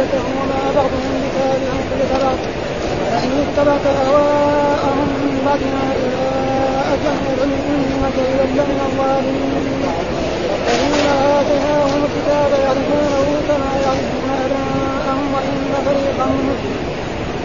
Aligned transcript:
قبلتهم 0.00 0.32
وما 0.42 0.62
بعضهم 0.76 1.14
بتابع 1.24 1.72
قبلة 1.90 2.12
بعض 2.24 2.38
ولئن 3.00 3.32
اتبعت 3.44 3.86
اهواءهم 3.86 5.08
من 5.22 5.36
بعد 5.46 5.60
ما 5.74 5.84
جاءك 6.02 7.04
من 7.20 7.26
العلم 7.34 7.52
انك 7.92 8.16
اذا 8.30 8.44
لمن 8.56 8.80
الظالمين 8.88 9.52
الذين 10.70 11.06
اتيناهم 11.40 12.00
الكتاب 12.04 12.50
يعرفونه 12.64 13.26
كما 13.48 13.70
يعرفون 13.84 14.30
ابناءهم 14.46 15.26
وان 15.34 15.58
فريقا 15.86 16.28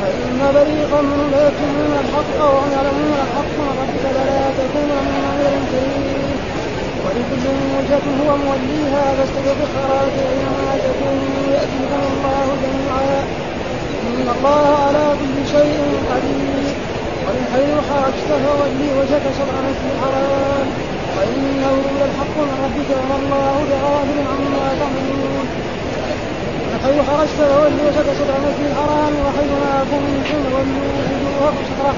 فإن 0.01 0.39
فريقا 0.55 1.01
منهم 1.01 1.91
الحق 2.03 2.37
وهم 2.39 2.71
يعلمون 2.75 3.11
الحق 3.25 3.55
ربك 3.79 4.03
فلا 4.15 4.43
تكون 4.59 4.91
من 5.09 5.23
غير 5.39 5.53
ولكل 7.05 7.45
وجهة 7.75 8.05
هو 8.21 8.29
موليها 8.37 9.03
فاستبق 9.17 9.57
الخيرات 9.65 10.15
أينما 10.29 10.71
تكونوا 10.85 11.39
يأتيكم 11.55 12.01
الله 12.11 12.47
جميعا. 12.63 13.17
إن 14.07 14.27
الله 14.35 14.65
على 14.85 15.05
كل 15.21 15.37
شيء 15.55 15.79
قدير. 16.11 16.65
ومن 17.25 17.45
حيث 17.53 17.73
خرجت 17.89 18.29
فولي 18.43 18.87
وجهك 18.97 19.25
شطر 19.37 19.55
المسجد 19.61 19.89
الحرام. 19.95 20.67
وإنه 21.15 21.75
للحق 21.99 22.35
من 22.47 22.57
ربك 22.65 22.89
وما 22.99 23.15
الله 23.21 23.53
بغافل 23.69 24.17
عما 24.31 24.67
تعملون. 24.79 25.47
حيث 26.83 26.97
خرجت 27.09 27.39
فولي 27.51 27.81
وجهك 27.87 28.09
شطر 28.19 28.35
المسجد 28.39 28.67
الحرام. 28.71 29.13
وحيث 29.25 29.51
ما 29.63 29.75
كنتم 29.91 30.41
ولوا 30.53 30.87
وجوهكم 30.97 31.63
شطرة. 31.69 31.95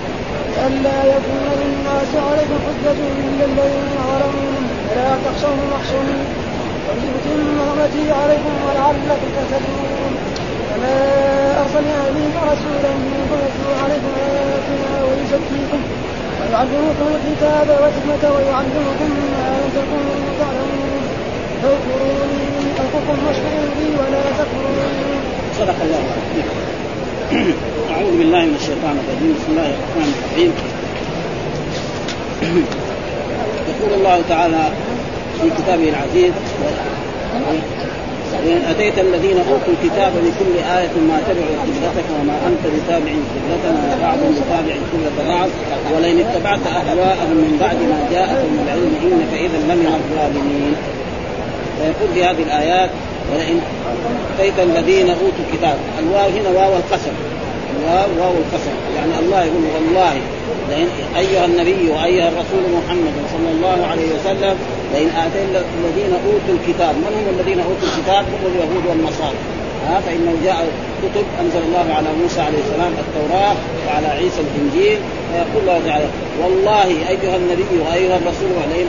لئلا 0.58 0.98
يكون 1.16 1.46
للناس 1.62 2.12
عليكم 2.28 2.58
حجة 2.66 3.00
إلا 3.24 3.46
الذين 3.52 3.96
ظلموا. 4.08 4.67
فلا 4.88 5.10
تخشوهم 5.26 5.68
واخشوني. 5.74 6.20
ولأتم 6.88 7.40
نعمتي 7.58 8.06
عليكم 8.20 8.54
ولعلكم 8.66 9.30
تهتدون. 9.36 10.14
كما 10.70 10.96
أرسلنا 11.62 11.98
إليكم 12.10 12.42
رسولا 12.52 12.92
منكم 13.12 13.40
يتلو 13.46 13.72
عليكم 13.84 14.12
آياتنا 14.28 14.92
ويزكيكم 15.08 15.82
ويعلمكم 16.40 17.08
الكتاب 17.18 17.68
والحكمة 17.82 18.24
ويعلمكم 18.36 19.10
ما 19.34 19.46
لم 19.60 19.70
تكونوا 19.76 20.20
تعلمون 20.40 21.04
فاذكروني 21.62 22.44
أذكركم 22.80 23.18
واشكروا 23.28 23.70
لي 23.78 23.88
ولا 24.00 24.22
تكفرون. 24.38 25.22
صدق 25.58 25.80
الله 25.86 26.04
أعوذ 27.92 28.14
بالله 28.18 28.42
من 28.46 28.56
الشيطان 28.62 28.96
الرجيم. 29.02 29.32
بسم 29.38 29.50
الله 29.52 29.70
الرحمن 29.76 30.10
الرحيم. 30.14 30.52
يقول 33.88 34.00
الله 34.00 34.22
تعالى 34.30 34.70
في 35.42 35.50
كتابه 35.50 35.90
العزيز 35.90 36.34
وإن 38.46 38.62
أتيت 38.70 39.00
الذين 39.00 39.38
أوتوا 39.38 39.74
الكتاب 39.74 40.12
بكل 40.14 40.54
آية 40.78 40.96
ما 41.10 41.18
تبعوا 41.28 41.58
قبلتك 41.64 42.08
وما 42.20 42.36
أنت 42.48 42.64
بتابع 42.76 43.12
قبلتنا 43.34 43.80
وبعضهم 43.94 44.34
بتابع 44.42 44.76
قبلة 44.92 45.36
بعض 45.36 45.50
ولئن 45.96 46.20
اتبعت 46.20 46.60
أهواءهم 46.68 47.38
من 47.46 47.58
بعد 47.62 47.76
ما 47.76 48.00
جاءك 48.12 48.40
من 48.52 48.60
العلم 48.66 48.94
إنك 49.04 49.40
إذا 49.40 49.58
لمن 49.74 49.88
الظالمين. 50.00 50.76
ويقول 51.80 52.10
في 52.14 52.24
هذه 52.24 52.44
الآيات 52.44 52.90
ولئن 53.34 53.60
أتيت 54.40 54.60
الذين 54.60 55.10
أوتوا 55.10 55.44
الكتاب. 55.50 55.78
الواو 56.00 56.30
هنا 56.30 56.50
واو 56.60 56.76
القسم 56.76 57.14
الواو 57.80 58.08
واو 58.20 58.34
القسم 58.34 58.74
يعني 58.96 59.12
الله 59.20 59.44
يقول 59.44 59.64
والله 59.76 60.22
لئن 60.70 60.88
أيها 61.18 61.46
النبي 61.46 61.90
وأيها 61.90 62.28
الرسول 62.28 62.64
محمد 62.78 63.16
صلى 63.34 63.50
الله 63.56 63.88
عليه 63.92 64.08
وسلم 64.16 64.56
لئن 64.94 65.10
آتينا 65.10 65.60
الذين 65.78 66.14
أوتوا 66.26 66.54
الكتاب 66.58 66.96
من 66.96 67.14
هم 67.18 67.40
الذين 67.40 67.60
أوتوا 67.60 67.88
الكتاب؟ 67.92 68.24
هم 68.26 68.44
اليهود 68.52 68.84
والنصارى. 68.90 69.40
ها 69.88 70.00
فإنه 70.00 70.34
جاء 70.46 70.68
كتب 71.04 71.26
أنزل 71.42 71.62
الله 71.68 71.94
على 71.94 72.08
موسى 72.22 72.42
عليه 72.42 72.58
السلام 72.58 72.94
التوراة 73.04 73.56
وعلى 73.88 74.08
عيسى 74.08 74.42
الإنجيل 74.48 74.98
فيقول 75.32 75.62
الله 75.62 75.82
تعالى 75.88 76.06
والله 76.42 76.88
أيها 77.10 77.36
النبي 77.36 77.72
وأيها 77.86 78.18
الرسول 78.18 78.50
لئن 78.74 78.88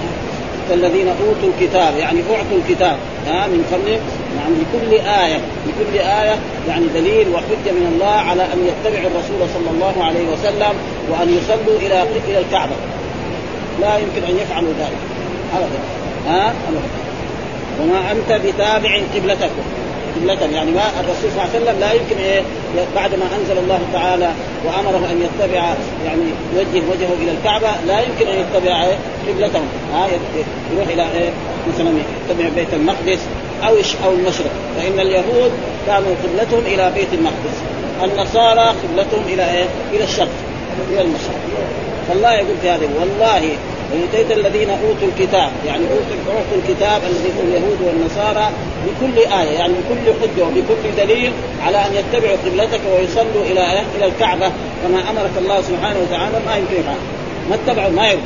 الذين 0.71 1.09
أوتوا 1.09 1.49
الكتاب 1.55 1.97
يعني 1.97 2.21
أعطوا 2.21 2.59
الكتاب 2.59 2.97
ها 3.27 3.47
من 3.47 3.65
قبل 3.73 3.99
يعني 4.39 4.55
لكل 4.63 5.09
آية 5.09 5.41
لكل 5.67 5.99
آية 5.99 6.37
يعني 6.69 6.87
دليل 6.95 7.29
وحجة 7.29 7.73
من 7.73 7.93
الله 7.95 8.31
على 8.31 8.43
أن 8.43 8.71
يتبعوا 8.71 9.11
الرسول 9.11 9.49
صلى 9.55 9.71
الله 9.75 10.05
عليه 10.05 10.29
وسلم 10.33 10.75
وأن 11.11 11.39
يصلوا 11.39 11.79
إلى 11.81 12.03
إلى 12.29 12.39
الكعبة. 12.39 12.77
لا 13.81 13.99
يمكن 13.99 14.23
أن 14.29 14.37
يفعلوا 14.39 14.73
ذلك. 14.79 15.03
أبدا. 15.57 15.81
ها؟ 16.29 16.55
أبدا. 16.69 16.89
وما 17.81 18.13
أنت 18.13 18.47
بتابع 18.47 19.01
قبلتكم. 19.15 19.63
قبلة 20.17 20.57
يعني 20.57 20.71
ما 20.71 20.83
الرسول 21.01 21.31
صلى 21.31 21.43
الله 21.43 21.49
عليه 21.55 21.61
وسلم 21.63 21.81
لا 21.81 21.93
يمكن 21.93 22.17
إيه؟ 22.17 22.43
بعد 22.97 23.15
ما 23.15 23.25
أنزل 23.41 23.59
الله 23.59 23.81
تعالى 23.93 24.31
وأمره 24.65 25.09
أن 25.11 25.23
يتبع 25.23 25.75
يعني 26.07 26.23
يوجه 26.55 26.85
وجهه 26.91 27.13
إلى 27.23 27.31
الكعبة 27.31 27.69
لا 27.87 28.01
يمكن 28.01 28.27
أن 28.27 28.41
يتبع 28.41 28.85
إيه؟ 28.85 28.97
قبلتهم. 29.29 29.67
ها؟ 29.95 30.07
يروح 30.73 30.89
إلى 30.89 31.03
إيه؟ 31.03 31.31
مثلا 31.75 31.91
يتبع 32.31 32.49
بيت 32.57 32.75
المقدس. 32.75 33.21
أو 33.67 33.75
أو 34.05 34.13
المشرق. 34.13 34.51
فإن 34.77 35.01
اليهود 35.01 35.53
كانوا 35.87 36.15
قبلتهم 36.25 36.67
إلى 36.67 36.93
بيت 36.95 37.09
المقدس. 37.13 37.57
النصارى 38.05 38.75
قبلتهم 38.83 39.23
إلى 39.27 39.51
إيه؟ 39.51 39.67
إلى 39.93 40.05
الشرق. 40.05 40.29
إلى 40.93 41.01
المشرق. 41.01 41.41
فالله 42.09 42.35
يقول 42.35 42.57
في 42.63 42.71
هذه 42.71 42.89
والله 43.01 43.57
ويؤتيت 43.93 44.39
الذين 44.39 44.71
أوتوا 44.71 45.09
الكتاب. 45.09 45.51
يعني 45.67 45.83
أوتوا 45.83 46.59
الكتاب 46.63 47.03
الذي 47.03 47.29
هم 47.29 47.49
اليهود 47.49 47.79
والنصارى 47.81 48.51
بكل 48.87 49.19
آية 49.19 49.59
يعني 49.59 49.73
بكل 49.73 50.13
حجة 50.23 50.45
وبكل 50.45 50.97
دليل 51.07 51.33
على 51.67 51.77
أن 51.77 51.95
يتبعوا 51.95 52.37
قبلتك 52.47 52.81
ويصلوا 52.93 53.43
إلى 53.43 53.81
إلى 53.97 54.07
الكعبة. 54.07 54.51
كما 54.83 55.11
أمرك 55.11 55.31
الله 55.39 55.63
سبحانه 55.63 55.99
وتعالى 56.09 56.37
ما 56.47 56.57
يمكن 56.57 56.83
ما 57.51 57.55
اتبعوا 57.55 57.91
ما 57.91 58.07
يقول 58.07 58.23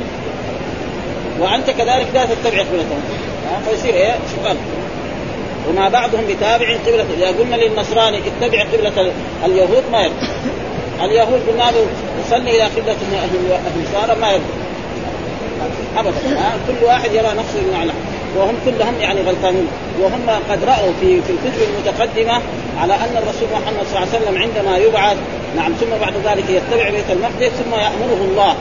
وأنت 1.39 1.69
كذلك 1.69 2.07
لا 2.13 2.25
تتبع 2.25 2.59
قبلتهم. 2.59 3.03
فيصير 3.69 3.93
إيه؟ 3.93 4.15
سؤال 4.35 4.57
وما 5.69 5.89
بعضهم 5.89 6.23
بتابع 6.29 6.75
قبلة 6.87 7.05
إذا 7.17 7.27
قلنا 7.27 7.55
للنصراني 7.55 8.17
اتبع 8.17 8.63
قبلة 8.63 9.11
اليهود 9.45 9.83
ما 9.91 10.01
يرضى. 10.01 10.27
اليهود 11.03 11.41
قلنا 11.49 11.71
له 11.71 11.85
صلي 12.29 12.55
إلى 12.55 12.63
قبلة 12.63 12.95
النصارى 13.75 14.19
ما 14.21 14.31
يرضى. 14.31 14.53
ابدا. 15.97 16.11
كل 16.67 16.85
واحد 16.85 17.13
يرى 17.13 17.31
نفسه 17.37 17.77
اعلم 17.77 17.93
وهم 18.37 18.55
كلهم 18.65 18.93
يعني 19.01 19.21
غلطانين. 19.21 19.67
وهم 20.01 20.29
قد 20.49 20.63
رأوا 20.63 20.91
في 21.01 21.21
في 21.21 21.29
الكتب 21.29 21.61
المتقدمة 21.61 22.41
على 22.81 22.93
أن 22.93 23.17
الرسول 23.17 23.47
محمد 23.53 23.85
صلى 23.87 23.97
الله 23.97 24.07
عليه 24.13 24.23
وسلم 24.23 24.37
عندما 24.37 24.77
يبعث 24.77 25.17
نعم 25.55 25.71
ثم 25.73 25.89
بعد 26.01 26.13
ذلك 26.25 26.49
يتبع 26.49 26.89
بيت 26.89 27.11
المقدس 27.11 27.51
ثم 27.51 27.73
يأمره 27.73 28.27
الله 28.31 28.55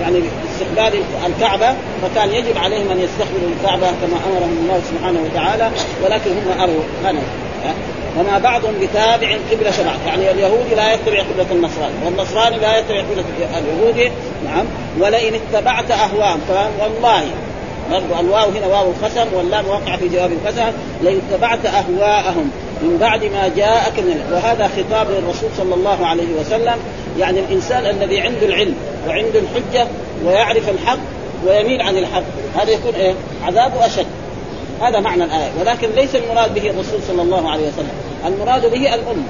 يعني 0.00 0.20
باستقبال 0.20 1.00
الكعبة 1.26 1.74
فكان 2.02 2.30
يجب 2.30 2.58
عليهم 2.58 2.90
أن 2.90 3.00
يستقبلوا 3.00 3.50
الكعبة 3.58 3.86
كما 3.86 4.18
امرهم 4.26 4.58
الله 4.62 4.80
سبحانه 4.90 5.20
وتعالى 5.24 5.70
ولكن 6.04 6.30
هم 6.30 6.60
اروا 6.60 6.82
غنم 7.04 7.22
وما 8.18 8.38
بعضهم 8.38 8.74
بتابع 8.80 9.36
قبلة 9.52 9.72
بعض 9.84 9.98
يعني 10.06 10.30
اليهودي 10.30 10.74
لا 10.74 10.94
يتبع 10.94 11.20
قبلة 11.20 11.46
النصراني 11.50 11.94
والنصراني 12.04 12.56
لا 12.56 12.78
يتبع 12.78 13.00
قبلة 13.00 13.24
اليهودي 13.58 14.12
نعم. 14.44 14.64
ولئن 15.00 15.34
اتبعت 15.34 15.90
أهواهم 15.90 16.40
والله. 16.80 17.22
برضو 17.90 18.20
الواو 18.20 18.50
هنا 18.50 18.66
واو 18.66 18.90
القسم 18.90 19.26
واللام 19.34 19.68
وقع 19.68 19.96
في 19.96 20.08
جواب 20.08 20.32
القسم. 20.32 20.72
لئن 21.02 21.20
اتبعت 21.30 21.66
أهواءهم 21.66 22.50
من 22.82 22.98
بعد 23.00 23.24
ما 23.24 23.50
جاءك 23.56 23.98
من 23.98 24.30
وهذا 24.32 24.70
خطاب 24.76 25.06
للرسول 25.10 25.50
صلى 25.56 25.74
الله 25.74 26.06
عليه 26.06 26.40
وسلم. 26.40 26.78
يعني 27.18 27.40
الإنسان 27.40 27.86
الذي 27.86 28.20
عنده 28.20 28.46
العلم 28.46 28.74
وعنده 29.08 29.38
الحجة 29.38 29.86
ويعرف 30.24 30.68
الحق 30.68 30.98
ويميل 31.46 31.82
عن 31.82 31.98
الحق. 31.98 32.22
هذا 32.56 32.70
يكون 32.70 32.94
إيه؟ 32.94 33.14
عذابه 33.44 33.86
أشد. 33.86 34.06
هذا 34.82 35.00
معنى 35.00 35.24
الآية. 35.24 35.50
ولكن 35.60 35.88
ليس 35.96 36.16
المراد 36.16 36.54
به 36.54 36.70
الرسول 36.70 37.02
صلى 37.08 37.22
الله 37.22 37.50
عليه 37.50 37.68
وسلم. 37.68 37.92
المراد 38.26 38.70
به 38.70 38.94
الأمة. 38.94 39.24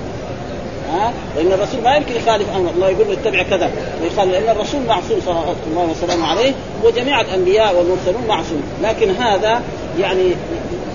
ها؟ 0.92 1.12
لأن 1.36 1.52
الرسول 1.52 1.80
ما 1.84 1.96
يمكن 1.96 2.16
يخالف 2.16 2.56
أمر 2.56 2.70
الله 2.70 2.88
يقول 2.88 3.06
له 3.06 3.12
اتبع 3.12 3.42
كذا. 3.42 3.70
ويخالف. 4.02 4.32
لأن 4.32 4.56
الرسول 4.56 4.80
معصوم 4.88 5.20
صلى 5.26 5.54
الله 5.70 5.88
وسلم 5.90 6.24
عليه 6.24 6.52
وجميع 6.84 7.20
الأنبياء 7.20 7.76
والمرسلون 7.76 8.26
معصوم. 8.28 8.62
لكن 8.82 9.10
هذا 9.10 9.62
يعني 10.00 10.34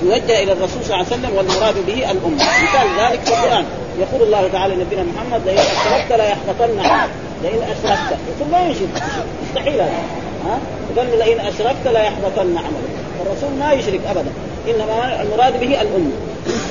يوجه 0.04 0.44
إلى 0.44 0.52
الرسول 0.52 0.84
صلى 0.84 0.96
الله 0.96 1.06
عليه 1.06 1.16
وسلم 1.16 1.32
والمراد 1.38 1.86
به 1.88 2.12
الأمة. 2.12 2.36
مثال 2.36 2.88
ذلك 3.00 3.20
في 3.20 3.34
القرآن. 3.34 3.66
يقول 4.00 4.22
الله 4.28 4.50
تعالى 4.54 4.76
لنبينا 4.76 5.04
محمد 5.04 5.42
لئن 5.46 5.58
أشركت 5.58 6.12
ليحبطن 6.12 6.80
عملك 6.80 7.10
لئن 7.44 7.62
أشركت. 7.64 8.18
يقول 8.30 8.52
ما 8.52 8.68
يشرك 8.68 9.04
مستحيل 9.44 9.74
هذا. 9.74 10.04
ها؟ 10.46 10.60
قال 10.98 11.20
لئن 11.20 11.40
أشركت 11.40 11.86
ليحبطن 11.86 12.58
عملك. 12.58 12.96
الرسول 13.26 13.50
ما 13.60 13.74
يشرك 13.74 14.00
أبدا. 14.10 14.32
إنما 14.68 15.22
المراد 15.22 15.60
به 15.60 15.82
الأمة. 15.82 16.12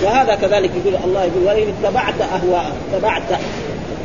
وهذا 0.02 0.34
كذلك 0.34 0.70
يقول 0.84 1.00
الله 1.04 1.24
يقول 1.24 1.44
وان 1.46 1.74
اتبعت 1.84 2.14
أهواءهم. 2.20 2.72
اتبعت. 2.92 3.22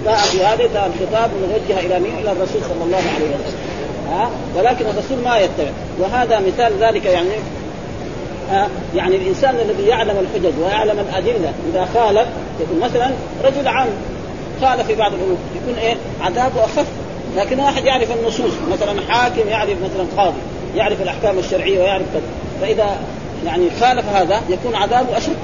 هذا 0.07 0.63
الخطاب 0.65 1.31
موجه 1.41 1.79
إلى 1.79 1.99
مين؟ 1.99 2.13
إلى 2.21 2.31
الرسول 2.31 2.61
صلى 2.61 2.83
الله 2.83 2.97
عليه 3.15 3.25
وسلم. 3.25 3.57
ها؟ 4.11 4.29
ولكن 4.55 4.85
الرسول 4.85 5.17
ما 5.25 5.37
يتبع. 5.37 5.71
وهذا 5.99 6.39
مثال 6.39 6.73
ذلك 6.79 7.05
يعني 7.05 7.29
يعني 8.95 9.15
الإنسان 9.15 9.55
الذي 9.55 9.87
يعلم 9.87 10.15
الحجج 10.19 10.53
ويعلم 10.63 10.99
الأدلة 10.99 11.53
إذا 11.73 11.87
خالف 11.93 12.27
يكون 12.61 12.79
مثلا 12.79 13.11
رجل 13.43 13.67
عام 13.67 13.87
خالف 14.61 14.87
في 14.87 14.95
بعض 14.95 15.13
الأمور 15.13 15.37
يكون 15.55 15.79
إيه؟ 15.79 15.95
عذابه 16.21 16.63
أخف. 16.63 16.85
لكن 17.37 17.59
واحد 17.59 17.85
يعرف 17.85 18.11
النصوص 18.11 18.51
مثلا 18.71 19.01
حاكم 19.09 19.49
يعرف 19.49 19.77
مثلا 19.83 20.07
قاضي 20.17 20.37
يعرف 20.75 21.01
الأحكام 21.01 21.39
الشرعية 21.39 21.79
ويعرف 21.79 22.05
كذا. 22.13 22.21
فإذا 22.61 22.97
يعني 23.45 23.69
خالف 23.79 24.05
هذا 24.15 24.41
يكون 24.49 24.75
عذابه 24.75 25.17
أشد. 25.17 25.35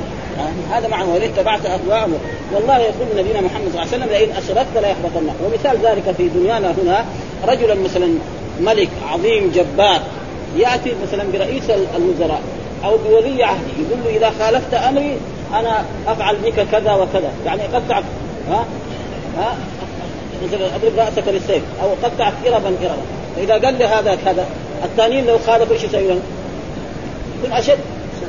هذا 0.71 0.87
معنى 0.87 1.11
وإن 1.11 1.21
اتبعت 1.21 1.65
اهواءهم 1.65 2.13
والله 2.53 2.77
يقول 2.77 3.07
نبينا 3.17 3.41
محمد 3.41 3.71
صلى 3.73 3.83
الله 3.83 3.93
عليه 3.93 4.03
وسلم 4.03 4.09
لئن 4.09 4.31
اشركت 4.31 4.75
لا 4.81 4.89
يحبطن 4.89 5.29
ومثال 5.43 5.77
ذلك 5.83 6.15
في 6.17 6.27
دنيانا 6.27 6.73
هنا 6.83 7.05
رجلا 7.47 7.75
مثلا 7.75 8.09
ملك 8.61 8.89
عظيم 9.09 9.51
جبار 9.55 10.01
يأتي 10.57 10.93
مثلا 11.07 11.23
برئيس 11.33 11.63
الوزراء. 11.69 12.41
أو 12.85 12.97
بولي 12.97 13.43
عهدي 13.43 13.71
يقول 13.79 13.99
له 14.05 14.17
إذا 14.17 14.33
خالفت 14.39 14.73
أمري 14.73 15.17
أنا 15.53 15.85
أفعل 16.07 16.35
بك 16.35 16.67
كذا 16.71 16.93
وكذا. 16.93 17.31
يعني 17.45 17.61
قطعت 17.61 18.03
ها؟ 18.49 18.65
ها؟ 19.37 19.55
أضرب 20.75 20.91
رأسك 20.97 21.29
بالسيف 21.29 21.63
أو 21.83 21.89
قطعت 22.03 22.33
اربا 22.45 22.67
اربا. 22.67 23.01
فاذا 23.35 23.53
قال 23.53 23.77
لي 23.77 23.85
هذا 23.85 24.17
كذا 24.25 24.45
الثانيين 24.83 25.25
لو 25.25 25.39
خالفوا 25.47 25.75
إيش 25.75 25.83
لهم؟ 25.85 26.21
يكون 27.39 27.57
أشد. 27.57 27.79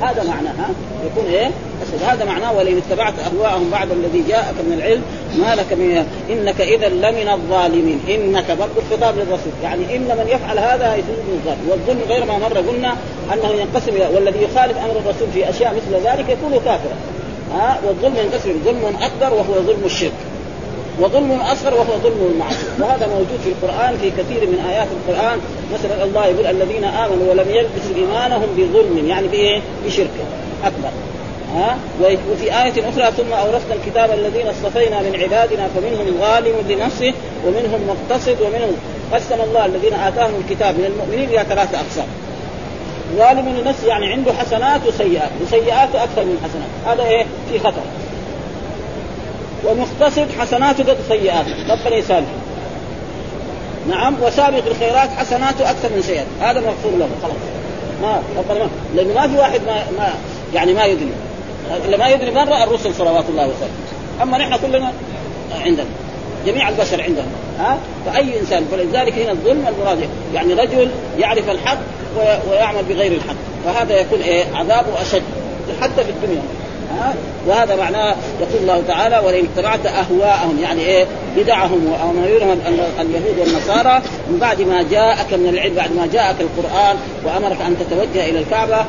هذا 0.03 0.23
معناه 0.23 0.53
ها؟ 0.53 0.69
يكون 1.07 1.27
إيه؟ 1.33 1.47
أشد 1.83 2.03
هذا 2.03 2.25
معناه 2.25 2.53
ولئن 2.53 2.77
اتبعت 2.77 3.15
أهواءهم 3.19 3.71
بعد 3.71 3.91
الذي 3.91 4.25
جاءك 4.29 4.55
من 4.67 4.73
العلم 4.73 5.03
ما 5.39 5.55
لك 5.55 5.73
من 5.73 6.07
إنك 6.31 6.61
إذا 6.61 6.89
لمن 6.89 7.29
الظالمين. 7.29 8.01
إنك 8.09 8.51
برضه 8.51 8.73
الخطاب 8.77 9.17
للرسول. 9.17 9.53
يعني 9.63 9.97
إن 9.97 10.03
من 10.03 10.27
يفعل 10.29 10.59
هذا 10.59 10.97
يكون 10.97 11.15
الظالم 11.33 11.69
والظلم 11.71 12.01
غير 12.09 12.25
ما 12.25 12.39
مره 12.39 12.65
قلنا 12.71 12.97
أنه 13.35 13.49
ينقسم 13.61 14.15
والذي 14.15 14.43
يخالف 14.43 14.79
أمر 14.79 14.97
الرسول 15.05 15.29
في 15.35 15.51
أشياء 15.51 15.75
مثل 15.75 16.07
ذلك 16.07 16.29
يكون 16.29 16.53
كافرا. 16.65 16.97
ها؟ 17.55 17.79
والظلم 17.87 18.17
ينقسم 18.17 18.53
ظلم 18.65 18.97
أكبر 19.03 19.35
وهو 19.35 19.55
ظلم 19.55 19.83
الشرك. 19.85 20.13
وظلم 21.01 21.41
أصغر 21.41 21.75
وهو 21.75 21.99
ظلم 22.03 22.31
المعصيه 22.33 22.67
وهذا 22.79 23.07
موجود 23.07 23.41
في 23.45 23.49
القرآن 23.49 23.99
في 23.99 24.11
كثير 24.11 24.49
من 24.49 24.65
آيات 24.71 24.89
القرآن. 24.97 25.39
مثلا 25.75 26.05
الله 26.05 26.27
يقول 26.27 26.47
الذين 26.47 26.85
آمنوا 26.85 27.31
ولم 27.31 27.49
يلبسوا 27.49 27.97
إيمانهم 27.97 28.49
بظلم 28.57 29.09
يعني 29.09 29.29
بايه؟ 29.29 29.61
بشرك 29.87 30.11
أكبر. 30.65 30.91
ها؟ 31.55 31.77
وفي 32.33 32.45
آية 32.45 32.89
أخرى 32.89 33.13
ثم 33.17 33.33
أورثنا 33.33 33.75
الكتاب 33.75 34.11
الذين 34.11 34.47
اصطفينا 34.47 35.01
من 35.01 35.21
عبادنا 35.23 35.69
فمنهم 35.69 36.21
ظالم 36.21 36.55
لنفسه 36.69 37.13
ومنهم 37.47 37.81
مقتصد 37.89 38.37
ومنهم 38.41 38.73
قسم 39.13 39.41
الله 39.41 39.67
الذين 39.67 39.95
آتاهم 39.95 40.33
الكتاب. 40.45 40.75
من 40.79 40.85
المؤمنين 40.85 41.29
إلى 41.29 41.45
ثلاثة 41.49 41.79
أقسام. 41.81 42.07
ظالم 43.17 43.61
لنفسه 43.61 43.89
يعني 43.89 44.13
عنده 44.13 44.33
حسنات 44.33 44.81
وسيئات. 44.87 45.31
وسيئاته 45.43 46.05
أكثر 46.05 46.25
من 46.25 46.39
حسنات. 46.45 46.97
هذا 46.99 47.09
إيه؟ 47.09 47.25
في 47.53 47.59
خطر. 47.59 47.83
ومقتصد 49.65 50.27
حسناته 50.39 50.85
قد 50.85 50.97
سيئاته 51.09 51.73
ربنا 51.73 51.97
يسامحه 51.97 52.33
نعم 53.89 54.17
وسابق 54.23 54.67
الخيرات 54.67 55.11
حسناته 55.11 55.71
أكثر 55.71 55.89
من 55.97 56.03
سيئات. 56.03 56.27
هذا 56.41 56.61
مغفور 56.61 56.93
له. 56.99 57.09
خلاص. 57.23 57.37
ما 58.03 58.23
ربنا 58.39 58.65
ما 58.65 58.71
لأنه 58.95 59.15
ما 59.15 59.29
في 59.29 59.37
واحد 59.37 59.61
ما, 59.67 59.75
ما 59.99 60.09
يعني 60.55 60.73
ما 60.73 60.85
يدري. 60.85 61.13
اللي 61.85 61.97
ما 61.97 62.09
يدري 62.09 62.31
من 62.31 62.49
رأى 62.49 62.65
الرسل 62.65 62.95
صلوات 62.95 63.25
الله 63.29 63.43
وسلامه. 63.43 63.75
أما 64.23 64.39
نحن 64.39 64.57
كلنا 64.57 64.93
عندنا. 65.65 65.87
جميع 66.47 66.69
البشر 66.69 67.03
عندهم 67.03 67.27
ها؟ 67.59 67.79
فأي 68.07 68.41
إنسان 68.41 68.65
فلذلك 68.73 69.19
هنا 69.19 69.33
الظلم 69.33 69.67
المراد 69.69 70.09
يعني 70.35 70.55
رجل 70.55 70.91
يعرف 71.19 71.51
الحق 71.51 71.79
ويعمل 72.51 72.83
بغير 72.89 73.13
الحق. 73.13 73.37
فهذا 73.65 74.01
يكون 74.01 74.21
إيه؟ 74.21 74.45
عذابه 74.55 75.03
أشد. 75.03 75.23
حتى 75.81 76.05
في 76.05 76.11
الدنيا. 76.11 76.43
وهذا 77.47 77.77
معناه 77.77 78.15
يقول 78.41 78.63
الله 78.63 78.83
تعالى 78.89 79.19
ولئن 79.27 79.45
اتبعت 79.55 79.87
أهواءهم 79.87 80.59
يعني 80.63 80.81
إيه؟ 80.81 81.07
بدعهم 81.37 81.93
وامرهم 81.93 82.59
اليهود 83.01 83.39
والنصارى 83.39 84.03
من 84.31 84.39
بعد 84.41 84.61
ما 84.63 84.83
جاءك 84.83 85.35
من 85.35 85.49
العلم 85.49 85.75
بعد 85.75 85.93
ما 85.93 86.09
جاءك 86.13 86.37
القرآن 86.41 86.97
وأمرك 87.25 87.61
أن 87.61 87.77
تتوجه 87.79 88.31
إلى 88.31 88.39
الكعبة 88.39 88.85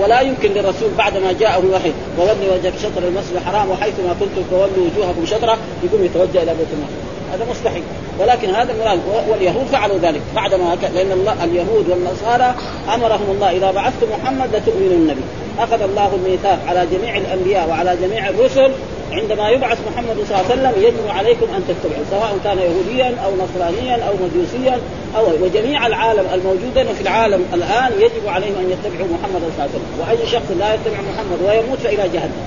ولا 0.00 0.20
يمكن 0.20 0.52
للرسول 0.52 0.90
بعد 0.98 1.16
ما 1.16 1.32
جاءه 1.32 1.58
الوحي 1.60 1.92
وولي 2.18 2.50
وجهك 2.52 2.74
شطر 2.78 3.08
المسجد 3.08 3.36
الحرام 3.36 3.70
وحيث 3.70 3.94
ما 4.00 4.16
كنتم 4.20 4.42
فولوا 4.50 4.86
وجوهكم 4.94 5.26
شطرة 5.26 5.58
يقوم 5.84 6.04
يتوجه 6.04 6.42
إلى 6.42 6.54
بيت 6.54 6.68
المقدس. 6.72 7.15
هذا 7.32 7.46
مستحيل. 7.50 7.82
ولكن 8.20 8.50
هذا 8.50 8.72
المراد 8.72 9.00
واليهود 9.28 9.66
فعلوا 9.72 9.98
ذلك 9.98 10.20
بعدما 10.34 10.76
لأن 10.94 11.12
الله 11.12 11.44
اليهود 11.44 11.88
والنصارى 11.88 12.54
أمرهم 12.94 13.30
الله 13.30 13.50
إذا 13.50 13.70
بعثت 13.70 14.04
محمد 14.12 14.56
لتؤمنن 14.56 15.14
به 15.14 15.64
أخذ 15.64 15.82
الله 15.82 16.10
الميثاق 16.14 16.58
على 16.68 16.86
جميع 16.92 17.16
الأنبياء 17.16 17.68
وعلى 17.68 17.96
جميع 18.02 18.28
الرسل. 18.28 18.70
عندما 19.12 19.50
يبعث 19.50 19.78
محمد 19.92 20.16
صلى 20.28 20.40
الله 20.40 20.50
عليه 20.50 20.54
وسلم 20.54 20.82
يجب 20.82 21.08
عليكم 21.08 21.46
أن 21.56 21.64
تتبعوا 21.68 22.04
سواء 22.10 22.38
كان 22.44 22.58
يهوديا 22.58 23.14
أو 23.24 23.30
نصرانيا 23.44 23.94
أو 24.08 24.14
مجوسيا 24.24 24.80
أو 25.16 25.24
وجميع 25.42 25.86
العالم 25.86 26.26
الموجودين 26.34 26.94
في 26.94 27.00
العالم 27.00 27.44
الآن 27.54 27.92
يجب 28.00 28.28
عليهم 28.28 28.54
أن 28.60 28.70
يتبعوا 28.70 29.08
محمد 29.08 29.40
صلى 29.40 29.50
الله 29.52 29.60
عليه 29.60 29.70
وسلم. 29.70 30.00
وأي 30.00 30.26
شخص 30.32 30.50
لا 30.58 30.74
يتبع 30.74 30.98
محمد 31.12 31.38
ويموت 31.48 31.78
فإلى 31.78 32.08
جهنم. 32.14 32.40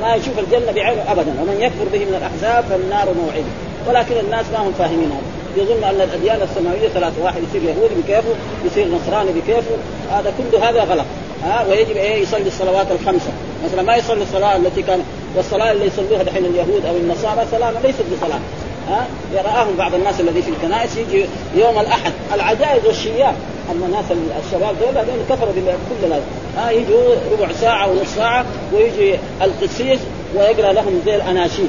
ما 0.00 0.14
يشوف 0.14 0.38
الجنة 0.38 0.72
بعينه 0.72 1.02
ابدا 1.12 1.32
ومن 1.40 1.56
يكفر 1.60 1.84
به 1.92 1.98
من 1.98 2.14
الأحزاب 2.20 2.64
فالنار 2.70 3.14
موعدة. 3.14 3.52
ولكن 3.88 4.14
الناس 4.24 4.46
ما 4.52 4.58
هم 4.58 4.72
فاهمين 4.72 5.10
هذا. 5.12 5.62
يظن 5.62 5.84
أن 5.84 6.00
الأديان 6.00 6.42
السماوية 6.42 6.88
ثلاثة 6.88 7.24
واحد 7.24 7.42
يصير 7.48 7.62
يهودي 7.62 7.94
بكيفه 7.94 8.34
يصير 8.64 8.88
نصراني 8.88 9.30
بكيفه. 9.30 9.76
هذا 10.10 10.32
كله 10.38 10.68
هذا 10.68 10.80
غلط. 10.80 11.06
ها 11.44 11.66
ويجب 11.70 11.96
إيه؟ 11.96 12.22
يصلي 12.22 12.46
الصلوات 12.46 12.86
الخمسة. 12.90 13.30
مثلا 13.64 13.82
ما 13.82 13.96
يصلي 13.96 14.22
الصلاة 14.22 14.56
التي 14.56 14.82
كان 14.82 15.02
والصلاة 15.36 15.72
اللي 15.72 15.86
يصلوها 15.86 16.22
دحين 16.22 16.44
اليهود 16.44 16.86
أو 16.86 16.96
النصارى 16.96 17.46
صلاه 17.50 17.70
ليست 17.70 18.04
بصلاة. 18.16 18.40
ها 18.88 19.06
يراهم 19.34 19.76
بعض 19.78 19.94
الناس 19.94 20.20
الذي 20.20 20.42
في 20.42 20.50
الكنائس 20.50 20.96
يجي 20.96 21.26
يوم 21.56 21.78
الأحد. 21.78 22.12
العجائز 22.34 22.86
والشياب 22.86 23.34
أما 23.70 23.86
الناس 23.86 24.04
الشباب 24.46 24.74
دول 24.80 24.98
هذول 24.98 25.18
كفروا 25.30 25.52
كل 25.52 26.08
لازم 26.08 26.24
ها 26.56 26.70
يجوا 26.70 27.14
ربع 27.32 27.52
ساعة 27.52 27.90
ونص 27.90 28.14
ساعة 28.16 28.44
ويجي 28.74 29.14
القسيس 29.42 29.98
ويقرأ 30.36 30.72
لهم 30.72 31.02
زي 31.06 31.14
الأناشيد. 31.16 31.68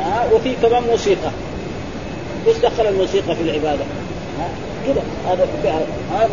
ها 0.00 0.28
وفي 0.32 0.54
كمان 0.62 0.82
موسيقى. 0.82 1.30
إيش 2.46 2.56
دخل 2.56 2.86
الموسيقى 2.86 3.36
في 3.36 3.42
العبادة؟ 3.42 3.84
كذا 4.86 5.02
هذا 5.28 5.48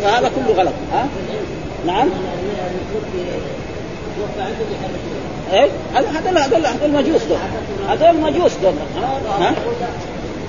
هذا 0.04 0.30
كله 0.36 0.54
غلط. 0.54 0.72
ها؟ 0.92 1.06
نعم؟ 1.86 2.08
إيه؟ 5.52 5.68
هذول 5.94 6.38
هذول 6.38 6.66
هذول 6.66 6.90
مجوس 6.90 7.22
دول. 7.24 7.38
هذول 7.88 8.20
مجوس 8.20 8.52
دول. 8.62 8.74
ها؟ 9.40 9.54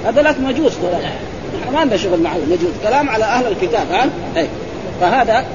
هذول 0.06 0.42
مجوس 0.42 0.78
دول. 0.78 0.92
نحن 1.62 1.74
ما 1.74 1.80
عندنا 1.80 1.98
شغل 1.98 2.20
مع 2.20 2.36
المجوس. 2.36 2.74
كلام 2.84 3.10
على 3.10 3.24
أهل 3.24 3.48
الكتاب. 3.48 3.92
ها؟ 3.92 4.10
إيه. 4.38 4.48
فهذا 5.02 5.46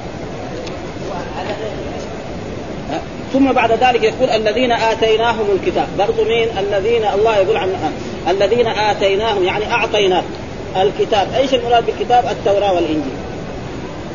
ثم 3.33 3.51
بعد 3.51 3.71
ذلك 3.71 4.03
يقول 4.03 4.29
الذين 4.29 4.71
آتيناهم 4.71 5.45
الكتاب. 5.55 5.87
برضو 5.97 6.23
مين؟ 6.23 6.47
الذين 6.57 7.05
الله 7.05 7.37
يقول 7.37 7.57
عن 7.57 7.73
الذين 8.27 8.67
آتيناهم 8.67 9.43
يعني 9.43 9.71
اعطيناه 9.71 10.23
الكتاب. 10.81 11.27
إيش 11.35 11.53
المراد 11.53 11.85
بالكتاب؟ 11.85 12.25
التوراة 12.25 12.73
والإنجيل. 12.73 13.13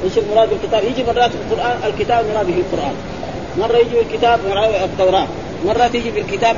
إيش 0.05 0.19
المراد 0.19 0.49
بالكتاب؟ 0.49 0.85
يجي 0.85 1.05
مرات 1.05 1.31
القرآن 1.35 1.77
الكتاب 1.87 2.25
المراد 2.27 2.47
به 2.47 2.55
القرآن. 2.55 2.95
مرة 3.59 3.77
يجي 3.77 3.95
بالكتاب 3.97 4.41
التوراة. 4.85 5.27
مرة 5.67 5.87
تيجي 5.87 6.11
بالكتاب 6.11 6.57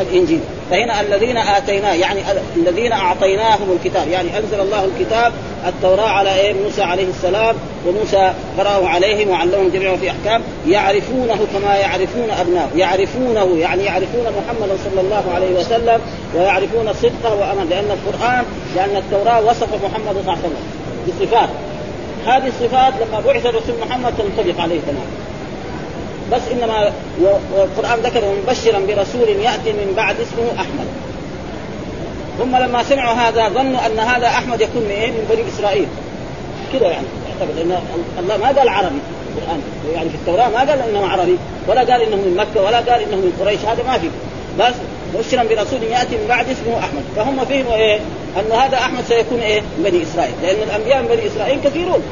الإنجيل. 0.00 0.40
فهنا 0.72 1.00
الذين 1.00 1.36
اتيناه 1.36 1.92
يعني 1.92 2.20
الذين 2.56 2.92
أعطيناهم 2.92 3.72
الكتاب 3.72 4.08
يعني 4.08 4.38
أنزل 4.38 4.60
الله 4.60 4.84
الكتاب 4.84 5.32
التوراة 5.66 6.08
على 6.08 6.34
إيه؟ 6.34 6.54
موسى 6.64 6.82
عليه 6.82 7.08
السلام 7.08 7.56
وموسى 7.86 8.32
قراه 8.58 8.88
عليهم 8.88 9.28
وعلمهم 9.28 9.68
جميعا 9.68 9.96
في 9.96 10.10
أحكام 10.10 10.42
يعرفونه 10.66 11.38
كما 11.54 11.76
يعرفون 11.76 12.30
ابناء 12.40 12.70
يعرفونه 12.76 13.58
يعني 13.58 13.84
يعرفون 13.84 14.24
محمدا 14.24 14.76
صلى 14.84 15.00
الله 15.00 15.24
عليه 15.34 15.54
وسلم 15.60 16.00
ويعرفون 16.34 16.92
صدقه 16.92 17.34
وامانه 17.40 17.70
لأن 17.70 17.90
القرآن 17.90 18.44
لأن 18.76 18.96
التوراة 18.96 19.40
وصف 19.40 19.68
محمد 19.84 20.12
صلى 20.12 20.20
الله 20.20 20.32
عليه 20.32 20.42
وسلم 20.42 20.56
بصفات. 21.08 21.48
هذه 22.26 22.48
الصفات 22.48 22.92
لما 23.00 23.20
بعث 23.20 23.46
الرسول 23.46 23.74
محمد 23.86 24.12
تنطبق 24.18 24.60
عليه 24.60 24.80
تماما 24.80 25.21
بس 26.32 26.40
إنما 26.52 26.92
والقرآن 27.52 27.98
ذكر 28.00 28.22
مبشرا 28.42 28.78
برسول 28.78 29.28
يأتي 29.28 29.72
من 29.72 29.92
بعد 29.96 30.16
اسمه 30.20 30.60
أحمد. 30.60 30.86
هم 32.40 32.56
لما 32.56 32.82
سمعوا 32.82 33.14
هذا 33.14 33.48
ظنوا 33.48 33.86
أن 33.86 33.98
هذا 33.98 34.26
أحمد 34.26 34.60
يكون 34.60 34.82
من 34.82 34.90
إيه؟ 34.90 35.10
من 35.10 35.26
بني 35.30 35.48
إسرائيل. 35.48 35.86
كذا 36.72 36.88
يعني. 36.88 37.06
يعتقد 37.28 37.58
إن 37.58 37.78
الله 38.18 38.36
ما 38.36 38.46
قال 38.46 38.68
عربي 38.68 38.98
القرآن. 39.36 39.62
يعني 39.94 40.08
في 40.08 40.14
التوراة 40.14 40.48
ما 40.48 40.58
قال 40.58 40.80
إنه 40.80 41.06
عربي 41.06 41.36
ولا 41.68 41.80
قال 41.80 42.02
إنه 42.02 42.16
من 42.16 42.36
مكة 42.36 42.64
ولا 42.64 42.76
قال 42.76 43.02
إنه 43.02 43.16
من 43.16 43.32
قريش 43.40 43.60
هذا 43.60 43.82
ما 43.82 43.98
في. 43.98 44.08
بس 44.58 44.74
مبشرا 45.14 45.42
برسول 45.42 45.82
يأتي 45.82 46.16
من 46.16 46.26
بعد 46.28 46.46
اسمه 46.48 46.78
أحمد. 46.78 47.02
فهم 47.16 47.44
فهموا 47.44 47.74
إيه؟ 47.74 48.00
أن 48.36 48.52
هذا 48.52 48.76
أحمد 48.76 49.04
سيكون 49.08 49.40
إيه؟ 49.40 49.62
بني 49.78 50.02
إسرائيل. 50.02 50.34
لأن 50.42 50.62
الأنبياء 50.62 51.02
من 51.02 51.08
بني 51.08 51.26
إسرائيل 51.26 51.58
كثيرون. 51.64 52.02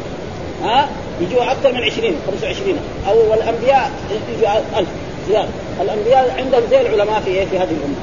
ها؟ 0.64 0.88
يجوا 1.21 1.52
أكثر 1.52 1.73
من 1.73 1.83
20 1.83 2.14
25 2.26 2.79
أو 3.09 3.31
والأنبياء 3.31 3.90
يجوا 4.38 4.49
1000 4.79 4.88
زيادة. 5.29 5.49
الأنبياء 5.81 6.35
عندهم 6.38 6.62
زي 6.71 6.81
العلماء 6.81 7.21
في 7.21 7.31
إيه؟ 7.31 7.45
في 7.45 7.59
هذه 7.59 7.71
الأمة. 7.71 7.97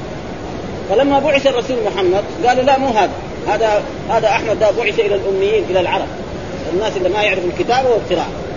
فلما 0.90 1.18
بعث 1.18 1.46
الرسول 1.46 1.76
محمد 1.86 2.24
قالوا 2.46 2.62
لا 2.62 2.78
مو 2.78 2.88
هذا. 2.88 3.10
هذا 3.48 3.82
هذا 4.10 4.28
أحمد 4.28 4.58
ده 4.58 4.70
بعث 4.70 4.98
إلى 5.00 5.14
الأميين 5.14 5.64
إلى 5.70 5.80
العرب. 5.80 6.06
الناس 6.72 6.96
اللي 6.96 7.08
ما 7.08 7.22
يعرفوا 7.22 7.50
الكتابه 7.50 7.88
والقراءة. 7.90 8.47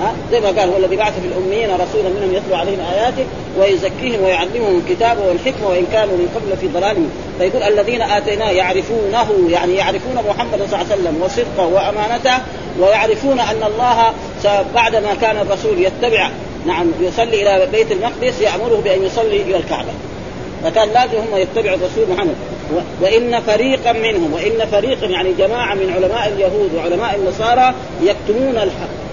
ها؟ 0.00 0.14
زي 0.30 0.40
ما 0.40 0.46
قال 0.46 0.70
هو 0.70 0.76
الذي 0.76 0.96
بعث 0.96 1.20
في 1.20 1.26
الأميين 1.26 1.70
رسولا 1.70 2.08
منهم 2.08 2.34
يتلو 2.34 2.56
عليهم 2.56 2.80
آياته 2.94 3.24
ويزكيهم 3.58 4.24
ويعلمهم 4.24 4.82
الكتاب 4.86 5.18
والحكمة 5.18 5.68
وإن 5.68 5.86
كانوا 5.92 6.16
من 6.16 6.28
قبل 6.34 6.56
في 6.56 6.68
ضلال. 6.68 6.96
فيقول 7.38 7.62
الذين 7.62 8.02
اتيناه 8.02 8.50
يعرفونه 8.50 9.50
يعني 9.50 9.74
يعرفون 9.74 10.14
محمد 10.28 10.58
صلى 10.58 10.64
الله 10.64 10.76
عليه 10.76 10.94
وسلم 10.94 11.22
وصدقه 11.22 11.66
وأمانته 11.66 12.42
ويعرفون 12.80 13.40
أن 13.40 13.62
الله 13.66 14.12
بعد 14.74 14.96
ما 14.96 15.14
كان 15.20 15.36
الرسول 15.36 15.78
يتبع 15.78 16.30
نعم 16.66 16.86
يصلي 17.00 17.42
إلى 17.42 17.66
بيت 17.72 17.92
المقدس 17.92 18.40
يأمره 18.40 18.80
بأن 18.84 19.02
يصلي 19.02 19.42
إلى 19.42 19.56
الكعبة. 19.56 19.92
فكان 20.64 20.88
لازم 20.88 21.18
هم 21.18 21.36
يتبعوا 21.36 21.76
الرسول 21.76 22.16
محمد. 22.16 22.34
وإن 23.00 23.40
فريقا 23.40 23.92
منهم 23.92 24.32
وإن 24.32 24.66
فريقا 24.72 25.06
يعني 25.06 25.32
جماعة 25.38 25.74
من 25.74 25.92
علماء 25.92 26.28
اليهود 26.28 26.70
وعلماء 26.76 27.14
النصارى 27.14 27.74
يكتمون 28.02 28.56
الحق. 28.56 29.03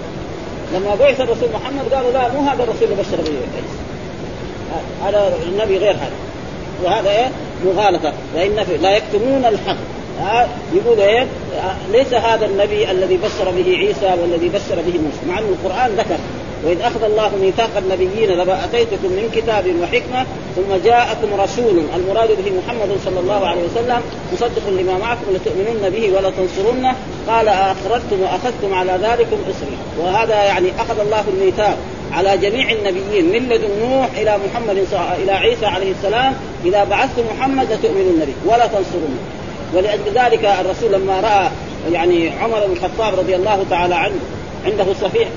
لما 0.74 0.94
بعث 0.94 1.20
الرسول 1.20 1.48
محمد 1.54 1.94
قالوا 1.94 2.12
لا 2.12 2.28
مو 2.28 2.40
هذا 2.40 2.62
الرسول 2.62 2.82
اللي 2.82 2.94
بشر 2.94 3.16
به. 3.16 3.62
هذا 5.06 5.34
النبي 5.48 5.78
غير 5.78 5.94
هذا. 5.94 6.12
وهذا 6.84 7.10
إيه؟ 7.10 7.30
مغالطة. 7.64 8.12
وان 8.36 8.56
لا 8.82 8.96
يكتمون 8.96 9.44
الحق. 9.44 9.76
ها 10.20 10.48
يقول 10.74 11.00
إيه؟ 11.00 11.26
ليس 11.92 12.14
هذا 12.14 12.46
النبي 12.46 12.90
الذي 12.90 13.16
بشر 13.16 13.50
به 13.50 13.76
عيسى 13.76 14.20
والذي 14.22 14.48
بشر 14.48 14.76
به 14.76 14.98
موسى. 14.98 15.26
مع 15.28 15.38
أن 15.38 15.44
القرآن 15.44 15.90
ذكر. 15.96 16.16
وإذ 16.64 16.80
أخذ 16.80 17.04
الله 17.04 17.30
ميثاق 17.42 17.70
النبيين 17.76 18.30
لما 18.30 18.64
أتيتكم 18.64 19.08
من 19.08 19.30
كتاب 19.34 19.64
وحكمة 19.82 20.26
ثم 20.56 20.84
جاءكم 20.84 21.40
رسول. 21.40 21.82
المراد 21.96 22.28
به 22.28 22.52
محمد 22.58 22.98
صلى 23.04 23.20
الله 23.20 23.46
عليه 23.46 23.60
وسلم 23.62 24.00
مصدق 24.32 24.68
لما 24.68 24.98
معكم 24.98 25.26
لتؤمنن 25.34 25.90
به 25.90 26.16
ولا 26.16 26.30
تنصرنه 26.30 26.96
قال 27.28 27.48
أخرجتم 27.48 28.20
وأخذتم 28.20 28.74
على 28.74 28.92
ذلكم 28.92 29.36
إصري 29.50 29.76
وهذا 30.00 30.44
يعني 30.44 30.70
أخذ 30.78 31.00
الله 31.00 31.24
الميثاق 31.34 31.76
على 32.12 32.38
جميع 32.38 32.70
النبيين 32.70 33.32
من 33.32 33.48
لدن 33.48 33.68
نوح 33.80 34.08
إلى 34.16 34.38
محمد 34.46 34.86
إلى 35.22 35.32
عيسى 35.32 35.66
عليه 35.66 35.92
السلام. 35.92 36.34
إذا 36.64 36.84
بعثت 36.84 37.18
محمد 37.36 37.72
لتؤمنن 37.72 38.24
به 38.26 38.52
ولا 38.52 38.66
تنصرنه 38.66 39.18
ولأجل 39.74 40.02
ذلك 40.14 40.44
الرسول 40.44 40.92
لما 40.92 41.20
رأى 41.20 41.50
يعني 41.92 42.30
عمر 42.30 42.66
بن 42.66 42.72
الخطاب 42.72 43.18
رضي 43.18 43.36
الله 43.36 43.66
تعالى 43.70 43.94
عنه 43.94 44.14
عنده 44.66 44.84
صفيح 45.00 45.28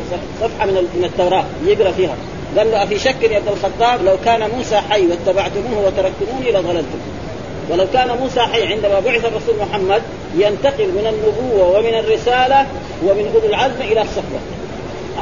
صفحة 0.42 0.66
من 0.66 1.04
التوراة 1.04 1.46
يقرأ 1.66 1.92
فيها. 1.92 2.16
قال 2.58 2.72
له 2.72 2.84
أفي 2.84 3.00
شك 3.00 3.24
يا 3.24 3.38
ابن 3.38 3.48
الخطاب؟ 3.48 4.06
لو 4.06 4.18
كان 4.26 4.50
موسى 4.58 4.76
حي 4.76 5.08
واتبعتموه 5.08 5.86
وتركتموني 5.86 6.52
لضللتم. 6.52 7.00
ولو 7.70 7.86
كان 7.94 8.18
موسى 8.18 8.40
حي 8.40 8.74
عندما 8.74 9.00
بعث 9.00 9.26
الرسول 9.26 9.56
محمد 9.70 10.02
ينتقل 10.38 10.88
من 10.88 11.08
النبوة 11.14 11.78
ومن 11.78 12.00
الرسالة 12.00 12.68
ومن 13.04 13.32
اولي 13.36 13.48
العزم 13.48 13.82
إلى 13.82 14.02
الصحبه 14.02 14.40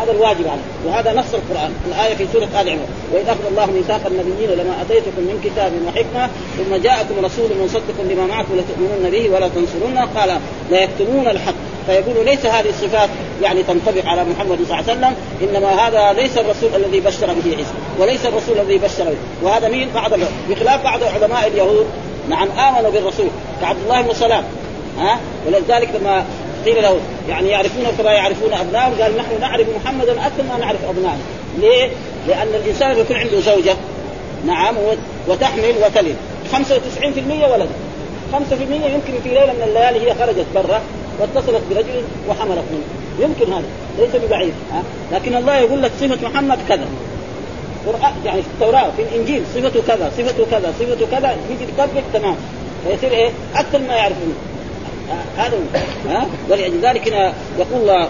هذا 0.01 0.12
الواجب 0.12 0.48
عليه. 0.48 0.62
وهذا 0.86 1.13
نص 1.13 1.33
القرآن 1.33 1.74
الآية 1.88 2.15
في 2.15 2.25
سورة 2.33 2.43
آل 2.43 2.69
عمران. 2.69 2.88
وإذ 3.13 3.29
أخذ 3.29 3.45
الله 3.51 3.65
ميثاق 3.65 4.01
النبيين 4.07 4.50
لما 4.50 4.81
أتيتكم 4.81 5.22
من 5.22 5.39
كتاب 5.43 5.72
وحكمة 5.88 6.29
ثم 6.57 6.75
جاءكم 6.75 7.25
رسول 7.25 7.50
مصدق 7.63 7.98
لما 8.10 8.25
معكم 8.25 8.53
لتؤمنون 8.60 9.10
به 9.12 9.29
ولا 9.29 9.48
تنصرونه 9.48 10.07
قال 10.15 10.39
لا 10.72 10.83
يكتمون 10.83 11.27
الحق. 11.27 11.62
فيقول 11.88 12.25
ليس 12.25 12.46
هذه 12.46 12.70
الصفات 12.70 13.10
يعني 13.42 13.63
تنطبق 13.63 14.06
على 14.06 14.24
محمد 14.24 14.58
صلى 14.58 14.63
الله 14.63 14.75
عليه 14.75 14.84
وسلم 14.84 15.16
إنما 15.42 15.88
هذا 15.88 16.22
ليس 16.22 16.38
الرسول 16.38 16.70
الذي 16.75 17.00
بشر 17.00 17.28
به 17.28 17.56
عيسى 17.56 17.74
وليس 18.00 18.25
الرسول 18.25 18.60
الذي 18.60 18.78
بشر 18.78 19.04
به. 19.04 19.18
وهذا 19.42 19.70
مين؟ 19.70 19.90
بعض 19.96 20.12
بخلاف 20.50 20.84
بعض 20.84 21.00
علماء 21.04 21.48
اليهود. 21.48 21.86
نعم 22.30 22.48
آمنوا 22.52 22.92
بالرسول 22.92 23.28
كعبد 23.62 23.80
الله 23.84 24.02
بن 24.02 24.13
سلام. 24.13 24.44
ها؟ 25.00 25.20
ولذلك 25.48 25.90
لما 26.02 26.25
قيل 26.66 26.84
له 26.84 26.98
يعني 27.30 27.50
يعرفونه 27.50 27.92
كما 27.98 28.12
يعرفون 28.12 28.54
ابنائهم 28.54 29.02
قال 29.02 29.18
نحن 29.18 29.42
نعرف 29.42 29.68
محمدا 29.75 30.12
أكثر 30.12 30.44
ما 30.44 30.58
نعرف 30.58 30.80
ابنائنا 30.90 31.22
ليه؟ 31.60 31.90
لأن 32.28 32.48
الإنسان 32.48 32.98
يكون 32.98 33.16
عنده 33.16 33.40
زوجة 33.40 33.75
نعم 34.46 34.75
وتحمل 35.28 35.74
وتلد. 35.86 36.16
95% 36.54 37.52
ولد. 37.54 37.70
5% 38.34 38.36
يمكن 38.72 39.13
في 39.24 39.30
ليلة 39.30 39.54
من 39.54 39.63
الليالي 39.68 40.10
هي 40.10 40.16
خرجت 40.16 40.46
برا. 40.56 40.82
واتصلت 41.20 41.62
برجل 41.70 42.03
وحملت 42.29 42.63
منه. 42.72 42.84
يمكن 43.20 43.53
هذا 43.53 43.63
ليس 44.00 44.15
ببعيد 44.15 44.53
ها؟ 44.72 44.84
لكن 45.12 45.36
الله 45.36 45.58
يقول 45.58 45.82
لك 45.82 45.91
صفة 46.00 46.27
محمد 46.29 46.60
كذا. 46.70 46.86
قرآن 47.88 48.13
يعني 48.25 48.41
في 48.41 48.48
التوراة 48.48 48.91
في 48.98 49.01
الإنجيل 49.01 49.43
صفته 49.55 49.82
كذا 49.88 50.12
صفته 50.17 50.46
كذا 50.51 50.74
صفته 50.79 51.08
كذا 51.12 51.36
يجي 51.50 51.63
يطبق 51.63 52.01
تمام. 52.13 52.36
فيصير 52.88 53.12
إيه؟ 53.12 53.29
أكثر 53.55 53.79
ما 53.79 53.96
يعرفون 53.96 54.36
هذا 55.38 55.58
ها؟ 56.10 56.27
ولأجل 56.50 56.79
ذلك 56.82 57.08
يقول 57.60 57.82
الله 57.82 58.10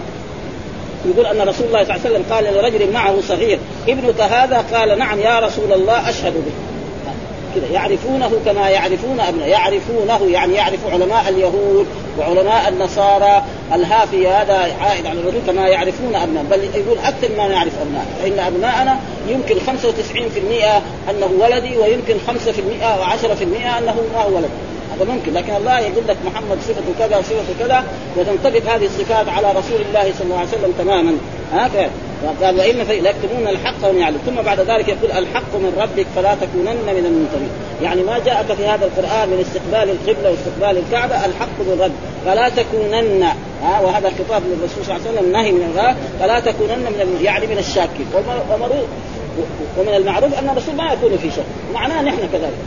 يقول 1.06 1.26
أن 1.26 1.48
رسول 1.48 1.66
الله 1.66 1.84
صلى 1.84 1.94
الله 1.94 2.06
عليه 2.06 2.10
وسلم 2.10 2.24
قال 2.30 2.44
لرجل 2.44 2.92
معه 2.92 3.20
صغير 3.20 3.58
ابنك 3.88 4.20
هذا؟ 4.20 4.64
قال 4.72 4.98
نعم 4.98 5.20
يا 5.20 5.38
رسول 5.38 5.72
الله 5.72 6.10
أشهد 6.10 6.32
به. 6.32 6.73
كذا 7.54 7.66
يعرفونه 7.72 8.30
كما 8.44 8.68
يعرفون 8.68 9.20
ابناء 9.20 9.48
يعرفونه 9.48 10.26
يعني 10.30 10.54
يعرف 10.54 10.78
علماء 10.92 11.28
اليهود 11.28 11.86
وعلماء 12.18 12.68
النصارى 12.68 13.42
الهافي 13.74 14.28
هذا 14.28 14.54
عائد 14.80 15.06
على 15.06 15.20
الرسول 15.20 15.40
كما 15.46 15.68
يعرفون 15.68 16.14
أبناء. 16.14 16.44
بل 16.50 16.64
يقول 16.74 16.98
أكثر 16.98 17.28
ما 17.36 17.48
نعرف 17.48 17.72
أبناء. 17.80 18.06
فإن 18.22 18.38
أبناءنا 18.38 19.00
يمكن 19.28 19.54
95% 19.54 20.82
أنه 21.10 21.30
ولدي 21.40 21.76
ويمكن 21.76 22.14
5% 22.26 22.30
و10% 22.82 23.42
أنه 23.78 23.94
ما 24.14 24.22
هو 24.22 24.36
ولدي 24.36 24.48
هذا 24.94 25.04
ممكن 25.04 25.34
لكن 25.34 25.56
الله 25.56 25.80
يقول 25.80 26.04
لك 26.08 26.16
محمد 26.26 26.58
صفته 26.68 26.98
كذا 26.98 27.16
وصفته 27.16 27.54
كذا 27.58 27.84
وتنطبق 28.16 28.74
هذه 28.74 28.84
الصفات 28.84 29.28
على 29.28 29.50
رسول 29.50 29.80
الله 29.88 30.12
صلى 30.18 30.24
الله 30.24 30.38
عليه 30.38 30.48
وسلم 30.48 30.72
تماما. 30.78 31.16
هكذا 31.52 31.90
قال 32.42 32.58
وإن 32.58 32.76
ليكتمون 32.76 33.48
الحق 33.48 33.74
وهم 33.82 33.98
يعلم 33.98 34.18
ثم 34.26 34.42
بعد 34.42 34.60
ذلك 34.60 34.88
يقول 34.88 35.12
الحق 35.12 35.54
من 35.54 35.72
ربك 35.78 36.06
فلا 36.16 36.34
تكونن 36.34 36.94
من 36.94 37.06
الممتنين 37.06 37.50
يعني 37.82 38.02
ما 38.02 38.18
جاءك 38.18 38.52
في 38.52 38.66
هذا 38.66 38.84
القرآن 38.86 39.28
من 39.28 39.40
استقبال 39.40 39.90
القبلة 39.90 40.30
واستقبال 40.30 40.82
الكعبة 40.86 41.24
الحق 41.24 41.58
من 41.60 41.80
ربك. 41.80 41.92
فلا 42.24 42.48
تكونن. 42.48 43.22
ها 43.62 43.80
وهذا 43.80 44.08
خطاب 44.08 44.42
للرسول 44.46 44.84
صلى 44.84 44.96
الله 44.96 45.08
عليه 45.08 45.18
وسلم 45.18 45.32
نهي 45.32 45.52
من 45.52 45.72
الغاء 45.72 45.96
فلا 46.20 46.40
تكونن 46.40 46.78
من 46.78 47.20
يعني 47.22 47.46
من 47.46 47.58
الشاكين. 47.58 48.06
ومن 49.78 49.94
المعروف 49.94 50.38
أن 50.38 50.48
الرسول 50.48 50.74
ما 50.74 50.92
يكون 50.92 51.16
في 51.16 51.30
شك. 51.30 51.44
معناه 51.74 52.02
نحن 52.02 52.18
كذلك. 52.32 52.58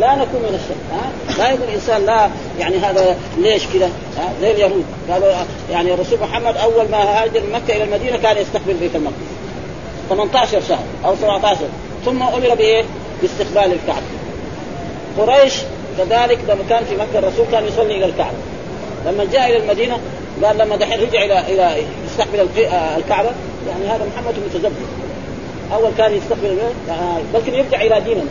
لا 0.00 0.14
نكون 0.14 0.40
من 0.40 0.54
الشك 0.54 0.76
ها؟ 0.92 1.38
لا 1.38 1.50
يقول 1.50 1.68
الانسان 1.68 2.06
لا 2.06 2.30
يعني 2.58 2.78
هذا 2.78 3.16
ليش 3.38 3.62
كذا؟ 3.74 3.90
زي 4.40 4.50
اليهود. 4.50 4.84
قالوا 5.10 5.32
يعني 5.70 5.94
الرسول 5.94 6.18
محمد 6.20 6.56
أول 6.56 6.88
ما 6.90 6.98
هاجر 6.98 7.40
من 7.40 7.52
مكة 7.52 7.76
إلى 7.76 7.84
المدينة 7.84 8.16
كان 8.16 8.36
يستقبل 8.36 8.74
بيت 8.74 8.96
المقدس. 8.96 9.16
18 10.08 10.60
شهر 10.68 10.84
أو 11.04 11.16
17 11.16 11.58
ثم 12.04 12.22
أمر 12.22 12.54
بايه؟ 12.54 12.84
باستقبال 13.22 13.72
الكعبة. 13.72 14.06
قريش 15.18 15.54
كذلك 15.98 16.38
لما 16.48 16.64
كان 16.68 16.84
في 16.84 16.94
مكة 16.94 17.18
الرسول 17.18 17.46
كان 17.52 17.66
يصلي 17.66 17.96
إلى 17.96 18.04
الكعبة. 18.04 18.36
لما 19.06 19.24
جاء 19.32 19.50
إلى 19.50 19.56
المدينة 19.56 19.98
قال 20.44 20.58
لما 20.58 20.76
دحين 20.76 21.00
رجع 21.00 21.24
إلى 21.24 21.40
إلى 21.40 21.82
يستقبل 22.06 22.48
الكعبة 22.96 23.30
يعني 23.68 23.86
هذا 23.86 24.06
محمد 24.14 24.34
متزبد 24.46 24.86
أول 25.74 25.90
كان 25.98 26.14
يستقبل 26.14 26.58
بلكن 27.34 27.54
يرجع 27.54 27.80
إلى 27.80 28.00
ديننا 28.00 28.24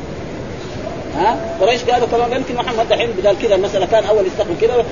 ها؟ 1.15 1.37
قريش 1.61 1.83
قالوا 1.83 2.07
كمان 2.07 2.31
يمكن 2.31 2.55
محمد 2.55 2.89
دحين 2.89 3.09
بدل 3.11 3.35
كذا 3.41 3.55
المسألة 3.55 3.85
كان 3.85 4.03
أول 4.03 4.27
يستقبل 4.27 4.53
كذا 4.61 4.85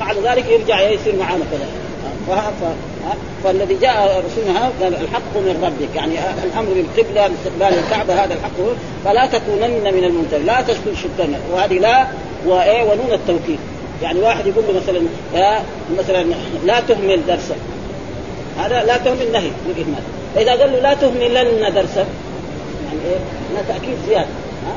بعد 0.00 0.16
ذلك 0.24 0.50
يرجع 0.50 0.80
يصير 0.80 1.16
معانا 1.16 1.44
كذا. 1.52 1.66
فالذي 3.44 3.74
جاء 3.74 4.24
رسولنا 4.26 4.70
قال 4.82 4.94
الحق 4.94 5.36
من 5.36 5.60
ربك 5.64 5.96
يعني 5.96 6.14
الأمر 6.44 6.68
بالقبلة 6.68 7.28
باستقبال 7.28 7.84
الكعبة 7.84 8.24
هذا 8.24 8.34
الحق 8.34 8.76
فلا 9.04 9.26
تكونن 9.26 9.94
من 9.94 10.04
الممتنين 10.04 10.46
لا 10.46 10.60
تشكن 10.60 10.94
شكرا 10.96 11.28
وهذه 11.52 11.78
لا 11.78 12.06
وايه 12.46 12.82
ونون 12.82 13.12
التوكيد. 13.12 13.58
يعني 14.02 14.20
واحد 14.20 14.46
يقول 14.46 14.64
له 14.68 14.80
مثلا 14.80 15.00
مثلا 15.98 16.26
لا 16.64 16.80
تهمل 16.80 17.26
درسك. 17.26 17.56
هذا 18.58 18.84
لا 18.84 18.96
تهمل 18.96 19.32
نهي 19.32 19.50
بالاهمال 19.66 20.02
فاذا 20.34 20.50
قال 20.50 20.72
له 20.72 20.78
لا 20.78 20.94
تهملن 20.94 21.74
درسك 21.74 22.06
يعني 22.86 23.00
إيه؟ 23.06 23.62
تأكيد 23.68 23.96
زيادة. 24.08 24.26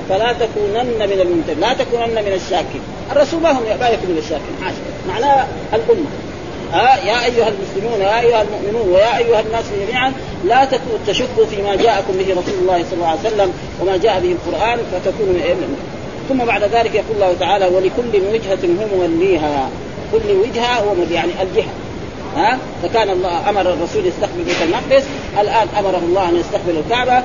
فلا 0.10 0.34
تكونن 0.34 1.10
من 1.10 1.20
الممتنين 1.22 1.60
لا 1.60 1.74
تكونن 1.74 2.26
من 2.26 2.34
الشاكين. 2.34 2.82
الرسول 3.12 3.42
ما 3.42 3.52
هم 3.52 3.64
ما 3.80 3.90
يكون 3.90 4.10
من 4.10 4.18
الشاكين. 4.18 4.56
حاشا 4.64 4.78
معناه 5.08 5.48
الأمة. 5.74 6.10
ها؟ 6.74 6.98
يا 6.98 7.26
أيها 7.26 7.48
المسلمون 7.48 8.02
يا 8.02 8.20
أيها 8.20 8.42
المؤمنون 8.42 8.94
ويا 8.94 9.18
أيها 9.18 9.40
الناس 9.40 9.66
جميعا 9.82 10.14
لا 10.46 10.68
تشكوا 11.08 11.46
فيما 11.46 11.76
جاءكم 11.76 12.14
به 12.14 12.32
رسول 12.32 12.60
الله 12.62 12.84
صلى 12.84 12.94
الله 12.94 13.08
عليه 13.08 13.20
وسلم 13.20 13.54
وما 13.82 13.98
جاء 13.98 14.20
به 14.20 14.32
القرآن 14.32 14.80
فتكونوا 14.92 15.34
من 15.34 15.78
ثم 16.30 16.46
بعد 16.46 16.64
ذلك 16.64 16.96
يقول 16.96 17.16
الله 17.16 17.34
تعالى 17.40 17.66
ولكل 17.66 18.22
وجهة 18.34 18.60
هم 18.64 18.88
موليها 18.98 19.70
كل 20.12 20.32
وجهة 20.32 20.80
هو 20.80 20.94
يعني 21.12 21.32
الجهة. 21.42 21.74
ها؟ 22.36 22.58
فكان 22.84 23.10
الله 23.10 23.50
أمر 23.50 23.62
الرسول 23.62 24.06
يستقبل 24.06 24.44
بيت 24.44 24.62
المقدس. 24.62 25.04
الآن 25.42 25.68
امره 25.80 26.02
الله 26.04 26.30
أن 26.30 26.36
يستقبل 26.36 26.78
الكعبة. 26.86 27.24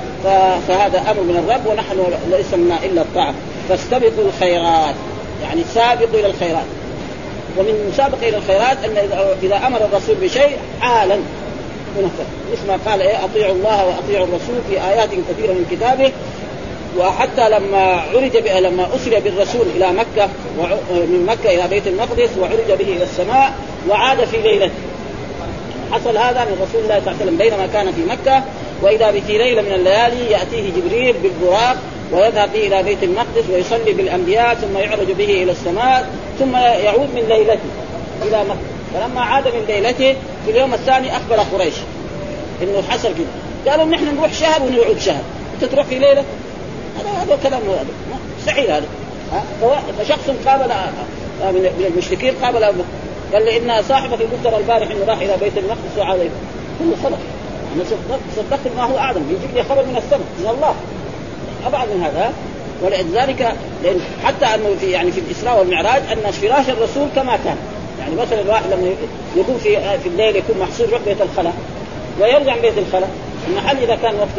فهذا 0.67 0.99
أمر 1.11 1.21
من 1.21 1.43
الرب 1.47 1.67
ونحن 1.67 2.03
ليس 2.31 2.53
منا 2.53 2.85
إلا 2.85 3.01
الطاعه 3.01 3.33
فاستبقوا 3.69 4.25
الخيرات. 4.25 4.95
يعني 5.43 5.61
سابقوا 5.73 6.19
إلى 6.19 6.27
الخيرات. 6.27 6.65
ومن 7.57 7.89
مسابقة 7.93 8.29
إلى 8.29 8.37
الخيرات 8.37 8.77
أن 8.85 8.97
اذا 9.43 9.67
أمر 9.67 9.77
الرسول 9.77 10.15
بشيء 10.15 10.57
حالا 10.81 11.17
مثل 12.51 12.67
ما 12.67 12.79
قال 12.85 13.01
إيه؟ 13.01 13.25
أطيعوا 13.25 13.55
الله 13.55 13.85
وأطيعوا 13.85 14.25
الرسول 14.25 14.55
في 14.69 14.73
آيات 14.73 15.09
كثيرة 15.09 15.53
من 15.53 15.65
كتابه. 15.71 16.11
وحتى 16.99 17.49
لما 17.49 18.01
عرج 18.13 18.37
لما 18.37 18.87
أسري 18.95 19.19
بالرسول 19.19 19.65
إلى 19.75 19.91
مكة 19.91 20.29
من 20.91 21.25
مكة 21.27 21.55
إلى 21.55 21.67
بيت 21.67 21.87
المقدس 21.87 22.29
وعرج 22.39 22.67
به 22.79 22.95
إلى 22.95 23.03
السماء 23.03 23.53
وعاد 23.89 24.25
في 24.25 24.37
ليلته. 24.37 24.73
حصل 25.91 26.17
هذا 26.17 26.45
من 26.45 26.67
رسول 26.67 26.83
الله 26.83 26.99
صلى 26.99 27.11
الله 27.11 27.21
عليه 27.21 27.25
وسلم 27.25 27.37
بينما 27.37 27.67
كان 27.67 27.91
في 27.91 28.05
مكة 28.05 28.43
وإذا 28.81 29.11
في 29.11 29.37
ليلة 29.37 29.61
من 29.61 29.71
الليالي 29.71 30.31
يأتيه 30.31 30.69
جبريل 30.77 31.15
بالبراق 31.23 31.77
ويذهب 32.11 32.53
به 32.53 32.67
إلى 32.67 32.83
بيت 32.83 33.03
المقدس 33.03 33.49
ويصلي 33.53 33.93
بالأنبياء 33.93 34.55
ثم 34.55 34.77
يعرج 34.77 35.11
به 35.11 35.43
إلى 35.43 35.51
السماء 35.51 36.09
ثم 36.39 36.55
يعود 36.55 37.09
من 37.15 37.21
ليلته 37.29 37.69
إلى 38.21 38.43
مكة. 38.43 38.59
فلما 38.93 39.21
عاد 39.21 39.47
من 39.47 39.65
ليلته 39.67 40.15
في 40.45 40.51
اليوم 40.51 40.73
الثاني 40.73 41.17
أخبر 41.17 41.35
قريش 41.35 41.75
إنه 42.61 42.81
حصل 42.89 43.09
كذا 43.13 43.71
قالوا 43.71 43.85
نحن 43.85 44.15
نروح 44.17 44.33
شهر 44.33 44.63
ونعود 44.63 44.99
شهر. 44.99 45.21
أنت 45.55 45.71
تروح 45.71 45.85
في 45.85 45.99
ليلة؟ 45.99 46.23
هذا 46.99 47.23
هذا 47.23 47.39
كلام 47.43 47.61
مستحيل 48.39 48.71
هذا. 48.71 48.85
فشخص 49.99 50.29
قابل 50.45 50.69
من 51.41 51.91
المشركين 51.93 52.33
قابل 52.43 52.63
قال 53.33 53.45
لي 53.45 53.57
إن 53.57 53.83
صاحبك 53.83 54.13
اللي 54.13 54.25
قلت 54.25 54.53
البارح 54.53 54.91
إنه 54.91 55.05
راح 55.07 55.17
إلى 55.17 55.37
بيت 55.41 55.57
المقدس 55.57 55.97
وعاد 55.97 56.31
كله 56.79 56.95
صدق. 57.03 57.19
أنا 57.75 57.83
صدقت 58.35 58.75
ما 58.77 58.83
هو 58.83 58.97
أعظم. 58.97 59.21
يجيب 59.29 59.55
لي 59.55 59.63
خبر 59.63 59.83
من 59.85 59.97
السماء 59.97 60.27
من 60.39 60.49
الله. 60.55 60.75
أبعد 61.67 61.87
من 61.87 62.03
هذا. 62.03 62.33
ولذلك 62.81 63.55
لأن 63.83 63.99
حتى 64.23 64.45
أنه 64.45 64.75
في 64.79 64.91
يعني 64.91 65.11
في 65.11 65.19
الإسراء 65.19 65.59
والمعراج 65.59 66.01
أن 66.11 66.31
فراش 66.31 66.69
الرسول 66.69 67.07
كما 67.15 67.37
كان. 67.43 67.57
يعني 67.99 68.15
مثلا 68.15 68.41
الواحد 68.41 68.63
لما 68.71 68.95
يكون 69.35 69.57
في 69.57 69.97
في 70.03 70.09
الليل 70.09 70.35
يكون 70.35 70.55
محصور 70.59 70.87
يروح 70.87 71.01
بيت 71.01 71.21
الخلاء 71.21 71.53
ويرجع 72.21 72.55
من 72.55 72.61
بيت 72.61 72.77
الخلاء 72.77 73.09
المحل 73.47 73.77
إذا 73.77 73.95
كان 73.95 74.15
وقت 74.15 74.29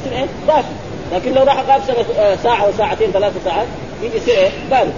يصير 0.00 0.18
إيه؟ 0.18 0.26
دافي 0.46 0.68
لكن 1.12 1.32
لو 1.32 1.42
راح 1.42 1.60
غاب 1.68 1.82
سنه 1.86 2.36
ساعة 2.42 2.68
وساعتين 2.68 3.10
ثلاث 3.12 3.32
ساعات 3.44 3.66
يجي 4.02 4.16
يصير 4.16 4.34
إيه؟ 4.34 4.50
بارد. 4.70 4.92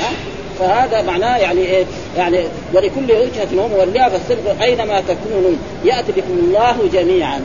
ها؟ 0.00 0.10
فهذا 0.58 1.02
معناه 1.02 1.36
يعني 1.36 1.60
إيه؟ 1.60 1.84
يعني 2.16 2.38
ولكل 2.74 3.12
وجهة 3.12 3.66
هم 3.66 3.72
وليها 3.72 4.08
فالسبق 4.08 4.62
أينما 4.62 5.00
تكونوا 5.00 5.50
يأتي 5.84 6.12
بكم 6.12 6.38
الله 6.38 6.76
جميعا. 6.92 7.40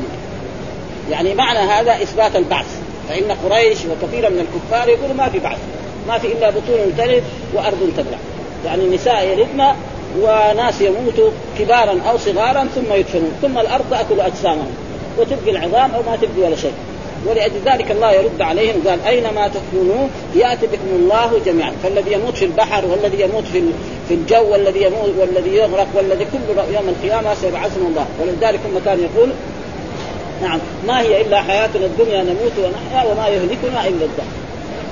يعني 1.12 1.36
معنى 1.36 1.60
هذا 1.60 1.92
إثبات 1.92 2.36
البعث. 2.36 2.66
فإن 3.10 3.32
قريش 3.32 3.78
وكثيرا 3.86 4.30
من 4.30 4.40
الكفار 4.40 4.90
يقولوا 4.90 5.16
ما 5.16 5.30
في 5.30 5.40
بعث. 5.40 5.58
ما 6.08 6.18
في 6.18 6.28
إلا 6.28 6.50
بطون 6.50 6.94
تلد 6.98 7.24
وأرض 7.54 7.94
تبلع 7.98 8.18
يعني 8.66 8.84
النساء 8.84 9.28
يلدن 9.28 9.66
وناس 10.22 10.82
يموتوا 10.82 11.32
كبارا 11.60 12.02
أو 12.10 12.18
صغارا 12.18 12.68
ثم 12.76 12.94
يدفنون. 12.94 13.32
ثم 13.42 13.58
الأرض 13.58 13.86
تأكل 13.92 14.22
أجسامهم. 14.22 14.74
وتبقي 15.20 15.52
العظام 15.52 15.92
أو 15.92 16.02
ما 16.02 16.16
تبقي 16.16 16.48
ولا 16.48 16.56
شيء. 16.56 16.74
ولأجل 17.26 17.60
ذلك 17.66 17.92
الله 17.92 18.12
يرد 18.12 18.42
عليهم 18.42 18.76
قال 18.88 19.00
أينما 19.02 19.48
تكونوا؟ 19.48 20.08
يأتي 20.36 20.68
بكم 20.68 20.90
الله 20.96 21.32
جميعا. 21.46 21.74
فالذي 21.84 22.14
يموت 22.14 22.38
في 22.38 22.46
البحر 22.46 22.86
والذي 22.86 23.22
يموت 23.22 23.44
في 23.44 23.64
في 24.08 24.14
الجو 24.14 24.52
والذي 24.52 24.82
يموت 24.84 25.10
والذي 25.20 25.56
يغرق 25.56 25.88
والذي 25.94 26.26
كل 26.26 26.74
يوم 26.76 26.90
القيامة 26.90 27.34
سيبعثهم 27.42 27.88
الله. 27.88 28.06
ولذلك 28.22 28.60
هم 28.66 28.82
كان 28.86 29.00
يقول 29.00 29.30
نعم 30.42 30.60
ما 30.88 31.02
هي 31.02 31.22
إلا 31.22 31.42
حياتنا 31.42 31.86
الدنيا 31.86 32.24
نموت 32.24 32.54
ونحيا 32.58 33.12
وما 33.12 33.28
يهلكنا 33.28 33.88
إلا 33.88 34.06
الدهر. 34.06 34.48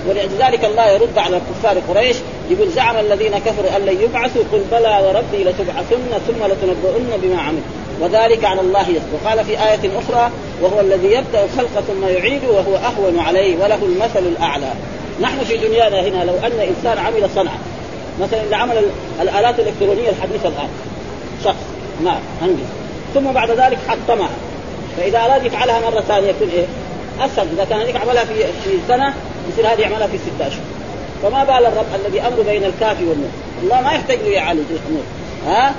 ولذلك 0.10 0.66
الله 0.66 0.92
يرد 0.92 1.18
على 1.18 1.42
كفار 1.50 1.78
قريش 1.90 2.16
يقول 2.52 2.70
زعم 2.70 2.98
الذين 2.98 3.38
كفروا 3.38 3.76
أن 3.76 3.82
لن 3.82 4.02
يبعثوا 4.02 4.42
قل 4.52 4.62
بلى 4.72 5.00
وربي 5.08 5.44
لتبعثن 5.44 6.20
ثم 6.28 6.46
لتنبؤن 6.46 7.10
بما 7.24 7.42
عملوا 7.42 7.64
وذلك 8.02 8.46
على 8.46 8.62
الله 8.62 8.90
يسر. 8.90 9.06
وقال 9.14 9.46
في 9.46 9.52
آية 9.52 10.00
أخرى 10.00 10.32
وهو 10.62 10.80
الذي 10.80 11.08
يبدأ 11.08 11.44
الخلق 11.44 11.84
ثم 11.88 12.08
يعيد 12.08 12.42
وهو 12.44 12.76
أهون 12.76 13.20
عليه 13.20 13.56
وله 13.64 13.80
المثل 13.86 14.20
الأعلى. 14.20 14.72
نحن 15.22 15.44
في 15.44 15.58
دنيانا 15.58 16.02
هنا 16.02 16.24
لو 16.24 16.34
أن 16.34 16.60
إنسان 16.60 16.98
عمل 16.98 17.30
صنعة 17.36 17.60
مثلا 18.22 18.44
اللي 18.44 18.56
عمل 18.56 18.86
الآلات 19.22 19.60
الإلكترونية 19.60 20.10
الحديثة 20.10 20.50
الآن 20.50 20.70
شخص 21.44 21.64
ما 22.04 22.20
مهندس 22.42 22.66
ثم 23.14 23.32
بعد 23.32 23.52
ذلك 23.52 23.78
حطمها 23.88 24.30
فإذا 24.98 25.20
أراد 25.20 25.46
يفعلها 25.46 25.80
مرة 25.80 26.02
ثانية 26.02 26.30
يكون 26.30 26.50
إيه؟ 26.50 26.66
اسهل 27.26 27.48
إذا 27.54 27.66
كان 27.70 27.80
هذيك 27.80 27.96
عملها 27.96 28.26
في 28.26 28.34
في 28.36 28.78
سنة 28.88 29.14
يصير 29.50 29.74
هذه 29.74 29.82
يعملها 29.82 30.08
في 30.08 30.18
ستة 30.18 30.48
أشهر. 30.48 30.64
فما 31.24 31.44
بال 31.44 31.66
الرب 31.66 31.86
الذي 32.06 32.22
أمر 32.22 32.42
بين 32.42 32.64
الكاف 32.64 32.98
والنور 33.00 33.30
الله 33.64 33.82
ما 33.82 33.92
يحتاج 33.92 34.18
له 34.18 34.30
يعالج 34.30 34.66
الأمور. 34.72 35.04
ها؟ 35.48 35.74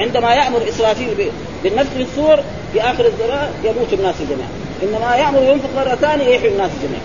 عندما 0.00 0.34
يأمر 0.34 0.68
إسرافيل 0.68 1.30
بالنفخ 1.64 1.90
في 1.96 2.02
الصور 2.02 2.40
في 2.72 2.80
آخر 2.80 3.06
الزمان 3.06 3.48
يموت 3.64 3.92
الناس 3.92 4.14
جميعا. 4.30 4.48
إنما 4.82 5.16
يأمر 5.16 5.42
ينفق 5.42 5.68
مره 5.76 5.94
ثانية 5.94 6.24
يحيي 6.24 6.48
الناس 6.48 6.70
جميعا. 6.82 7.02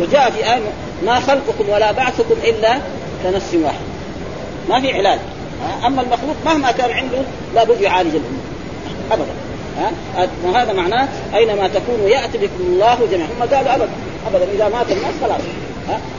وجاء 0.00 0.30
في 0.30 0.52
آية 0.52 0.60
ما 1.06 1.20
خلقكم 1.20 1.68
ولا 1.68 1.92
بعثكم 1.92 2.34
إلا 2.44 2.78
كنفس 3.22 3.54
واحد 3.54 3.84
ما 4.68 4.80
في 4.80 4.92
علاج. 4.92 5.18
أما 5.86 6.02
المخلوق 6.02 6.36
مهما 6.44 6.72
كان 6.72 6.90
عنده 6.90 7.18
لابد 7.54 7.80
يعالج 7.80 8.14
الأمور. 8.14 8.42
ابدا. 9.12 9.32
ها؟ 9.78 10.28
وهذا 10.44 10.72
معناه 10.72 11.08
أينما 11.34 11.68
تكونوا 11.68 12.08
يأتي 12.08 12.38
بكم 12.38 12.60
الله 12.60 12.98
جميعا. 13.12 13.28
هم 13.40 13.48
قالوا 13.54 13.74
ابدا. 13.74 13.88
ابدا. 14.26 14.52
إذا 14.54 14.68
مات 14.68 14.90
الناس 14.90 15.14
خلاص. 15.22 15.40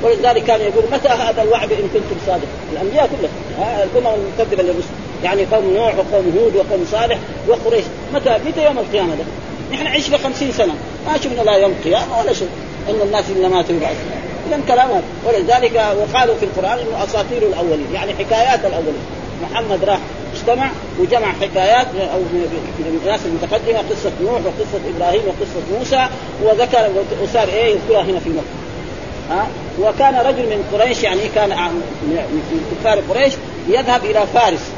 ولذلك 0.02 0.44
كان 0.44 0.62
يقول 0.62 0.84
متى 0.92 1.10
هذا 1.10 1.44
الوعد 1.44 1.72
إن 1.72 1.90
كنتم 1.94 2.16
صادقين 2.28 2.50
الأنبياء 2.74 3.10
كلهم 3.10 3.32
الأمم 3.96 4.16
المكذبه 4.16 4.64
للرسل. 4.64 4.90
يعني 5.24 5.46
قوم 5.46 5.74
نوح 5.74 5.94
وقوم 5.96 6.38
هود 6.38 6.56
وقوم 6.56 6.86
صالح 6.92 7.18
وقريش. 7.48 7.84
متى؟ 8.14 8.38
متى 8.48 8.66
يوم 8.66 8.80
القيامة 8.80 9.16
ده؟ 9.16 9.24
نحن 9.72 9.88
عشنا 9.88 10.18
خمسين 10.18 10.52
سنة. 10.52 10.74
ما 11.08 11.18
شفنا 11.18 11.42
لا 11.42 11.56
يوم 11.56 11.72
القيامة 11.72 12.20
ولا 12.20 12.34
شيء 12.34 12.50
إن 12.90 13.02
الناس 13.02 13.26
اذا 13.38 13.48
ماتوا 13.48 13.76
يبعثون 13.76 14.12
اذا 14.48 14.60
كلام 14.68 14.90
ولذلك 15.26 15.76
وقالوا 15.76 16.36
في 16.36 16.46
القرآن 16.46 16.80
إنه 16.80 17.04
أساطير 17.04 17.38
الأولين 17.38 17.88
يعني 17.94 18.14
حكايات 18.14 18.60
الأولين. 18.60 19.04
محمد 19.44 19.84
راح 19.84 20.00
اجتمع 20.36 20.72
وجمع 21.00 21.34
حكايات 21.42 21.88
أو 22.14 22.20
من 22.20 23.00
الناس 23.04 23.20
المتقدمة 23.26 23.78
قصة 23.78 24.12
نوح 24.22 24.34
وقصة 24.34 24.80
إبراهيم 24.96 25.22
وقصة 25.28 25.80
موسى 25.80 26.08
وذكر 26.44 26.90
وصار 27.24 27.48
إيه؟ 27.48 27.74
يذكرها 27.76 28.02
هنا 28.02 28.20
في 28.20 28.30
مكه 28.30 28.63
ها؟ 29.30 29.48
وكان 29.82 30.16
رجل 30.16 30.44
من 30.44 30.64
قريش 30.74 31.04
يعني 31.04 31.22
كان 31.36 31.50
من 31.50 32.72
كفار 32.72 33.00
قريش 33.10 33.34
يذهب 33.68 34.06
إلى 34.06 34.24
فارس 34.34 34.72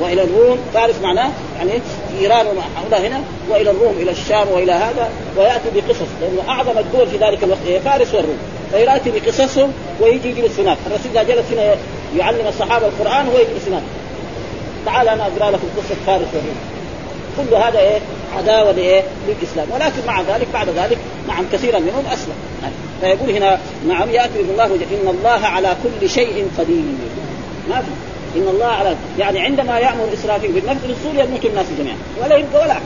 وإلى 0.00 0.22
الروم. 0.22 0.58
فارس 0.74 0.94
معناه 1.02 1.30
يعني 1.58 1.72
إيران 2.20 2.46
وما 2.46 2.62
هنا 2.98 3.20
وإلى 3.50 3.70
الروم 3.70 3.94
إلى 4.00 4.10
الشام 4.10 4.48
وإلى 4.52 4.72
هذا 4.72 5.10
ويأتي 5.36 5.68
بقصص 5.74 6.08
لأنه 6.20 6.42
أعظم 6.48 6.78
الدول 6.78 7.06
في 7.06 7.16
ذلك 7.16 7.44
الوقت 7.44 7.60
هي 7.66 7.80
فارس 7.80 8.14
والروم. 8.14 8.38
فياتي 8.70 9.10
بقصصهم 9.10 9.72
ويجي 10.00 10.28
يجلس 10.28 10.60
هناك 10.60 10.76
الرسول 10.86 11.10
إذا 11.14 11.22
جلس 11.22 11.52
هنا 11.52 11.74
يعلم 12.18 12.46
الصحابة 12.48 12.86
القرآن 12.86 13.26
هو 13.26 13.38
يجلس 13.38 13.68
هناك 13.68 13.82
تعال 14.86 15.08
أنا 15.08 15.22
أقرأ 15.22 15.50
لكم 15.50 15.68
قصة 15.76 15.96
فارس 16.06 16.26
والروم. 16.34 16.56
كل 17.36 17.54
هذا 17.54 17.78
إيه؟ 17.78 17.98
عداوة 18.36 18.72
لإيه؟ 18.72 19.02
للإسلام. 19.28 19.66
ولكن 19.70 20.06
مع 20.06 20.20
ذلك 20.20 20.46
بعد 20.54 20.68
ذلك 20.68 20.98
نعم 21.28 21.44
كثيرا 21.52 21.78
منهم 21.78 22.04
أسلم. 22.12 22.34
فيقول 23.00 23.30
هنا 23.30 23.58
نعم 23.88 24.10
يأتي 24.10 24.40
الله 24.40 24.64
إن 24.66 25.08
الله 25.08 25.46
على 25.46 25.76
كل 25.82 26.10
شيء 26.10 26.48
قدير. 26.58 26.82
ما 27.68 27.82
في. 27.82 27.88
إن 28.36 28.48
الله 28.48 28.66
على 28.66 28.96
يعني 29.18 29.40
عندما 29.40 29.78
يأمر 29.78 30.08
إسرافيل 30.14 30.52
بالنفس 30.52 30.80
للصور 30.84 31.24
يموت 31.24 31.44
الناس 31.44 31.66
جميعا. 31.78 31.96
ولا 32.22 32.36
يبقى 32.36 32.62
ولا 32.62 32.76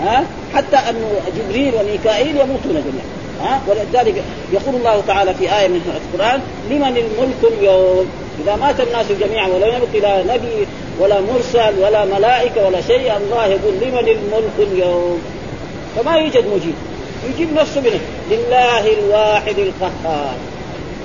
ها؟ 0.00 0.24
حتى 0.54 0.76
انه 0.76 1.20
جبريل 1.36 1.74
وميكائيل 1.74 2.36
يموتون 2.36 2.72
جميعا. 2.72 3.06
ها؟ 3.42 3.60
ولذلك 3.68 4.22
يقول 4.52 4.74
الله 4.74 5.02
تعالى 5.06 5.34
في 5.34 5.58
آية 5.58 5.68
من 5.68 6.00
القرآن 6.14 6.40
لمن 6.70 6.96
الملك 6.96 7.52
اليوم؟ 7.58 8.06
إذا 8.44 8.56
مات 8.56 8.80
الناس 8.80 9.06
جميعا 9.20 9.48
ولم 9.48 9.68
يبق 9.68 10.02
لا 10.02 10.34
نبي 10.34 10.66
ولا 11.00 11.20
مرسل 11.20 11.78
ولا 11.78 12.04
ملائكة 12.04 12.66
ولا 12.66 12.80
شيء. 12.80 13.16
الله 13.16 13.46
يقول 13.46 13.74
لمن 13.74 14.08
الملك 14.08 14.72
اليوم؟ 14.72 15.22
فما 15.96 16.16
يوجد 16.16 16.44
مجيب. 16.46 16.74
يجيب 17.30 17.52
نفسه 17.52 17.80
منه. 17.80 18.00
لله 18.30 18.92
الواحد 18.92 19.58
القهار. 19.58 20.34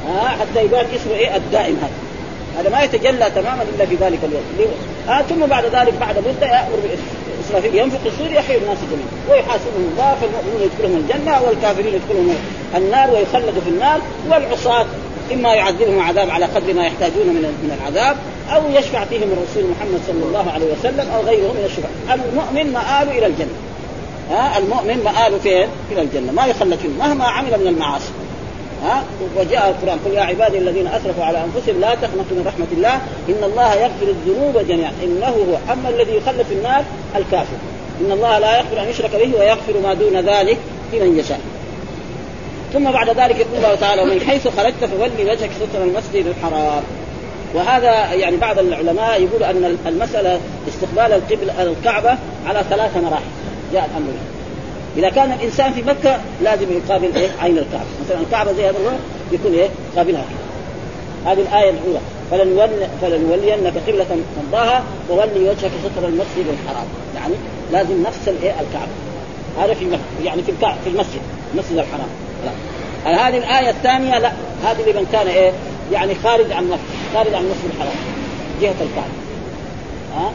ها 0.07 0.27
حتى 0.27 0.65
يبان 0.65 0.85
اسمه 0.95 1.13
إيه؟ 1.13 1.35
الدائم 1.35 1.77
هذا. 1.81 1.91
هذا 2.59 2.69
ما 2.69 2.83
يتجلى 2.83 3.31
تماما 3.35 3.65
إلا 3.75 3.85
في 3.85 3.95
ذلك 3.95 4.19
اليوم 4.23 4.71
آه 5.09 5.21
ثم 5.21 5.45
بعد 5.45 5.65
ذلك 5.65 5.93
بعد 5.99 6.17
مدة 6.17 6.47
يأمر 6.47 6.79
إسرافيل. 7.47 7.75
ينفق 7.75 7.99
الصور 8.05 8.31
يحيي 8.31 8.57
الناس 8.57 8.77
جميعا. 8.91 9.07
ويحاسبهم 9.29 9.89
الله 9.91 10.17
فالمؤمنون 10.21 10.61
يدخلهم 10.61 10.97
الجنة 10.97 11.41
والكافرين 11.41 11.93
يدخلهم 11.93 12.35
النار 12.75 13.09
ويخلدوا 13.11 13.61
في 13.61 13.69
النار 13.69 13.99
والعصاة 14.29 14.85
إما 15.33 15.53
يعذبهم 15.53 15.99
عذاب 15.99 16.29
على 16.29 16.45
قدر 16.45 16.73
ما 16.73 16.85
يحتاجون 16.85 17.27
من 17.27 17.41
من 17.41 17.77
العذاب 17.81 18.17
أو 18.55 18.61
يشفع 18.69 19.05
فيهم 19.05 19.29
الرسول 19.31 19.71
محمد 19.71 19.99
صلى 20.07 20.23
الله 20.23 20.51
عليه 20.51 20.65
وسلم 20.65 21.09
أو 21.15 21.21
غيره 21.21 21.47
من 21.47 21.63
الشفعاء 21.65 22.19
المؤمن 22.31 22.73
مآله 22.73 23.17
إلى 23.17 23.25
الجنة. 23.25 23.55
ها؟ 24.31 24.57
المؤمن 24.57 25.03
مآله 25.03 25.37
فين؟ 25.37 25.67
إلى 25.91 26.01
الجنة. 26.01 26.31
ما 26.31 26.45
يخلد 26.45 26.75
فيه. 26.75 26.89
مهما 26.99 27.25
عمل 27.25 27.59
من 27.59 27.67
المعاصي. 27.67 28.11
ها؟ 28.83 29.03
وجاء 29.37 29.69
القرآن. 29.69 29.99
قل 30.05 30.11
يا 30.13 30.21
عبادي 30.21 30.57
الذين 30.57 30.87
أسرفوا 30.87 31.23
على 31.23 31.43
أنفسهم 31.43 31.81
لا 31.81 31.95
تقنطوا 31.95 32.37
من 32.37 32.43
رحمة 32.47 32.67
الله. 32.71 32.95
إن 33.29 33.43
الله 33.43 33.73
يغفر 33.73 34.07
الذنوب 34.07 34.67
جميعا. 34.67 34.91
إنه 35.03 35.27
هو. 35.27 35.73
أما 35.73 35.89
الذي 35.89 36.15
يخلد 36.15 36.45
في 36.49 36.53
النار 36.53 36.83
الكافر. 37.15 37.57
إن 38.01 38.11
الله 38.11 38.39
لا 38.39 38.57
يغفر 38.57 38.81
أن 38.81 38.89
يشرك 38.89 39.11
به 39.15 39.39
ويغفر 39.39 39.73
ما 39.83 39.93
دون 39.93 40.17
ذلك 40.17 40.57
لمن 40.93 41.19
يشاء. 41.19 41.39
ثم 42.73 42.91
بعد 42.91 43.09
ذلك 43.09 43.35
يقول 43.35 43.57
الله 43.57 43.75
تعالى 43.75 44.01
ومن 44.01 44.21
حيث 44.21 44.47
خرجت 44.47 44.85
فولي 44.85 45.31
وجهك 45.31 45.49
شطر 45.59 45.83
المسجد 45.83 46.25
الحرام. 46.27 46.83
وهذا 47.53 48.13
يعني 48.13 48.37
بعض 48.37 48.59
العلماء 48.59 49.21
يقول 49.21 49.43
أن 49.43 49.77
المسألة 49.87 50.39
استقبال 50.67 51.13
القبل 51.13 51.49
الكعبة 51.49 52.17
على 52.47 52.63
ثلاث 52.69 52.97
مراحل. 52.97 53.23
جاء 53.73 53.89
الأمر. 53.91 54.13
إذا 54.97 55.09
كان 55.09 55.31
الإنسان 55.31 55.73
في 55.73 55.81
مكة 55.81 56.19
لازم 56.43 56.65
يقابل 56.71 57.15
إيه؟ 57.15 57.29
عين 57.41 57.57
الكعبة. 57.57 57.85
مثلا 58.05 58.21
الكعبه 58.21 58.53
زي 58.53 58.69
هذا 58.69 58.75
يكون 59.31 59.53
إيه؟ 59.53 59.69
قابلها. 59.95 60.25
هذه 61.25 61.41
الآية 61.41 61.69
الأولى. 61.69 61.99
فلنول 62.31 62.69
فلنولينك 63.01 63.73
قبلة 63.87 64.05
ترضاها 64.35 64.83
وولي 65.09 65.49
وجهك 65.49 65.71
شطر 65.83 66.07
المسجد 66.07 66.45
الحرام. 66.47 66.87
يعني 67.15 67.33
لازم 67.71 68.03
نفس 68.03 68.27
الايه 68.27 68.51
الكعبة. 68.51 68.91
هذا 69.61 69.73
في 69.73 69.85
مكة. 69.85 70.25
يعني 70.25 70.43
في 70.43 70.51
الكعبة 70.51 70.75
في 70.83 70.89
المسجد. 70.89 71.21
المسجد 71.53 71.77
الحرام. 71.77 72.07
لا. 72.45 73.27
هذه 73.27 73.37
الآية 73.37 73.69
الثانية 73.69 74.19
لا. 74.19 74.31
هذه 74.63 74.91
لمن 74.91 75.07
كان 75.11 75.27
إيه؟ 75.27 75.51
يعني 75.91 76.15
خارج 76.23 76.51
عن 76.51 76.67
مكة 76.67 76.79
خارج 77.13 77.33
عن 77.33 77.41
المسجد 77.41 77.71
الحرام 77.75 77.95
جهة 78.61 78.75
الكعبة. 78.81 79.13
ها؟ 80.15 80.31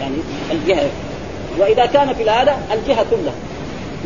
يعني 0.00 0.14
الجهة. 0.50 0.88
وإذا 1.58 1.86
كان 1.86 2.14
في 2.14 2.30
هذا 2.30 2.58
الجهة 2.72 3.06
كلها. 3.10 3.34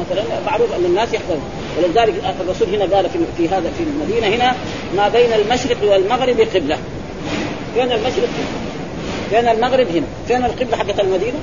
مثلا 0.01 0.23
معروف 0.47 0.73
أن 0.73 0.85
الناس 0.85 1.15
يحضرون 1.15 1.43
ولذلك 1.79 2.15
الرسول 2.41 2.69
هنا 2.69 2.97
قال 2.97 3.11
في, 3.11 3.19
في 3.37 3.49
هذا 3.49 3.73
في 3.79 3.85
المدينة 3.85 4.37
هنا 4.37 4.57
ما 4.97 5.09
بين 5.09 5.33
المشرق 5.33 5.77
والمغرب 5.83 6.41
قبلة. 6.41 6.79
فين 7.75 7.93
المشرق؟ 7.93 8.29
فين 9.31 9.49
المغرب 9.49 9.87
هنا؟ 9.89 10.07
فين 10.29 10.45
القبلة 10.45 10.77
حقت 10.77 11.01
المدينة؟ 11.01 11.39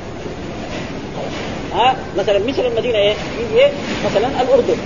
ها؟ 1.73 1.95
مثلا 2.17 2.39
مثل 2.39 2.65
المدينة 2.65 2.97
إيه؟ 2.97 3.13
إيه؟ 3.55 3.71
مثلا 4.05 4.27
الأردن 4.41 4.77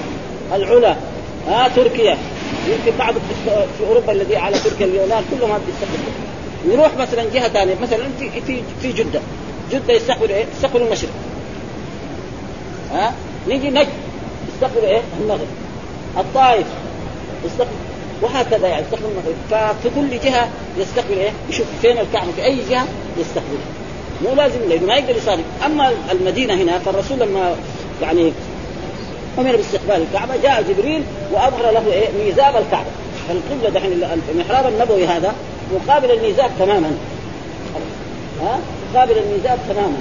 العلا 0.54 0.96
ها؟ 1.48 1.68
تركيا. 1.76 2.18
يمكن 2.68 2.98
بعض 3.00 3.14
في 3.78 3.88
أوروبا 3.88 4.12
الذي 4.12 4.38
على 4.38 4.60
تركيا 4.60 4.86
اليونان 4.86 5.24
كلهم 5.32 5.52
هذا 5.52 5.62
يستقبل 5.70 6.14
نروح 6.68 6.98
مثلا 6.98 7.24
جهة 7.34 7.48
ثانية 7.48 7.76
مثلا 7.82 8.04
في 8.20 8.30
في 8.48 8.62
في 8.82 8.92
جدة. 8.92 9.22
جدة 9.72 9.94
يستقبل 9.94 10.30
إيه؟ 10.30 10.46
يستقبل 10.56 10.82
المشرق. 10.82 11.10
ها؟ 12.92 13.14
نيجي 13.48 13.70
نجد. 13.70 13.88
يستقبل 14.54 14.86
إيه؟ 14.86 15.02
المغرب. 15.22 15.48
الطائف 16.18 16.68
يستقبل. 17.46 17.72
وهكذا 18.22 18.68
يعني 18.68 18.82
يستقبل 18.82 19.06
المغرب. 19.06 19.36
ففي 19.52 19.90
كل 19.96 20.30
جهة 20.30 20.50
يستقبل 20.78 21.18
إيه؟ 21.18 21.32
يشوف 21.50 21.66
فين 21.82 21.98
الكعبة. 21.98 22.32
في 22.32 22.44
أي 22.46 22.58
جهة 22.70 22.88
يستقبلها. 23.18 23.68
مو 24.24 24.36
لازم 24.36 24.60
لأنه 24.70 24.86
ما 24.86 24.96
يقدر 24.96 25.18
يصلي 25.18 25.44
أما 25.66 25.92
المدينة 26.12 26.54
هنا 26.54 26.80
فالرسول 26.80 27.20
لما 27.20 27.56
يعني 28.02 28.34
أمر 29.40 29.56
باستقبال 29.56 30.06
الكعبة 30.10 30.34
جاء 30.44 30.62
جبريل 30.70 31.04
وأظهر 31.32 31.72
له 31.72 31.94
إيه؟ 31.94 32.08
ميزاب 32.26 32.56
الكعبة. 32.56 32.90
فالقبلة 33.28 33.70
دحين 33.70 34.04
المحراب 34.30 34.68
النبوي 34.68 35.06
هذا 35.06 35.34
مقابل 35.74 36.12
الميزاب 36.12 36.52
تماما. 36.60 36.98
ها؟ 38.42 38.60
مقابل 38.94 39.18
الميزاب 39.18 39.60
تماما. 39.70 39.98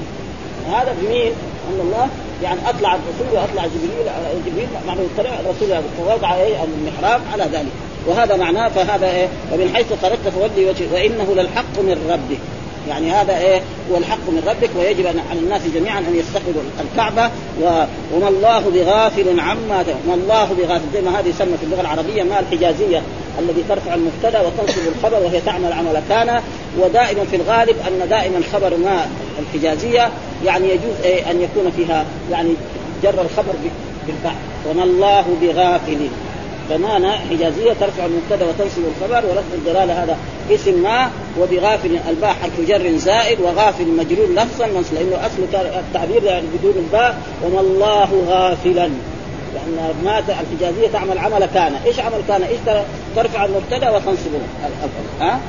هذا 0.72 0.94
بمين؟ 1.02 1.32
ان 1.68 1.80
الله. 1.80 2.08
يعني 2.42 2.60
أطلع 2.68 2.94
الرسول 2.94 3.38
وأطلع 3.38 3.66
جبريل 3.66 4.12
جبريل 4.46 4.68
معنى 4.86 5.00
الطريق 5.00 5.32
الرسول 5.32 5.84
ووضع 6.00 6.34
إيه؟ 6.34 6.56
المحراب 6.64 7.20
على 7.32 7.44
ذلك. 7.44 7.72
وهذا 8.06 8.36
معناه 8.36 8.68
فهذا 8.68 9.10
إيه؟ 9.10 9.28
ومن 9.52 9.70
حيث 9.74 9.86
خرجت 10.02 10.28
فولي 10.28 10.70
وجهه 10.70 10.94
وإنه 10.94 11.34
للحق 11.34 11.78
من 11.78 12.08
ربه 12.10 12.38
يعني 12.88 13.10
هذا 13.10 13.38
إيه؟ 13.38 13.60
هو 13.90 13.96
الحق 13.96 14.28
من 14.28 14.42
ربك 14.46 14.70
ويجب 14.78 15.06
على 15.06 15.40
الناس 15.40 15.62
جميعا 15.74 15.98
أن 15.98 16.16
يستقبلوا 16.16 16.62
الكعبة. 16.80 17.30
وما 18.14 18.28
الله 18.28 18.60
بغافل 18.60 19.40
عما 19.40 19.84
وما 20.06 20.14
الله 20.14 20.44
بغافل. 20.44 20.84
زي 20.94 21.00
ما 21.00 21.20
هذه 21.20 21.28
يسمى 21.28 21.56
في 21.58 21.64
اللغة 21.64 21.80
العربية 21.80 22.22
ما 22.22 22.40
الحجازية 22.40 23.02
الذي 23.38 23.64
ترفع 23.68 23.94
المبتدأ 23.94 24.40
وتنصب 24.40 24.80
الخبر 24.96 25.24
وهي 25.24 25.40
تعمل 25.40 25.72
عمل 25.72 26.02
كان. 26.08 26.42
ودائما 26.78 27.24
في 27.30 27.36
الغالب 27.36 27.76
أن 27.88 28.08
دائما 28.08 28.40
خبر 28.52 28.76
ما 28.76 29.06
الحجازية 29.38 30.10
يعني 30.44 30.68
يجوز 30.68 30.96
إيه؟ 31.04 31.30
أن 31.30 31.40
يكون 31.40 31.72
فيها 31.76 32.04
يعني 32.30 32.50
جر 33.02 33.22
الخبر 33.22 33.52
بالباء 34.06 34.34
وما 34.70 34.84
الله 34.84 35.24
بغافل. 35.42 36.08
زمانة 36.70 37.10
حجازية 37.10 37.72
ترفع 37.72 38.06
المبتدأ 38.06 38.46
وتنصب 38.46 38.82
الخبر 38.96 39.26
ولفظ 39.26 39.54
الدلالة 39.54 40.04
هذا 40.04 40.16
اسم 40.50 40.82
ما 40.82 41.10
وبغافل 41.40 41.98
الباء 42.08 42.32
حرف 42.32 42.60
جر 42.68 42.96
زائد 42.96 43.40
وغافل 43.40 43.88
مجرور 43.88 44.26
لفظا 44.34 44.66
منصب 44.66 44.94
لأنه 44.94 45.26
أصل 45.26 45.42
التعبير 45.78 46.24
يعني 46.24 46.46
بدون 46.58 46.74
الباء 46.76 47.18
وما 47.44 47.60
الله 47.60 48.24
غافلا 48.28 48.90
لأن 49.54 49.94
ما 50.04 50.18
الحجازية 50.18 50.88
تعمل 50.92 51.18
عمل 51.18 51.46
كان، 51.46 51.74
إيش 51.86 52.00
عمل 52.00 52.22
كان؟ 52.28 52.42
إيش 52.42 52.58
ترفع 53.16 53.44
المبتدأ 53.44 53.90
وتنصب 53.90 54.30
ها؟ 55.20 55.40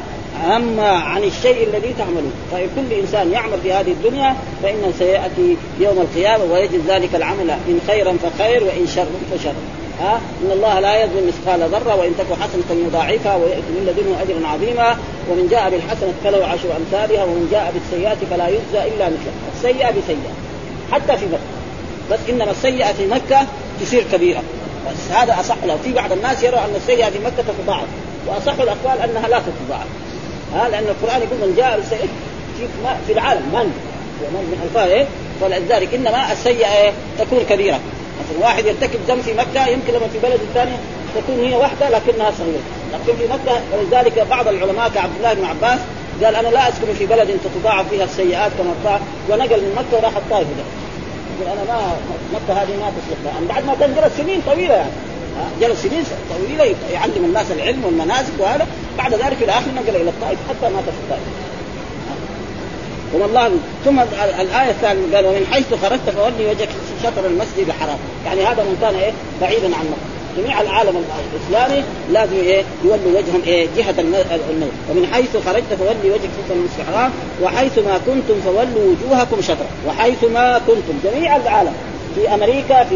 أما 0.41 0.89
عن 0.89 1.23
الشيء 1.23 1.67
الذي 1.67 1.93
تعملون. 1.99 2.33
فكل 2.51 2.93
إنسان 2.93 3.31
يعمل 3.31 3.57
في 3.63 3.73
هذه 3.73 3.91
الدنيا 3.91 4.35
فإنه 4.63 4.93
سيأتي 4.99 5.57
يوم 5.79 6.01
القيامة 6.01 6.43
ويجد 6.43 6.81
ذلك 6.87 7.15
العمل 7.15 7.49
إن 7.49 7.79
خيرا 7.87 8.17
فخير 8.23 8.63
وإن 8.63 8.87
شر 8.95 9.05
فشر 9.33 9.53
ها؟ 10.01 10.21
إن 10.43 10.51
الله 10.51 10.79
لا 10.79 11.03
يظلم 11.03 11.27
مثقال 11.27 11.69
ذرة 11.69 11.95
وإن 11.95 12.11
تك 12.17 12.25
حسنة 12.41 12.85
يضاعفها 12.87 13.35
ويأتي 13.35 13.61
من 13.69 13.85
لدنه 13.87 14.21
اجرا 14.21 14.47
عظيما. 14.47 14.97
ومن 15.31 15.47
جاء 15.51 15.69
بالحسنة 15.69 16.13
فله 16.23 16.45
عشر 16.45 16.69
أمثالها 16.77 17.23
ومن 17.23 17.47
جاء 17.51 17.73
بالسيئات 17.73 18.17
فلا 18.31 18.47
يجزى 18.47 18.93
إلا 18.95 19.05
مثلها. 19.05 19.33
السيئة 19.55 19.91
بسيئة 19.91 20.33
حتى 20.91 21.17
في 21.17 21.25
مكة. 21.25 21.53
بس 22.11 22.19
إنما 22.29 22.51
السيئة 22.51 22.93
في 22.93 23.07
مكة 23.07 23.47
تصير 23.81 24.03
كبيرة. 24.11 24.43
بس 24.91 25.15
هذا 25.15 25.39
أصح 25.39 25.57
له. 25.65 25.77
في 25.83 25.93
بعض 25.93 26.11
الناس 26.11 26.43
يرى 26.43 26.57
أن 26.57 26.75
السيئة 26.75 27.09
في 27.09 27.19
مكة 27.19 27.43
تتضاعف 27.47 27.87
وأصح 28.27 28.53
الأقوال 28.59 29.01
أنها 29.09 29.27
لا 29.27 29.39
تتضاعف. 29.39 29.87
ها 30.53 30.69
لأن 30.69 30.83
القرآن 30.83 31.21
يقول 31.21 31.39
من 31.49 31.53
جاء 31.57 31.75
بالسيئة 31.77 32.07
في, 32.57 32.67
في 33.07 33.13
العالم 33.13 33.41
من؟ 33.41 33.71
ومن 34.23 34.43
من 34.51 34.59
الفاظ 34.63 34.89
إيه؟ 34.89 35.05
ولذلك 35.41 35.93
إنما 35.93 36.31
السيئة 36.31 36.67
إيه؟ 36.67 36.91
تكون 37.19 37.39
كبيرة. 37.49 37.79
مثلا 38.19 38.43
واحد 38.45 38.65
يرتكب 38.65 38.99
ذنب 39.07 39.21
في 39.21 39.33
مكة 39.33 39.67
يمكن 39.67 39.93
لما 39.93 40.07
في 40.07 40.19
بلد 40.23 40.39
ثاني 40.53 40.71
تكون 41.15 41.39
هي 41.45 41.55
واحدة 41.55 41.89
لكنها 41.89 42.31
صغيرة. 42.31 42.63
لكن 42.93 43.17
في 43.17 43.25
مكة 43.33 43.61
ولذلك 43.73 44.27
بعض 44.29 44.47
العلماء 44.47 44.89
كعبد 44.89 45.15
الله 45.17 45.33
بن 45.33 45.45
عباس 45.45 45.79
قال 46.23 46.35
أنا 46.35 46.47
لا 46.47 46.69
أسكن 46.69 46.93
في 46.93 47.05
بلد 47.05 47.39
تتضاعف 47.43 47.89
فيها 47.89 48.03
السيئات 48.03 48.51
كما 48.57 48.71
الطاعة 48.71 49.01
ونقل 49.29 49.61
من 49.61 49.75
مكة 49.77 49.97
وراح 49.97 50.17
الطائف 50.17 50.47
يقول 50.47 51.57
أنا 51.57 51.73
ما 51.73 51.95
مكة 52.33 52.61
هذه 52.61 52.77
ما 52.79 52.91
تصلح 52.97 53.19
لها. 53.25 53.47
بعد 53.49 53.65
ما 53.65 53.75
جلس 53.95 54.17
سنين 54.17 54.41
طويلة 54.45 54.73
يعني. 54.73 54.91
جلس 55.61 55.81
سنين 55.81 56.03
طويلة 56.29 56.75
يعلم 56.93 57.25
الناس 57.25 57.51
العلم 57.51 57.85
والمناسك 57.85 58.33
وهذا. 58.39 58.67
بعد 58.97 59.13
ذلك 59.13 59.33
في 59.33 59.45
الآخر 59.45 59.67
نقل 59.75 59.95
إلى 59.95 60.09
الطائف 60.09 60.39
حتى 60.49 60.73
مات 60.73 60.83
في 60.83 60.89
الطائف. 61.03 61.23
والله 63.13 63.51
ثم 63.85 63.99
الآية 64.39 64.69
الثانية 64.69 65.15
قال 65.15 65.25
ومن 65.25 65.47
حيث 65.51 65.73
خرجت 65.81 66.09
فولي 66.09 66.49
وجهك 66.49 66.69
شطر 67.03 67.25
المسجد 67.25 67.67
الحرام. 67.67 67.97
يعني 68.25 68.41
هذا 68.41 68.63
من 68.63 68.77
كان 68.81 68.95
إيه؟ 68.95 69.11
بعيدا 69.41 69.65
عن 69.65 69.85
مكه 69.85 70.13
جميع 70.37 70.61
العالم 70.61 71.03
الإسلامي 71.33 71.83
لازم 72.11 72.33
إيه؟ 72.33 72.63
يولوا 72.85 73.19
وجههم 73.19 73.41
إيه؟ 73.47 73.67
جهة 73.77 73.95
الموت 73.99 74.25
ومن 74.89 75.07
حيث 75.13 75.37
خرجت 75.45 75.73
فولي 75.79 76.11
وجهك 76.11 76.29
شطر 76.45 76.55
المسجد 76.55 76.79
الحرام 76.79 77.11
وحيث 77.41 77.77
ما 77.77 77.97
كنتم 77.97 78.41
فولوا 78.45 78.93
وجوهكم 78.93 79.41
شطره 79.41 79.67
وحيث 79.87 80.23
ما 80.23 80.61
كنتم. 80.67 80.93
جميع 81.03 81.35
العالم. 81.35 81.73
في 82.15 82.33
أمريكا 82.33 82.83
في 82.83 82.95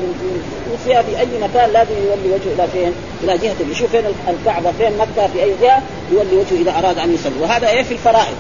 روسيا 0.71 1.01
في 1.01 1.19
أي 1.19 1.27
مكان 1.41 1.69
لازم 1.69 1.91
يولي 1.91 2.36
وجهه 2.36 2.53
إلى 2.56 2.67
فين؟ 2.73 2.93
إلى 3.23 3.38
جهة 3.38 3.71
يشوف 3.71 3.91
فين 3.91 4.06
الكعبة 4.27 4.71
فين 4.71 4.97
مكة 4.97 5.27
في 5.27 5.43
أي 5.43 5.53
جهة 5.62 5.82
يولي 6.12 6.36
وجهه 6.36 6.62
إذا 6.62 6.80
أراد 6.80 6.97
أن 6.97 7.13
يصلي. 7.13 7.39
وهذا 7.41 7.69
إيه؟ 7.69 7.84
في 7.84 7.91
الفرائض. 7.91 8.36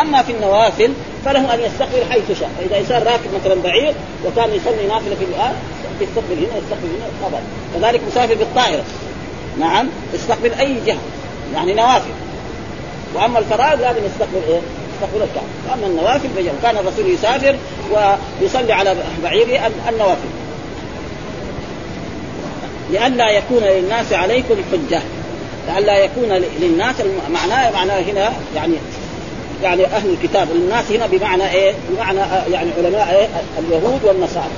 أما 0.00 0.22
في 0.22 0.32
النوافل 0.32 0.92
فله 1.24 1.54
أن 1.54 1.60
يستقبل 1.60 2.04
حيث 2.10 2.40
شاء. 2.40 2.50
فإذا 2.58 2.78
إنسان 2.78 3.02
راكب 3.02 3.30
مثلا 3.40 3.62
بعير 3.62 3.94
وكان 4.26 4.50
يصلي 4.54 4.86
نافلة 4.88 5.14
في 5.14 5.24
الآن 5.24 5.54
يستقبل 6.00 6.38
هنا 6.38 6.58
يستقبل 6.58 6.88
هنا 6.96 7.28
طبعا 7.28 7.40
كذلك 7.74 8.00
مسافر 8.08 8.34
بالطائرة. 8.34 8.84
نعم 9.60 9.88
يستقبل 10.14 10.52
أي 10.52 10.76
جهة. 10.86 10.98
يعني 11.54 11.74
نوافل. 11.74 12.10
وأما 13.14 13.38
الفرائض 13.38 13.80
لازم 13.80 14.00
يستقبل 14.06 14.42
إيه؟ 14.48 14.60
يستقبل 14.94 15.22
الكعبة. 15.22 15.46
وأما 15.70 15.86
النوافل 15.86 16.28
فجأة. 16.36 16.52
كان 16.62 16.76
الرسول 16.76 17.06
يسافر 17.06 17.56
ويصلي 17.90 18.72
على 18.72 18.96
بعيره 19.22 19.70
النوافل. 19.88 20.28
لئلا 22.90 23.30
يكون 23.30 23.62
للناس 23.62 24.12
عليكم 24.12 24.54
حجة. 24.72 25.02
لئلا 25.68 25.98
يكون 25.98 26.28
للناس 26.60 26.94
معناه 27.32 27.70
معناه 27.70 28.00
هنا 28.00 28.32
يعني 28.56 28.74
يعني 29.62 29.86
أهل 29.86 30.10
الكتاب. 30.10 30.48
الناس 30.50 30.92
هنا 30.92 31.06
بمعنى 31.06 31.50
إيه؟ 31.50 31.74
بمعنى 31.90 32.20
يعني 32.52 32.70
علماء 32.78 33.16
إيه؟ 33.18 33.28
اليهود 33.58 34.00
والنصارى. 34.04 34.50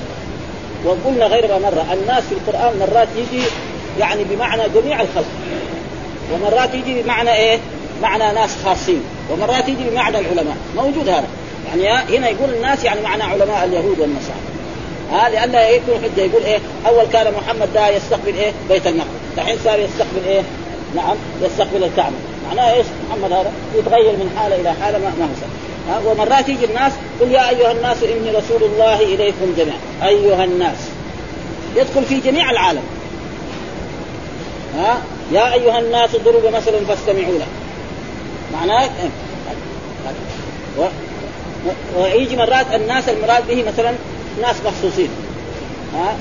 وقلنا 0.85 1.27
غير 1.27 1.49
ما 1.49 1.59
مره 1.59 1.87
الناس 1.93 2.25
في 2.25 2.33
القرآن 2.33 2.79
مرات 2.79 3.09
يجي 3.17 3.43
يعني 4.01 4.25
بمعنى 4.25 4.63
جميع 4.75 5.01
الخلق. 5.01 5.29
ومرات 6.33 6.75
يجي 6.75 7.03
بمعنى 7.03 7.35
إيه؟ 7.35 7.59
معنى 8.03 8.33
ناس 8.35 8.51
خاصين. 8.65 9.03
ومرات 9.31 9.69
يجي 9.69 9.91
بمعنى 9.91 10.19
العلماء. 10.19 10.57
موجود 10.77 11.09
هذا. 11.09 11.27
يعني 11.77 12.19
هنا 12.19 12.29
يقول 12.29 12.51
الناس 12.51 12.85
يعني 12.85 13.01
معنى 13.01 13.23
علماء 13.23 13.65
اليهود 13.65 13.99
والنصارى. 13.99 14.41
ها 15.13 15.29
لئلا 15.29 15.69
يكون 15.69 15.95
حجة 16.03 16.21
يقول 16.21 16.43
إيه؟ 16.43 16.59
أول 16.87 17.05
كان 17.05 17.35
محمد 17.35 17.73
ده 17.75 17.89
يستقبل 17.89 18.35
إيه؟ 18.35 18.53
بيت 18.69 18.87
المقدس. 18.87 19.11
الحين 19.39 19.59
صار 19.65 19.79
يستقبل 19.79 20.27
إيه؟ 20.27 20.43
نعم 20.97 21.17
يستقبل 21.43 21.85
الكعبة. 21.85 22.17
معناه 22.49 22.73
إيش؟ 22.73 22.87
محمد 23.11 23.33
هذا 23.33 23.53
يتغير 23.75 24.13
من 24.13 24.37
حالة 24.39 24.57
إلى 24.57 24.73
حالة 24.73 24.99
ما, 24.99 25.13
ما 25.19 25.25
هو 25.25 25.49
ها؟ 25.93 26.11
ومرات 26.11 26.49
يجي 26.49 26.65
الناس 26.65 26.93
قل 27.21 27.33
يا 27.33 27.49
أيها 27.49 27.73
الناس 27.73 28.03
إني 28.03 28.31
رسول 28.31 28.63
الله 28.63 29.01
إليكم 29.01 29.55
جميعا. 29.57 29.79
أيها 30.03 30.45
الناس. 30.45 30.79
يدخل 31.77 32.05
في 32.05 32.21
جميع 32.21 32.51
العالم. 32.51 32.83
ها؟ 34.79 34.99
يا 35.33 35.53
أيها 35.55 35.79
الناس 35.79 36.11
ضرب 36.11 36.47
مثلا 36.47 36.85
فاستمعوا 36.89 37.39
له. 37.39 37.47
معناه 38.53 38.83
إيه؟ 38.83 39.11
ويجي 41.97 42.37
مرات 42.37 42.67
الناس 42.75 43.09
المراد 43.09 43.47
به 43.49 43.65
مثلا 43.73 43.93
ناس 44.43 44.57
مخصوصين. 44.67 45.09
ها؟ 45.95 46.17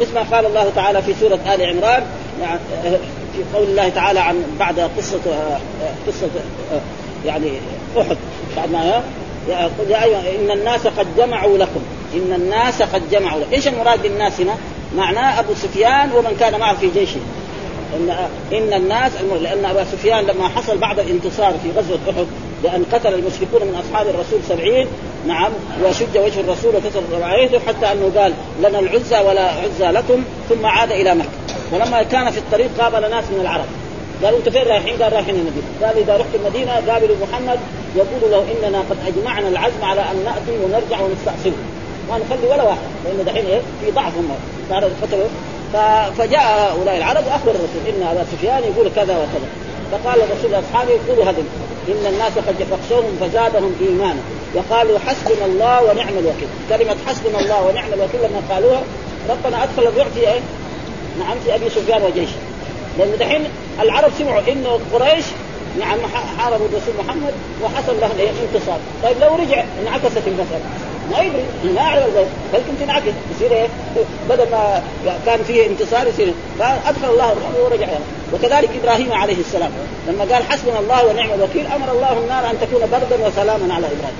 مثل 0.00 0.14
ما 0.14 0.22
قال 0.22 0.46
الله 0.46 0.72
تعالى 0.76 1.02
في 1.02 1.14
سورة 1.20 1.38
آل 1.54 1.62
عمران 1.62 2.02
يعني 2.42 2.60
في 3.32 3.56
قول 3.58 3.66
الله 3.66 3.88
تعالى 3.88 4.20
عن 4.20 4.44
بعد 4.58 4.80
قصة 4.80 5.20
قصة 6.06 6.28
يعني 7.26 7.52
أحد. 7.98 8.16
بعد 8.56 8.70
ما 8.70 9.02
يقول 9.48 9.90
يا 9.90 10.04
أيها 10.04 10.20
إن 10.20 10.50
الناس 10.50 10.86
قد 10.86 11.06
جمعوا 11.16 11.58
لكم. 11.58 11.80
إن 12.14 12.32
الناس 12.32 12.82
قد 12.82 13.10
جمعوا 13.10 13.40
لكم. 13.40 13.52
إيش 13.52 13.68
المراد 13.68 14.02
بالناس 14.02 14.40
هنا؟ 14.40 14.56
معناه 14.96 15.40
أبو 15.40 15.54
سفيان 15.54 16.12
ومن 16.12 16.36
كان 16.40 16.60
معه 16.60 16.76
في 16.76 16.90
جيشه. 16.94 17.20
إن 17.96 18.10
إن 18.52 18.72
الناس 18.72 19.12
لأن 19.42 19.64
ابا 19.64 19.84
سفيان 19.84 20.24
لما 20.24 20.48
حصل 20.48 20.78
بعد 20.78 20.98
الانتصار 20.98 21.52
في 21.62 21.70
غزوة 21.80 21.98
أحد 22.10 22.26
بأن 22.62 22.84
قتل 22.92 23.14
المشركون 23.14 23.62
من 23.62 23.82
أصحاب 23.84 24.06
الرسول 24.06 24.40
سبعين 24.48 24.86
نعم 25.26 25.52
وشج 25.84 26.18
وجه 26.18 26.40
الرسول 26.40 26.76
وكسر 26.76 27.02
رعايته 27.20 27.58
حتى 27.58 27.92
أنه 27.92 28.12
قال 28.16 28.32
لنا 28.60 28.78
العزى 28.78 29.18
ولا 29.28 29.50
عزى 29.50 29.84
لكم 29.84 30.24
ثم 30.48 30.66
عاد 30.66 30.92
إلى 30.92 31.14
مكة. 31.14 31.28
ولما 31.72 32.02
كان 32.02 32.30
في 32.30 32.38
الطريق 32.38 32.70
قابل 32.78 33.10
ناس 33.10 33.24
من 33.24 33.40
العرب. 33.40 33.64
قالوا 34.24 34.38
أنت 34.38 34.48
فين 34.48 34.62
رايحين؟ 34.62 35.02
قال 35.02 35.12
رايحين 35.12 35.34
المدينة، 35.34 35.66
قال 35.82 35.98
إذا 35.98 36.16
رحت 36.16 36.34
المدينة 36.34 36.92
قابلوا 36.92 37.16
محمد 37.22 37.58
يقول 37.96 38.30
له 38.30 38.44
إننا 38.52 38.78
قد 38.78 38.96
أجمعنا 39.06 39.48
العزم 39.48 39.84
على 39.84 40.00
أن 40.00 40.24
نأتي 40.24 40.64
ونرجع 40.64 41.00
ونستأصله 41.00 41.56
ما 42.10 42.18
نخلي 42.18 42.46
ولا 42.50 42.62
واحد 42.62 42.78
لأن 43.04 43.24
دحين 43.24 43.46
إيه؟ 43.46 43.60
في 43.84 43.90
ضعف 43.90 44.12
هم. 44.16 44.30
فجاء 46.18 46.42
هؤلاء 46.42 46.96
العرب 46.96 47.26
وأخبر 47.26 47.50
الرسول 47.50 47.82
إن 47.88 48.02
أبا 48.06 48.24
سفيان 48.32 48.62
يقول 48.62 48.90
كذا 48.96 49.16
وكذا. 49.16 49.48
فقال 49.92 50.20
الرسول 50.22 50.50
لأصحابه 50.50 50.92
قولوا 51.08 51.24
هذا 51.24 51.42
إن 51.88 52.06
الناس 52.06 52.32
قد 52.32 52.66
فخشوهم 52.70 53.16
فزادهم 53.20 53.74
ايمانا 53.80 54.20
وقالوا 54.54 54.98
حسبنا 54.98 55.44
الله 55.46 55.82
ونعم 55.82 56.18
الوكيل. 56.18 56.48
كلمة 56.68 56.96
حسبنا 57.06 57.40
الله 57.40 57.62
ونعم 57.62 57.92
الوكيل 57.92 58.20
لما 58.20 58.42
قالوها 58.50 58.82
ربنا 59.30 59.62
أدخل 59.62 59.86
الرعب 59.86 60.10
في 60.14 60.20
إيه؟ 60.20 60.40
نعم 61.18 61.36
في 61.44 61.54
أبي 61.54 61.68
سفيان 61.68 62.02
وجيشه. 62.02 62.36
لأن 62.98 63.18
دحين 63.20 63.44
العرب 63.80 64.10
سمعوا 64.18 64.42
إنه 64.52 64.80
قريش 64.92 65.24
نعم 65.80 65.98
حاربوا 66.38 66.66
الرسول 66.66 66.94
محمد 67.04 67.34
وحصل 67.62 68.00
لهم 68.00 68.18
إيه؟ 68.18 68.30
انتصار، 68.30 68.78
طيب 69.02 69.16
لو 69.20 69.34
رجع 69.34 69.64
انعكست 69.82 70.26
المسألة. 70.26 70.64
ما 71.10 71.18
يدري 71.18 71.44
ما 71.64 71.80
يعرف 71.80 72.04
بلكن 72.52 72.72
تنعكس 72.80 73.12
يصير 73.36 73.52
إيه؟ 73.52 73.66
بدل 74.30 74.50
ما 74.50 74.82
كان 75.26 75.42
فيه 75.42 75.66
انتصار 75.66 76.06
يصير 76.06 76.32
فادخل 76.58 77.10
الله 77.10 77.32
الرحمة 77.32 77.64
ورجع 77.64 77.86
يعني. 77.86 78.04
وكذلك 78.34 78.70
إبراهيم 78.82 79.12
عليه 79.12 79.40
السلام. 79.40 79.70
لما 80.08 80.24
قال 80.34 80.44
حسبنا 80.44 80.78
الله 80.78 81.06
ونعم 81.06 81.30
الوكيل 81.34 81.66
أمر 81.66 81.92
الله 81.92 82.12
النار 82.12 82.50
أن 82.50 82.56
تكون 82.60 82.80
بردا 82.80 83.26
وسلاما 83.26 83.74
على 83.74 83.86
إبراهيم. 83.86 84.16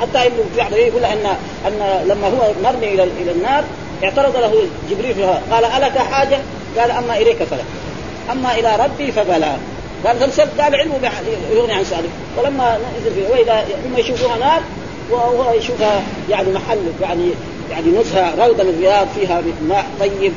حتى 0.00 0.26
إبن 0.26 0.36
بعض 0.56 0.72
يقول 0.72 1.04
ان 1.04 1.26
أن 1.66 2.08
لما 2.08 2.26
هو 2.26 2.52
مرمي 2.64 2.94
إلى 2.94 3.02
إلى 3.02 3.30
النار 3.30 3.64
اعترض 4.04 4.36
له 4.36 4.62
جبريل 4.90 5.14
فيها 5.14 5.42
قال 5.50 5.64
ألك 5.64 5.98
حاجة؟ 5.98 6.38
قال 6.78 6.90
أما 6.90 7.16
إليك 7.16 7.42
فلا. 7.42 7.62
أما 8.32 8.54
إلى 8.54 8.76
ربي 8.84 9.12
فبلا 9.12 9.52
قال 10.06 10.18
فلسف 10.18 10.60
قال 10.60 10.74
علمه 10.74 11.10
يغني 11.52 11.72
عن 11.72 11.84
سؤالك 11.84 12.10
ولما 12.38 12.78
نزل 13.00 13.14
فيه 13.14 13.28
وإذا 13.28 13.64
اما 13.86 13.98
يشوفوها 13.98 14.38
نار 14.38 14.60
وهو 15.10 15.52
يشوفها 15.52 16.02
يعني 16.30 16.52
محل 16.52 16.78
يعني 17.02 17.30
يعني 17.70 17.86
نزهه 17.90 18.46
روضة 18.46 18.62
من 18.62 18.70
الرياض 18.70 19.08
فيها 19.14 19.42
ماء 19.68 19.86
طيب 20.00 20.32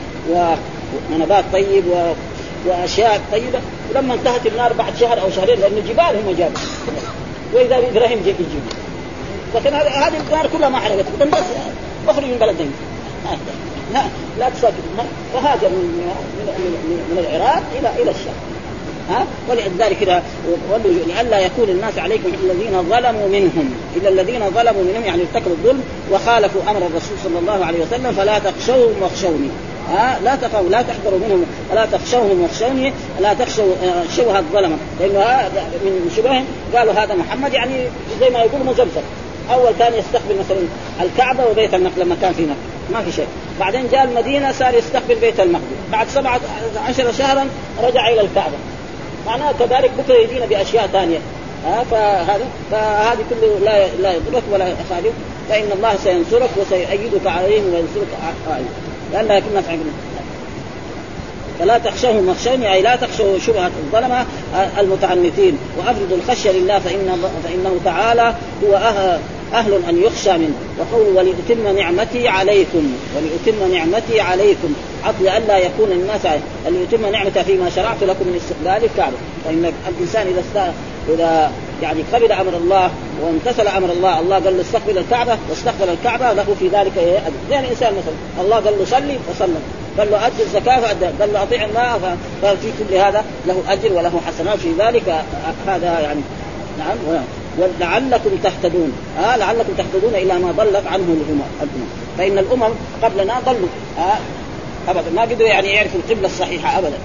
ونبات 1.11 1.45
طيب 1.53 1.87
و 1.87 2.13
وأشياء 2.65 3.21
طيبة. 3.31 3.59
ولما 3.91 4.13
انتهت 4.13 4.47
النار 4.47 4.73
بعد 4.73 4.97
شهر 4.99 5.21
أو 5.21 5.29
شهرين 5.29 5.59
لأن 5.59 5.77
الجبال 5.77 6.27
هم 6.27 6.35
جابوا. 6.37 6.59
وإذا 7.53 7.77
إبراهيم 7.77 8.21
جاء 8.25 8.35
يجيب. 8.35 8.63
لكن 9.55 9.73
هذه 9.73 10.21
النار 10.27 10.47
كلها 10.47 10.69
ما 10.69 10.79
حرقت 10.79 11.05
بس 11.31 11.43
أخرج 12.07 12.25
من 12.25 12.37
بلدين. 12.41 12.71
لا 13.93 14.03
لا 14.39 14.49
تسافر. 14.49 14.73
وهاجر 15.35 15.69
من 15.69 16.11
من, 16.39 17.03
من 17.11 17.17
العراق 17.17 17.63
إلى 17.79 17.89
إلى 18.01 18.11
الشام. 18.11 18.52
ها؟ 19.09 19.25
ولذلك 19.49 19.97
كذا 19.97 20.23
لئلا 21.07 21.39
يكون 21.39 21.69
الناس 21.69 21.97
عليكم 21.97 22.29
الذين 22.43 22.83
ظلموا 22.89 23.27
منهم 23.27 23.73
إلا 23.95 24.09
الذين 24.09 24.49
ظلموا 24.49 24.83
منهم 24.83 25.05
يعني 25.05 25.21
ارتكبوا 25.21 25.55
الظلم 25.55 25.83
وخالفوا 26.11 26.61
أمر 26.69 26.77
الرسول 26.77 27.17
صلى 27.23 27.39
الله 27.39 27.65
عليه 27.65 27.79
وسلم 27.79 28.11
فلا 28.11 28.39
تخشوهم 28.39 28.93
واخشوني. 29.01 29.49
ها؟ 29.89 30.19
لا 30.23 30.35
تخافوا 30.35 30.69
لا 30.69 30.81
تحذروا 30.81 31.19
منهم 31.19 31.45
لا 31.73 31.85
تخشوهم 31.85 32.41
واخشوني 32.41 32.93
لا 33.21 33.33
تخشوا 33.33 33.75
شبه 34.17 34.39
الظلمه 34.39 34.77
لأنه 34.99 35.49
من 35.85 36.11
شبههم 36.17 36.45
قالوا 36.75 36.93
هذا 36.93 37.15
محمد 37.15 37.53
يعني 37.53 37.73
زي 38.19 38.29
ما 38.29 38.39
يقول 38.39 38.65
مزبزب 38.65 39.03
أول 39.51 39.71
كان 39.79 39.93
يستقبل 39.93 40.39
مثلا 40.39 40.57
الكعبة 41.01 41.45
وبيت 41.51 41.73
المقدس 41.73 41.97
لما 41.97 42.15
كان 42.21 42.33
في 42.33 42.41
مكه 42.41 42.55
ما 42.93 43.01
في 43.01 43.11
شيء. 43.11 43.27
بعدين 43.59 43.87
جاء 43.91 44.03
المدينة 44.03 44.51
صار 44.51 44.73
يستقبل 44.73 45.15
بيت 45.15 45.39
المقدس. 45.39 45.65
بعد 45.91 46.07
سبعة 46.09 46.39
عشر 46.87 47.11
شهرا 47.11 47.47
رجع 47.83 48.09
إلى 48.09 48.21
الكعبة. 48.21 48.53
معناه 49.27 49.51
كذلك 49.59 49.91
بكره 49.97 50.15
يجينا 50.15 50.45
بأشياء 50.45 50.87
ثانية. 50.87 51.19
ها 51.65 51.83
فهذه 51.91 52.45
فهذه 52.71 53.19
كله 53.29 53.59
لا 53.65 53.87
لا 53.87 54.13
يضرك 54.13 54.43
ولا 54.51 54.67
يخالف 54.67 55.13
فإن 55.49 55.71
الله 55.75 55.95
سينصرك 56.03 56.49
وسيؤيدك 56.57 57.27
عليهم 57.27 57.63
وينصرك 57.63 58.07
عليهم. 58.51 58.67
لأن 59.13 59.25
لكن 59.25 59.45
الناس 59.49 59.65
فلا 61.59 61.77
تخشوهم 61.77 62.27
واخشوني 62.27 62.73
اي 62.73 62.81
لا 62.81 62.95
تخشوا 62.95 63.39
شبهة 63.39 63.71
الظلمة 63.85 64.25
المتعنتين. 64.79 65.57
وافرضوا 65.77 66.17
الخشية 66.17 66.51
لله 66.51 66.79
فإن 66.79 67.29
فإنه 67.43 67.79
تعالى 67.85 68.33
هو 68.63 68.75
أهل, 69.53 69.73
أن 69.89 70.03
يخشى 70.03 70.37
منه. 70.37 70.55
وقول 70.79 71.07
ولاتم 71.15 71.77
نعمتي 71.77 72.27
عليكم 72.27 72.93
ولاتم 73.15 73.73
نعمتي 73.73 74.21
عليكم. 74.21 74.73
عطل 75.03 75.27
ألا 75.27 75.57
يكون 75.57 75.91
الناس 75.91 76.21
ليتم 76.67 77.05
نعمته 77.11 77.43
فيما 77.43 77.69
شرعت 77.69 78.03
لكم 78.03 78.27
من 78.27 78.35
استقبال 78.35 78.89
الكعبة. 78.89 79.15
فإن 79.45 79.73
الإنسان 79.87 80.27
إذا 80.27 80.39
است... 80.39 80.73
إذا 81.09 81.51
يعني 81.81 82.03
قبل 82.13 82.31
أمر 82.31 82.53
الله 82.53 82.91
وامتثل 83.21 83.67
أمر 83.67 83.91
الله 83.91 84.19
الله 84.19 84.35
قال 84.35 84.57
له 84.57 84.61
استقبل 84.61 84.97
الكعبة 84.97 85.37
واستقبل 85.49 85.89
الكعبة 85.89 86.33
له 86.33 86.55
في 86.59 86.67
ذلك 86.67 86.91
إيه 86.97 87.19
زي 87.49 87.59
الانسان 87.59 87.93
مثلا 87.93 88.43
الله 88.45 88.55
قال 88.55 88.77
له 88.79 88.85
صلي 88.85 89.17
فصلى 89.29 89.59
قال 89.97 90.11
له 90.11 90.27
ادي 90.27 90.43
الزكاة 90.43 90.79
فأدى. 90.79 91.05
قال 91.05 91.33
له 91.33 91.43
أطيع 91.43 91.65
الله 91.65 92.17
ففي 92.41 92.71
كل 92.79 92.95
هذا 92.95 93.25
له 93.47 93.63
أجر 93.67 93.93
وله 93.93 94.21
حسنات. 94.27 94.57
في 94.57 94.71
ذلك 94.79 95.23
هذا 95.67 95.99
يعني 95.99 96.21
نعم 96.79 96.97
ولعلكم 97.57 98.29
تهتدون. 98.43 98.93
آه 99.19 99.37
لعلكم 99.37 99.73
تهتدون 99.77 100.15
إلى 100.15 100.39
ما 100.39 100.51
ضلت 100.51 100.87
عنه 100.87 101.03
الأمم. 101.03 101.87
فإن 102.17 102.37
الأمم 102.37 102.73
قبلنا 103.03 103.39
ضلوا. 103.45 103.67
آه 103.99 104.17
ابدا. 104.91 105.11
ما 105.15 105.21
قدروا 105.21 105.47
يعني 105.47 105.67
يعرفوا 105.67 105.99
القبلة 105.99 106.27
الصحيحة 106.27 106.79
ابدا. 106.79 106.97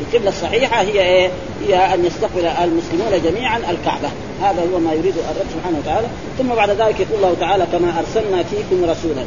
القبلة 0.00 0.28
الصحيحة 0.28 0.80
هي 0.80 1.00
إيه؟ 1.00 1.30
هي 1.66 1.94
أن 1.94 2.04
يستقبل 2.04 2.46
المسلمون 2.46 3.22
جميعا 3.24 3.58
الكعبة. 3.58 4.08
هذا 4.42 4.62
هو 4.74 4.78
ما 4.78 4.92
يريد 4.92 5.14
الرب 5.16 5.46
سبحانه 5.54 5.78
وتعالى. 5.78 6.06
ثم 6.38 6.48
بعد 6.48 6.70
ذلك 6.70 7.00
يقول 7.00 7.24
الله 7.24 7.36
تعالى 7.40 7.66
كما 7.72 7.94
أرسلنا 7.98 8.42
فيكم 8.42 8.84
رسولا. 8.84 9.24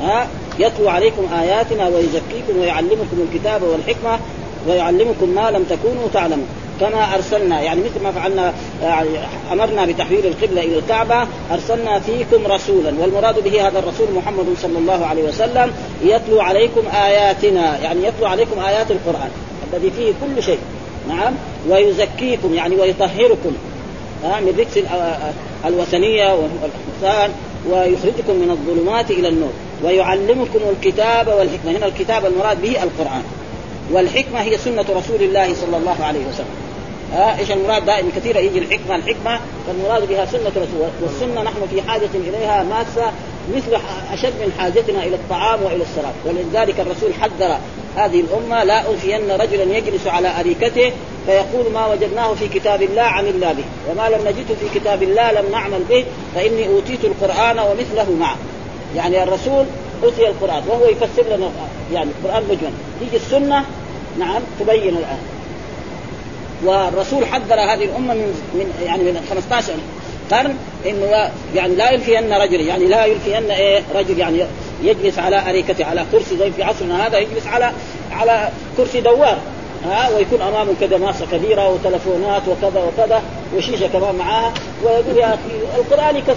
ها 0.00 0.26
يتلو 0.58 0.88
عليكم 0.88 1.26
آياتنا 1.40 1.88
ويزكيكم 1.88 2.58
ويعلمكم 2.60 3.28
الكتاب 3.28 3.62
والحكمة 3.62 4.18
ويعلمكم 4.68 5.28
ما 5.28 5.50
لم 5.50 5.64
تكونوا 5.70 6.08
تعلمون. 6.14 6.48
كما 6.80 7.14
أرسلنا 7.14 7.60
يعني 7.60 7.80
مثل 7.80 8.04
ما 8.04 8.12
فعلنا 8.12 8.54
يعني 8.82 9.08
أمرنا 9.52 9.86
بتحويل 9.86 10.26
القبلة 10.26 10.62
إلى 10.62 10.78
الكعبة 10.78 11.26
أرسلنا 11.52 12.00
فيكم 12.00 12.46
رسولا 12.46 12.92
والمراد 12.98 13.44
به 13.44 13.68
هذا 13.68 13.78
الرسول 13.78 14.06
محمد 14.16 14.46
صلى 14.62 14.78
الله 14.78 15.06
عليه 15.06 15.22
وسلم 15.22 15.72
يتلو 16.04 16.40
عليكم 16.40 16.82
آياتنا 16.88 17.78
يعني 17.78 18.04
يتلو 18.04 18.26
عليكم 18.26 18.60
آيات 18.60 18.90
القرآن 18.90 19.30
الذي 19.72 19.90
فيه 19.90 20.12
كل 20.12 20.42
شيء 20.42 20.58
نعم 21.08 21.34
ويزكيكم 21.68 22.54
يعني 22.54 22.76
ويطهركم 22.76 23.52
من 24.22 24.54
رجس 24.58 24.84
الوثنية 25.66 26.34
والإحسان 26.34 27.30
ويخرجكم 27.70 28.34
من 28.36 28.50
الظلمات 28.50 29.10
إلى 29.10 29.28
النور 29.28 29.52
ويعلمكم 29.84 30.58
الكتاب 30.70 31.28
والحكمة 31.28 31.70
هنا 31.78 31.86
الكتاب 31.86 32.26
المراد 32.26 32.62
به 32.62 32.82
القرآن 32.82 33.22
والحكمة 33.92 34.40
هي 34.40 34.58
سنة 34.58 34.84
رسول 34.96 35.22
الله 35.22 35.54
صلى 35.54 35.76
الله 35.76 36.04
عليه 36.04 36.20
وسلم. 36.20 36.67
ها 37.12 37.38
إيش 37.38 37.50
المراد؟ 37.50 37.86
دائما 37.86 38.10
كثيرا 38.16 38.38
يجي 38.38 38.58
الحكمة 38.58 38.96
الحكمة 38.96 39.40
فالمراد 39.66 40.08
بها 40.08 40.26
سنة 40.26 40.50
رسول 40.50 40.88
والسنة 41.02 41.42
نحن 41.42 41.66
في 41.70 41.82
حاجة 41.82 42.10
إليها 42.14 42.62
ماسة 42.62 43.12
مثل 43.56 43.80
أشد 44.12 44.32
من 44.40 44.52
حاجتنا 44.58 45.04
إلى 45.04 45.14
الطعام 45.14 45.62
وإلى 45.62 45.82
الشراب. 45.82 46.14
ولذلك 46.24 46.80
الرسول 46.80 47.14
حذر 47.14 47.58
هذه 47.96 48.20
الأمة 48.20 48.64
لا 48.64 48.90
انفين 48.90 49.30
رجلا 49.30 49.76
يجلس 49.76 50.06
على 50.06 50.40
أريكته 50.40 50.92
فيقول 51.26 51.72
ما 51.72 51.86
وجدناه 51.86 52.34
في 52.34 52.48
كتاب 52.48 52.82
الله 52.82 53.02
عملنا 53.02 53.52
به. 53.52 53.64
وما 53.90 54.08
لم 54.08 54.20
نجده 54.28 54.54
في 54.60 54.80
كتاب 54.80 55.02
الله 55.02 55.32
لم 55.32 55.50
نعمل 55.52 55.84
به 55.88 56.04
فإني 56.34 56.68
أوتيت 56.68 57.04
القرآن 57.04 57.58
ومثله 57.58 58.12
معه. 58.20 58.36
يعني 58.96 59.22
الرسول 59.22 59.64
أوتي 60.04 60.28
القرآن 60.28 60.62
وهو 60.68 60.84
يفسر 60.84 61.36
لنا 61.36 61.50
يعني 61.92 62.10
القرآن 62.10 62.42
مجمل. 62.42 62.72
تيجي 63.00 63.16
السنة 63.16 63.64
نعم 64.18 64.42
تبين 64.60 64.96
الآن. 64.96 65.37
والرسول 66.64 67.26
حذر 67.26 67.54
هذه 67.54 67.84
الأمة 67.84 68.14
من 68.14 68.34
من 68.54 68.84
يعني 68.86 69.02
من 69.02 69.26
15 69.30 69.72
قرن 70.30 70.56
إنه 70.86 71.30
يعني 71.54 71.74
لا 71.74 71.90
يلفين 71.90 72.32
رجل 72.32 72.60
يعني 72.60 72.84
لا 72.84 73.04
يلفين 73.04 73.50
إيه 73.50 73.82
رجل 73.94 74.18
يعني 74.18 74.44
يجلس 74.82 75.18
على 75.18 75.50
أريكته 75.50 75.84
على 75.84 76.04
كرسي 76.12 76.36
زي 76.36 76.50
في 76.50 76.62
عصرنا 76.62 77.06
هذا 77.06 77.18
يجلس 77.18 77.46
على 77.46 77.72
على 78.12 78.48
كرسي 78.76 79.00
دوار 79.00 79.38
ها 79.84 80.08
ويكون 80.16 80.42
أمامه 80.42 80.72
كذا 80.80 80.98
ماسة 80.98 81.26
كبيرة 81.32 81.68
وتلفونات 81.68 82.42
وكذا 82.48 82.82
وكذا 82.82 83.22
وشيشة 83.56 83.86
كمان 83.86 84.14
معاها 84.14 84.52
ويقول 84.84 85.16
يا 85.16 85.26
أخي 85.26 85.80
القرآن 85.80 86.22
خلاص 86.26 86.36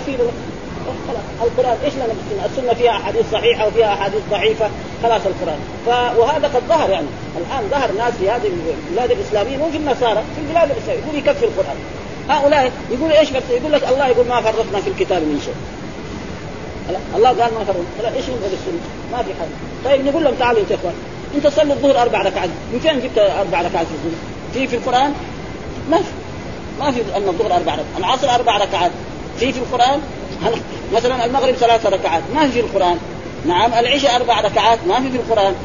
القرآن 1.42 1.78
إيش 1.86 1.94
لنا 1.94 2.06
بالسنه؟ 2.08 2.46
السنة 2.46 2.74
فيها 2.74 2.92
أحاديث 2.92 3.32
صحيحة 3.32 3.68
وفيها 3.68 3.94
أحاديث 3.94 4.22
ضعيفة 4.32 4.70
خلاص 5.04 5.22
القرآن. 5.26 5.60
ف... 5.86 5.90
وهذا 6.20 6.48
قد 6.48 6.62
ظهر 6.70 6.90
يعني. 6.90 7.08
الآن 7.38 7.70
ظهر 7.72 7.92
ناس 7.92 8.14
في 8.14 8.30
هذه 8.30 8.52
البلاد 8.90 9.12
الإسلامية 9.12 9.58
مو 9.58 9.72
في 9.72 9.78
النصارى 9.78 10.24
في 10.36 10.42
البلاد 10.42 10.72
الإسلامية 10.72 11.02
يقول 11.04 11.16
يكفي 11.16 11.46
القرآن. 11.46 11.78
هؤلاء 12.30 12.72
يقول 12.92 13.12
إيش 13.12 13.30
بس؟ 13.30 13.44
يقول 13.50 13.72
لك 13.72 13.84
الله 13.84 14.08
يقول 14.08 14.28
ما 14.28 14.42
فرطنا 14.42 14.82
في 14.82 14.90
الكتاب 14.90 15.22
من 15.22 15.42
شيء. 15.46 15.56
الله 17.16 17.30
قال 17.30 17.54
ما 17.54 17.64
فرطنا 17.66 18.18
إيش 18.18 18.28
ينقل 18.28 18.46
السنة؟ 18.46 18.82
ما 19.12 19.18
في 19.18 19.30
حاجة. 19.34 19.50
طيب 19.86 20.06
نقول 20.06 20.24
لهم 20.24 20.34
تعالوا 20.40 20.62
يا 20.70 20.76
اخوان 20.76 20.94
أنت 21.36 21.48
صلي 21.48 21.74
الظهر 21.74 22.02
أربع 22.02 22.22
ركعات. 22.22 22.50
من 22.74 22.80
فين 22.80 23.00
جبت 23.00 23.18
أربع 23.18 23.62
ركعات 23.62 23.88
في 23.88 23.94
الظهر؟ 23.94 24.20
في 24.54 24.68
في 24.68 24.76
القرآن؟ 24.76 25.14
ما 25.90 25.98
في. 25.98 26.12
ما 26.80 26.92
في 26.92 27.02
أن 27.18 27.28
الظهر 27.28 27.56
أربع 27.56 27.74
ركعات، 27.74 27.86
العصر 27.98 28.30
أربع 28.30 28.58
ركعات، 28.58 28.92
في 29.40 29.54
في 29.54 29.60
القرآن؟ 29.60 30.02
مثلا 30.94 31.26
المغرب 31.26 31.56
ثلاث 31.56 31.86
ركعات، 31.86 32.24
ما 32.36 32.48
في 32.48 32.60
القرآن. 32.60 32.98
نعم 33.46 33.74
العشاء 33.74 34.16
أربع 34.16 34.42
ركعات، 34.42 34.80
ما 34.88 35.00
في 35.00 35.10
في 35.10 35.16
القرآن. 35.16 35.56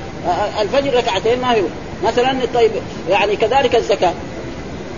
الفجر 0.61 0.95
ركعتين 0.95 1.41
ما 1.41 1.55
في 1.55 1.63
مثلا 2.05 2.39
طيب 2.55 2.71
يعني 3.11 3.37
كذلك 3.37 3.77
الزكاة 3.77 4.13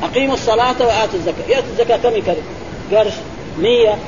أقيموا 0.02 0.34
الصلاة 0.34 0.74
وآتوا 0.80 1.14
الزكاة، 1.14 1.48
ياتوا 1.48 1.68
الزكاة 1.72 1.96
كم 1.96 2.16
يكرر؟ 2.16 2.42
قرش 2.92 3.12
100 3.58 3.98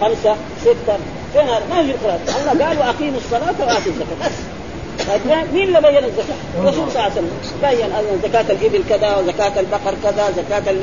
خمسة 0.00 0.36
ستة 0.60 0.96
فين 1.32 1.42
هذا؟ 1.42 1.62
ما 1.70 1.82
في 1.82 1.90
القرآن، 1.90 2.20
الله 2.52 2.66
قال 2.66 2.78
وأقيموا 2.78 3.18
الصلاة 3.18 3.54
وآتوا 3.60 3.92
الزكاة 3.92 4.26
بس 4.26 4.32
مين 5.52 5.68
اللي 5.68 5.80
بين 5.80 6.04
الزكاة؟ 6.04 6.36
الرسول 6.60 6.90
صلى 6.90 7.00
الله 7.00 7.02
عليه 7.02 7.12
وسلم 7.12 7.30
بين 7.62 7.92
ان 7.92 8.20
زكاة 8.22 8.52
الإبل 8.52 8.82
كذا 8.88 9.16
وزكاة 9.16 9.60
البقر 9.60 9.94
كذا، 10.02 10.30
زكاة 10.36 10.74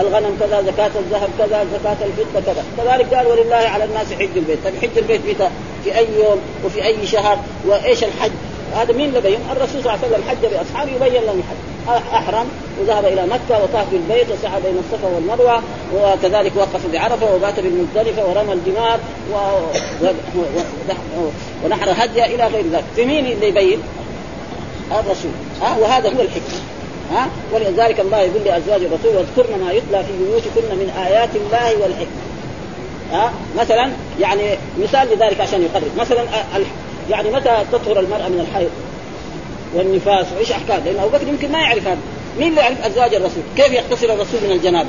الغنم 0.00 0.36
كذا، 0.40 0.62
زكاة 0.62 0.90
الذهب 1.00 1.28
كذا، 1.38 1.66
زكاة 1.72 1.96
الفضة 2.06 2.40
كذا، 2.46 2.64
كذلك 2.76 3.14
قال 3.14 3.26
ولله 3.26 3.56
على 3.56 3.84
الناس 3.84 4.12
حج 4.12 4.36
البيت، 4.36 4.58
طيب 4.64 4.74
حج 4.82 4.98
البيت 4.98 5.20
متى؟ 5.26 5.48
في 5.84 5.98
أي 5.98 6.06
يوم 6.24 6.40
وفي 6.64 6.84
أي 6.84 7.06
شهر 7.06 7.38
وإيش 7.66 8.04
الحج؟ 8.04 8.30
هذا 8.74 8.92
مين 8.92 9.08
اللي 9.08 9.20
بين؟ 9.20 9.38
الرسول 9.52 9.82
صلى 9.82 9.94
الله 9.94 10.04
عليه 10.04 10.06
وسلم 10.06 10.28
حج 10.28 10.46
بأصحابه 10.46 10.90
يبين 10.90 11.22
لهم 11.22 11.38
الحج، 11.38 12.02
أحرم 12.14 12.46
وذهب 12.80 13.04
إلى 13.04 13.26
مكة 13.26 13.62
وطاف 13.62 13.86
بالبيت 13.92 14.26
وسعى 14.30 14.60
بين 14.60 14.78
الصفا 14.78 15.08
والمروة 15.08 15.62
وكذلك 15.94 16.52
وقف 16.56 16.86
بعرفة 16.92 17.34
وبات 17.34 17.60
بالمزدلفة 17.60 18.26
ورمى 18.26 18.52
الجمار 18.52 18.98
و... 19.32 19.36
و... 20.04 20.08
و... 20.36 21.30
ونحر 21.64 22.04
هدي 22.04 22.24
إلى 22.24 22.46
غير 22.46 22.64
ذلك، 22.72 22.84
في 22.96 23.04
مين 23.04 23.26
اللي 23.26 23.48
يبين؟ 23.48 23.82
الرسول. 24.90 25.30
ها؟ 25.62 25.76
وهذا 25.78 26.08
هو 26.08 26.20
الحكمة. 26.20 26.60
ها؟ 27.12 27.28
ولذلك 27.52 28.00
الله 28.00 28.18
يقول 28.18 28.42
لأزواج 28.44 28.80
الرسول 28.82 29.16
واذكرن 29.16 29.64
ما 29.64 29.72
يتلى 29.72 30.04
في 30.04 30.12
بيوتكن 30.18 30.76
من 30.76 30.92
آيات 31.06 31.30
الله 31.36 31.82
والحكمة. 31.82 32.22
ها؟ 33.12 33.32
مثلا 33.58 33.90
يعني 34.20 34.58
مثال 34.78 35.08
لذلك 35.08 35.40
عشان 35.40 35.62
يقرب. 35.62 35.96
مثلا 35.98 36.22
يعني 37.10 37.30
متى 37.30 37.64
تطهر 37.72 38.00
المرأة 38.00 38.28
من 38.28 38.40
الحيض 38.40 38.70
والنفاس؟ 39.74 40.26
وإيش 40.36 40.52
أحكام؟ 40.52 40.82
لأن 40.84 40.98
أبو 40.98 41.08
بكر 41.08 41.28
يمكن 41.28 41.52
ما 41.52 41.58
يعرف 41.58 41.86
هذا. 41.86 41.98
مين 42.38 42.48
اللي 42.48 42.60
يعرف 42.60 42.86
أزواج 42.86 43.14
الرسول؟ 43.14 43.42
كيف 43.56 43.72
يغتسل 43.72 44.10
الرسول 44.10 44.40
من 44.44 44.52
الجنابة؟ 44.52 44.88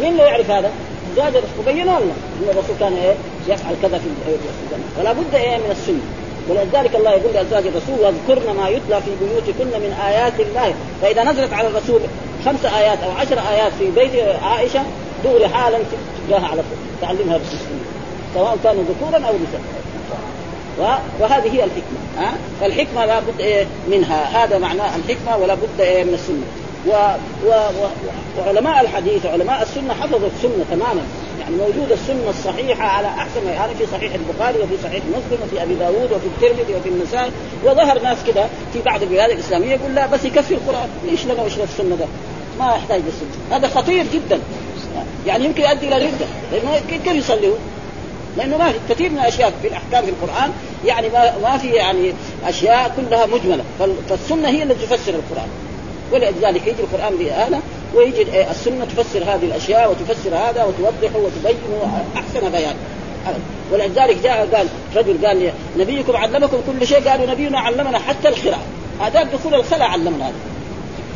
مين 0.00 0.12
اللي 0.12 0.22
يعرف 0.22 0.50
هذا؟ 0.50 0.70
أزواج 1.12 1.36
الرسول. 1.36 1.64
بينوا 1.66 2.00
لنا 2.00 2.12
إن 2.42 2.48
الرسول 2.50 2.76
كان 2.80 2.92
إيه؟ 2.92 3.14
يفعل 3.48 3.74
كذا 3.82 3.98
في 3.98 4.04
الجنه 4.04 4.84
ولا 4.98 5.12
بد 5.12 5.34
إيه 5.34 5.56
من 5.56 5.70
السنة. 5.70 6.00
ولذلك 6.48 6.96
الله 6.96 7.10
يقول 7.10 7.34
لأزواج 7.34 7.66
الرسول 7.66 7.98
واذكرن 8.00 8.56
ما 8.56 8.68
يتلى 8.68 9.00
في 9.00 9.10
بيوتكن 9.20 9.78
من 9.80 9.96
آيات 10.06 10.40
الله. 10.40 10.74
فإذا 11.02 11.24
نزلت 11.24 11.52
على 11.52 11.68
الرسول 11.68 12.00
خمس 12.44 12.64
آيات 12.64 12.98
أو 12.98 13.10
عشر 13.10 13.38
آيات 13.50 13.72
في 13.78 13.90
بيت 13.90 14.10
عائشة 14.42 14.82
دغري 15.24 15.48
حالا 15.48 15.78
تجاها 16.28 16.46
على 16.46 16.62
طول. 16.62 16.78
تعلمها 17.00 17.38
بالسنه 17.38 17.80
سواء 18.34 18.58
كانوا 18.64 18.82
ذكورا 18.82 19.16
أو 19.16 19.34
نساء. 19.34 19.60
وهذه 21.20 21.52
هي 21.52 21.64
الحكمة 21.64 21.98
ها؟ 22.18 22.32
فالحكمه 22.60 23.04
لا 23.04 23.20
بد 23.20 23.40
إيه 23.40 23.66
منها 23.90 24.44
هذا 24.44 24.58
معناه 24.58 24.96
الحكمة 24.96 25.36
ولا 25.36 25.54
بد 25.54 25.80
إيه 25.80 26.04
من 26.04 26.14
السنة. 26.14 26.44
و... 26.86 26.90
و... 27.46 27.50
و... 27.50 27.88
وعلماء 28.38 28.80
الحديث 28.80 29.26
وعلماء 29.26 29.62
السنة 29.62 29.94
حفظوا 29.94 30.28
السنة 30.36 30.64
تماما. 30.70 31.02
يعني 31.40 31.56
موجودة 31.56 31.94
السنة 31.94 32.30
الصحيحة 32.30 32.84
على 32.84 33.06
أحسن 33.06 33.46
يعني 33.46 33.74
في 33.74 33.86
صحيح 33.86 34.12
البخاري 34.14 34.58
وفي 34.58 34.82
صحيح 34.82 35.02
مسلم 35.04 35.38
وفي 35.44 35.62
أبي 35.62 35.74
داود 35.74 36.12
وفي 36.12 36.26
الترمذي 36.26 36.74
وفي 36.74 36.88
النسائي. 36.88 37.30
وظهر 37.64 38.02
ناس 38.02 38.18
كده 38.26 38.46
في 38.72 38.82
بعض 38.82 39.02
البلاد 39.02 39.30
الإسلامية 39.30 39.70
يقول 39.70 39.94
لا 39.94 40.06
بس 40.06 40.24
يكفي 40.24 40.54
القرآن. 40.54 40.88
ليش 41.04 41.24
لنا 41.24 41.42
وش 41.42 41.58
السنة 41.58 41.96
ده؟ 41.96 42.06
ما 42.58 42.74
يحتاج 42.74 43.00
للسنة. 43.00 43.56
هذا 43.56 43.68
خطير 43.68 44.04
جدا. 44.14 44.40
يعني 45.26 45.44
يمكن 45.44 45.62
يؤدي 45.62 45.88
إلى 45.88 45.96
الرده 45.96 46.26
كيف 46.90 47.06
يصلي؟ 47.06 47.52
لأنه 48.38 48.56
ما 48.56 48.72
في 48.72 48.78
كثير 48.88 49.10
من 49.10 49.18
الأشياء 49.18 49.52
في 49.62 49.68
الأحكام 49.68 50.04
في 50.04 50.10
القرآن 50.10 50.50
يعني 50.84 51.08
ما 51.08 51.38
ما 51.42 51.58
في 51.58 51.68
يعني 51.68 52.12
أشياء 52.44 52.92
كلها 52.96 53.26
مجملة. 53.26 53.64
فالسنة 54.08 54.48
هي 54.48 54.62
التي 54.62 54.86
تفسر 54.86 55.14
القرآن. 55.14 55.48
ولذلك 56.12 56.66
يجي 56.66 56.82
القرآن 56.82 57.16
بآلة 57.16 57.60
ويجي 57.94 58.50
السنة 58.50 58.84
تفسر 58.84 59.22
هذه 59.22 59.44
الأشياء 59.44 59.90
وتفسر 59.90 60.34
هذا 60.34 60.64
وتوضحه 60.64 61.18
وتبينه 61.18 62.04
احسن 62.16 62.50
بيان. 62.50 62.74
ولذلك 63.72 64.16
جاء 64.22 64.48
قال 64.54 64.66
رجل 64.96 65.26
قال 65.26 65.52
نبيكم 65.78 66.16
علمكم 66.16 66.56
كل 66.66 66.86
شيء. 66.86 67.08
قالوا 67.08 67.26
نبينا 67.26 67.58
علمنا 67.58 67.98
حتى 67.98 68.28
الخراء 68.28 68.60
هذا 69.00 69.22
دخول 69.22 69.54
الخلاء 69.54 69.88
علمنا 69.88 70.28
هذا. 70.28 70.34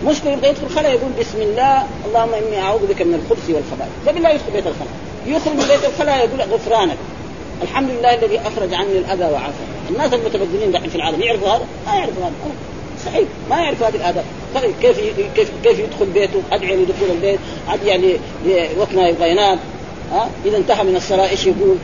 مشكلة 0.06 0.32
يبغى 0.32 0.48
يدخل 0.48 0.66
الخلاء 0.66 0.92
يقول 0.92 1.10
بسم 1.20 1.40
الله 1.40 1.86
اللهم 2.06 2.34
إني 2.34 2.62
أعوذ 2.62 2.86
بك 2.86 3.02
من 3.02 3.14
الخبث 3.14 3.50
والخبائث. 3.50 3.92
قبل 4.08 4.22
لا 4.22 4.30
يدخل 4.30 4.52
بيت 4.52 4.66
الخلاء. 4.66 5.11
يخرج 5.26 5.52
من 5.52 5.64
بيت 5.68 5.84
الخلاء 5.84 6.18
يقول 6.18 6.40
غفرانك. 6.40 6.96
الحمد 7.62 7.90
لله 7.90 8.14
الذي 8.14 8.40
أخرج 8.40 8.74
عني 8.74 8.98
الأذى 8.98 9.24
وعافى. 9.24 9.62
الناس 9.90 10.12
المتمدنين 10.14 10.72
دحين 10.72 10.90
في 10.90 10.96
العالم 10.96 11.22
يعرفوا 11.22 11.48
هذا؟ 11.48 11.66
ما 11.86 11.94
يعرفوا 11.94 12.22
هذا. 12.22 12.32
صحيح 13.04 13.28
ما 13.50 13.56
يعرف 13.56 13.82
هذه 13.82 13.96
الآداب. 13.96 14.24
طيب 14.54 14.74
كيف 14.82 15.00
كيف 15.34 15.50
كيف 15.64 15.78
يدخل 15.78 16.06
بيته؟ 16.06 16.42
أدعي 16.52 16.76
لدخول 16.76 17.10
البيت 17.10 17.38
أدعي 17.68 18.18
لوقت 18.76 18.94
ما 18.94 19.08
يبغى 19.08 19.30
ينام. 19.30 19.58
ها؟ 20.12 20.30
إذا 20.44 20.56
انتهى 20.56 20.84
من 20.84 20.96
الصلاه 20.96 21.28
إيش 21.28 21.46
يقول 21.46 21.76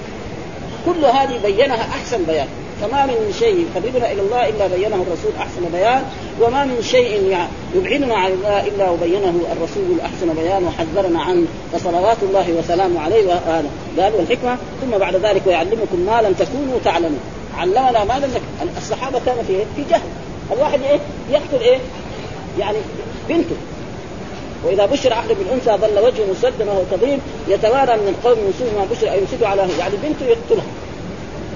كل 0.86 1.05
هذه 1.05 1.39
بينها 1.43 1.82
أحسن 1.82 2.24
بيان. 2.24 2.49
فما 2.81 3.07
من 3.07 3.35
شيء 3.39 3.66
يقربنا 3.66 4.12
إلى 4.12 4.20
الله 4.20 4.49
إلا 4.49 4.66
بينه 4.66 5.05
الرسول 5.07 5.33
أحسن 5.39 5.61
بيان 5.72 6.03
وما 6.41 6.64
من 6.64 6.83
شيء 6.83 7.37
يبعدنا 7.74 8.14
عن 8.14 8.31
الله 8.33 8.66
إلا 8.66 8.91
وبينه 8.91 9.41
الرسول 9.53 10.01
أحسن 10.01 10.35
بيان 10.35 10.64
وحذرنا 10.64 11.22
عنه 11.22 11.47
فصلوات 11.72 12.16
الله 12.22 12.53
وسلامه 12.59 13.01
عليه 13.01 13.26
وهذا 13.26 13.70
قال 13.99 14.14
والحكمة 14.14 14.57
ثم 14.81 14.99
بعد 14.99 15.16
ذلك 15.16 15.43
ويعلمكم 15.47 16.01
ما 16.07 16.22
لم 16.22 16.33
تكونوا 16.33 16.79
تعلمون. 16.85 17.20
علمنا 17.59 18.05
ما 18.05 18.18
لم 18.18 18.31
الصحابة 18.76 19.20
كانوا 19.26 19.43
في 19.43 19.59
في 19.76 19.91
جهل. 19.91 20.01
الواحد 20.53 20.81
إيه؟ 20.83 21.01
يقتل 21.31 21.61
إيه؟ 21.61 21.79
يعني 22.59 22.79
بنته. 23.29 23.57
وإذا 24.64 24.87
بشر 24.87 25.12
أحد 25.12 25.29
بالأنثى 25.29 25.70
ظل 25.70 26.05
وجهه 26.05 26.24
مسدا 26.31 26.70
وهو 26.70 26.83
كظيم 26.93 27.18
يتوارى 27.49 27.97
من 27.97 28.09
القوم 28.09 28.39
من 28.39 28.55
سوء 28.59 28.68
ما 28.79 28.87
بشر 28.91 29.09
ان 29.09 29.47
على 29.47 29.79
يعني 29.79 29.95
بنته 30.03 30.26
يقتلها 30.26 30.66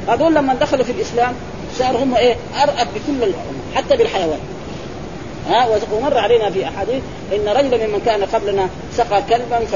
هذول 0.09 0.35
لما 0.35 0.55
دخلوا 0.55 0.85
في 0.85 0.93
الإسلام 0.93 1.35
صار 1.79 1.97
هم 1.97 2.15
إيه؟ 2.15 2.37
أرأب 2.63 2.87
بكل 2.95 3.17
الامم 3.17 3.59
حتى 3.75 3.97
بالحيوان. 3.97 4.39
ها؟ 5.49 5.69
ومر 5.93 6.19
علينا 6.19 6.51
في 6.51 6.65
أحاديث 6.65 7.03
إن 7.33 7.49
رجلا 7.49 7.87
ممن 7.87 8.01
كان 8.07 8.25
قبلنا 8.25 8.69
سقى 8.97 9.23
كلبا 9.23 9.67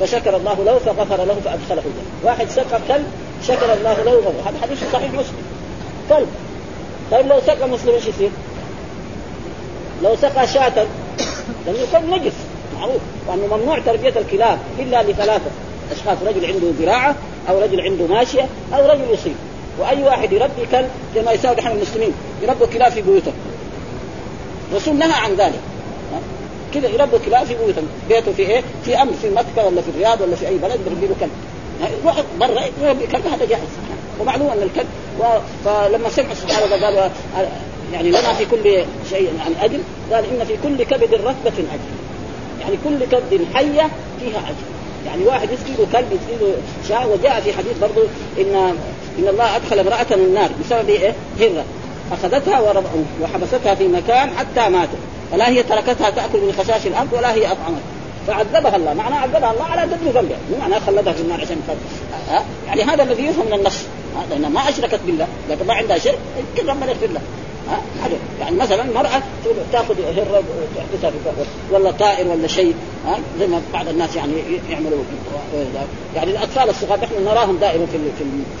فشكر 0.00 0.36
الله 0.36 0.64
له 0.64 0.78
فغفر 0.78 1.24
له 1.24 1.34
فأدخله 1.44 1.82
الجنة، 1.86 2.24
واحد 2.24 2.48
سقى 2.48 2.80
كلب 2.88 3.06
شكر 3.48 3.74
الله 3.74 4.02
له 4.02 4.12
وغفر 4.12 4.48
هذا 4.48 4.58
حديث 4.62 4.78
صحيح 4.92 5.12
مسلم. 5.12 5.42
كلب. 6.08 6.28
طيب 7.10 7.26
لو 7.26 7.40
سقى 7.46 7.68
مسلم 7.68 7.94
إيش 7.94 8.06
يصير؟ 8.06 8.30
لو 10.02 10.16
سقى 10.16 10.46
شاة 10.46 10.86
لأنه 11.66 11.78
الكلب 11.84 12.10
نجس. 12.10 12.32
معروف. 12.78 13.00
وأنه 13.28 13.56
ممنوع 13.56 13.78
تربية 13.78 14.14
الكلاب 14.16 14.58
إلا 14.78 15.02
لثلاثة. 15.02 15.50
أشخاص 15.92 16.18
رجل 16.26 16.46
عنده 16.46 16.66
زراعة 16.80 17.14
أو 17.48 17.60
رجل 17.60 17.80
عنده 17.80 18.06
ماشية 18.06 18.46
أو 18.74 18.86
رجل 18.86 19.04
يصيب 19.12 19.34
وأي 19.78 20.02
واحد 20.02 20.32
يربي 20.32 20.66
كلب 20.72 20.88
زي 21.14 21.22
ما 21.22 21.32
يساوي 21.32 21.56
نحن 21.56 21.68
المسلمين 21.76 22.12
يربوا 22.42 22.66
كلاب 22.66 22.92
في 22.92 23.02
بيوتهم 23.02 23.34
الرسول 24.70 24.98
نهى 24.98 25.12
عن 25.12 25.34
ذلك. 25.34 25.60
كذا 26.74 26.88
يربوا 26.88 27.18
كلاب 27.26 27.46
في 27.46 27.54
بيوتهم 27.54 27.88
بيته 28.08 28.32
في 28.32 28.42
إيه؟ 28.42 28.62
في 28.84 29.02
أمر 29.02 29.12
في 29.22 29.30
مكة 29.30 29.66
ولا 29.66 29.80
في 29.82 29.88
الرياض 29.88 30.20
ولا 30.20 30.36
في 30.36 30.48
أي 30.48 30.58
بلد 30.58 30.80
يربي 30.86 31.06
له 31.06 31.14
كلب. 31.20 31.30
يروح 32.02 32.16
برا 32.40 32.64
يربي 32.82 33.06
كلب 33.06 33.26
هذا 33.26 33.46
جائز 33.46 33.62
ومعلوم 34.20 34.50
أن 34.50 34.62
الكلب 34.62 34.86
و... 35.20 35.22
فلما 35.64 36.08
سمع 36.08 36.32
الصحابه 36.32 36.86
قالوا 36.86 37.08
يعني 37.92 38.08
لنا 38.08 38.32
في 38.32 38.44
كل 38.44 38.84
شيء 39.10 39.30
يعني 39.38 39.64
اجر 39.64 39.78
قال 40.12 40.24
إن 40.24 40.44
في 40.44 40.56
كل 40.62 40.82
كبد 40.84 41.14
رتبه 41.14 41.58
اجر 41.58 41.90
يعني 42.60 42.76
كل 42.84 43.04
كبد 43.04 43.46
حية 43.54 43.88
فيها 44.20 44.38
اجر 44.38 44.77
يعني 45.08 45.24
واحد 45.24 45.48
يسقي 45.50 45.72
له 45.78 45.86
كلب 45.92 46.06
يسقي 46.12 46.46
له 46.46 46.54
شاة 46.88 47.06
وجاء 47.06 47.40
في 47.40 47.52
حديث 47.52 47.78
برضه 47.80 48.02
ان 48.38 48.76
إن 49.18 49.28
الله 49.28 49.56
أدخل 49.56 49.78
امرأة 49.78 50.06
النار 50.10 50.50
بسبب 50.60 50.88
إيه؟ 50.88 51.14
هرة. 51.40 51.64
أخذتها 52.12 52.82
وحبستها 53.22 53.74
في 53.74 53.88
مكان 53.88 54.30
حتى 54.30 54.68
ماتت 54.70 54.98
فلا 55.32 55.48
هي 55.48 55.62
تركتها 55.62 56.10
تأكل 56.10 56.40
من 56.40 56.54
خشاش 56.58 56.86
الأرض 56.86 57.12
ولا 57.12 57.34
هي 57.34 57.46
أطعمت. 57.46 57.82
فعذبها 58.26 58.76
الله. 58.76 58.94
معناه 58.94 59.16
عذبها 59.18 59.52
الله 59.52 59.64
على 59.64 59.82
قدر 59.82 59.96
ذنبها 60.20 60.38
مو 60.50 60.58
معناه 60.60 60.78
خلدها 60.78 61.12
في 61.12 61.22
النار 61.22 61.40
عشان 61.40 61.56
ها؟ 62.30 62.44
يعني 62.66 62.82
هذا 62.82 63.02
الذي 63.02 63.22
يفهم 63.22 63.46
من 63.46 63.52
النص. 63.52 63.82
لانها 64.30 64.48
ما 64.48 64.68
أشركت 64.68 65.00
بالله. 65.06 65.26
لكن 65.50 65.66
ما 65.66 65.74
عندها 65.74 65.98
شرك 65.98 66.18
يمكن 66.38 66.70
ربنا 66.70 66.86
يغفر 66.86 67.06
لها. 67.06 67.22
ها؟ 67.70 67.80
يعني 68.40 68.56
مثلا 68.56 68.82
المرأة 68.82 69.22
تأخذ 69.72 69.94
هرة 70.16 70.42
تحبسها 70.76 71.12
ولا 71.72 71.90
طائر 71.90 72.28
ولا 72.28 72.46
شيء 72.46 72.74
ها؟ 73.06 73.18
زي 73.38 73.46
ما 73.46 73.60
بعض 73.72 73.88
الناس 73.88 74.16
يعني 74.16 74.32
يعملوا 74.70 74.98
يعني 76.16 76.30
الأطفال 76.30 76.70
الصغار 76.70 77.00
نحن 77.00 77.24
نراهم 77.24 77.56
دائما 77.56 77.86
في 77.86 77.98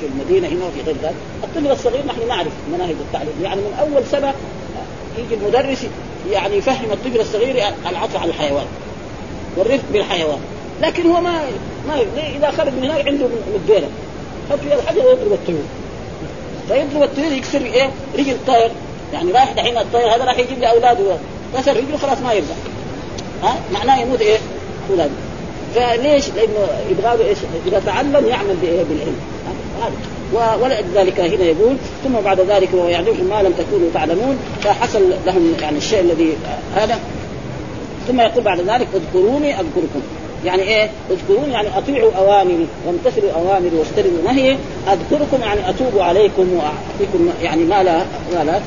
في 0.00 0.06
المدينة 0.06 0.48
هنا 0.48 0.66
وفي 0.66 0.82
غير 0.86 0.96
ذلك، 1.02 1.14
الطفل 1.44 1.70
الصغير 1.70 2.06
نحن 2.06 2.28
نعرف 2.28 2.52
مناهج 2.72 2.94
التعليم. 3.00 3.34
يعني 3.42 3.60
من 3.60 3.76
أول 3.80 4.04
سنة 4.10 4.34
يجي 5.18 5.34
المدرس 5.34 5.86
يعني 6.30 6.56
يفهم 6.56 6.92
الطفل 6.92 7.20
الصغير 7.20 7.64
العطف 7.90 8.16
على 8.16 8.30
الحيوان 8.30 8.66
والرفق 9.56 9.84
بالحيوان. 9.92 10.38
لكن 10.82 11.10
هو 11.10 11.20
ما 11.20 11.40
ما 11.88 12.00
إذا 12.36 12.50
خرج 12.50 12.72
من 12.72 12.84
هناك 12.84 13.08
عنده 13.08 13.26
مديره 13.54 13.88
حط 14.50 14.58
فيها 14.58 14.74
الحجر 14.74 15.06
ويضرب 15.06 15.32
الطيور. 15.32 15.64
فيضرب 16.68 17.02
الطيور 17.02 17.32
يكسر 17.32 17.60
إيه؟ 17.60 17.90
رجل 18.18 18.30
الطير 18.30 18.70
يعني 19.12 19.32
رايح 19.32 19.52
دحين 19.52 19.78
الطير 19.78 20.14
هذا 20.14 20.24
راح 20.24 20.38
يجيب 20.38 20.58
لي 20.58 20.70
اولاده 20.70 21.16
كسر 21.56 21.76
رجله 21.76 21.96
خلاص 21.96 22.18
ما 22.18 22.32
يرجع. 22.32 22.54
ها؟ 23.42 23.56
معناه 23.72 24.00
يموت 24.00 24.20
إيه؟ 24.20 24.38
اولاده 24.90 25.12
فليش؟ 25.74 26.28
لأنه 26.28 26.68
يبغى 26.90 27.16
له 27.16 27.28
إيش؟ 27.28 27.38
إذا 27.66 27.82
تعلم 27.86 28.26
يعمل 28.26 28.56
بإيه؟ 28.62 28.82
بالعلم. 28.82 29.16
ولذلك 30.62 31.20
هنا 31.20 31.44
يقول 31.44 31.76
ثم 32.04 32.20
بعد 32.24 32.40
ذلك 32.40 32.68
ويعلمكم 32.74 33.24
ما 33.24 33.42
لم 33.42 33.52
تكونوا 33.52 33.88
تعلمون 33.94 34.38
فحصل 34.60 35.10
لهم 35.26 35.54
يعني 35.60 35.78
الشيء 35.78 36.00
الذي 36.00 36.32
هذا. 36.74 36.98
ثم 38.08 38.20
يقول 38.20 38.44
بعد 38.44 38.60
ذلك 38.60 38.88
اذكروني 38.94 39.54
أذكركم. 39.54 40.02
يعني 40.44 40.62
إيه؟ 40.62 40.90
اذكروني 41.10 41.52
يعني 41.52 41.78
أطيعوا 41.78 42.10
أوامري 42.16 42.66
وامتثلوا 42.86 43.30
أوامري 43.32 43.76
واجتنبوا 43.76 44.32
نهي 44.32 44.56
أذكركم 44.88 45.42
يعني 45.42 45.70
أتوب 45.70 45.98
عليكم 45.98 46.48
وأعطيكم 46.52 47.30
يعني 47.42 47.64
ما 47.64 47.82
لا 47.82 47.98
ما 48.34 48.44
لا 48.44 48.60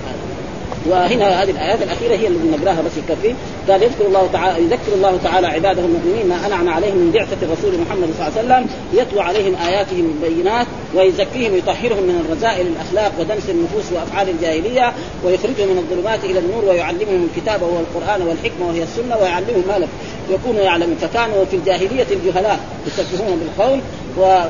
وهنا 0.89 1.43
هذه 1.43 1.49
الآيات 1.51 1.81
الأخيرة 1.81 2.15
هي 2.15 2.27
اللي 2.27 2.57
نقراها 2.57 2.81
بس 2.81 2.91
يكفي 2.97 3.33
قال 3.69 3.83
يذكر 3.83 4.05
الله 4.05 4.29
تعالى 4.33 4.63
يذكر 4.63 4.93
الله 4.95 5.19
تعالى 5.23 5.47
عباده 5.47 5.81
المؤمنين 5.81 6.27
ما 6.27 6.47
أنعم 6.47 6.69
عليهم 6.69 6.97
من 6.97 7.11
بعثة 7.11 7.37
الرسول 7.41 7.79
محمد 7.79 8.09
صلى 8.17 8.27
الله 8.27 8.55
عليه 8.55 8.65
وسلم 8.65 8.67
يتلو 8.93 9.21
عليهم 9.21 9.55
آياته 9.55 9.99
البينات 9.99 10.67
ويزكيهم 10.95 11.53
ويطهرهم 11.53 12.03
من 12.03 12.25
الرذائل 12.25 12.67
الاخلاق 12.67 13.11
ودنس 13.19 13.49
النفوس 13.49 13.91
وأفعال 13.91 14.29
الجاهلية 14.29 14.93
ويخرجهم 15.25 15.67
من 15.67 15.77
الظلمات 15.77 16.23
إلى 16.23 16.39
النور 16.39 16.65
ويعلمهم 16.65 17.27
الكتاب 17.35 17.61
وهو 17.61 17.79
القران 17.79 18.21
والحكمة 18.21 18.67
وهي 18.67 18.83
السنة 18.83 19.17
ويعلمهم 19.17 19.63
ما 19.67 19.77
لم 19.77 19.87
يكونوا 20.29 20.61
يعلمون. 20.61 20.95
فكانوا 21.01 21.45
في 21.45 21.55
الجاهلية 21.55 22.07
الجهلاء 22.11 22.59
يسفهون 22.87 23.39
بالقول 23.39 23.79
و 24.17 24.43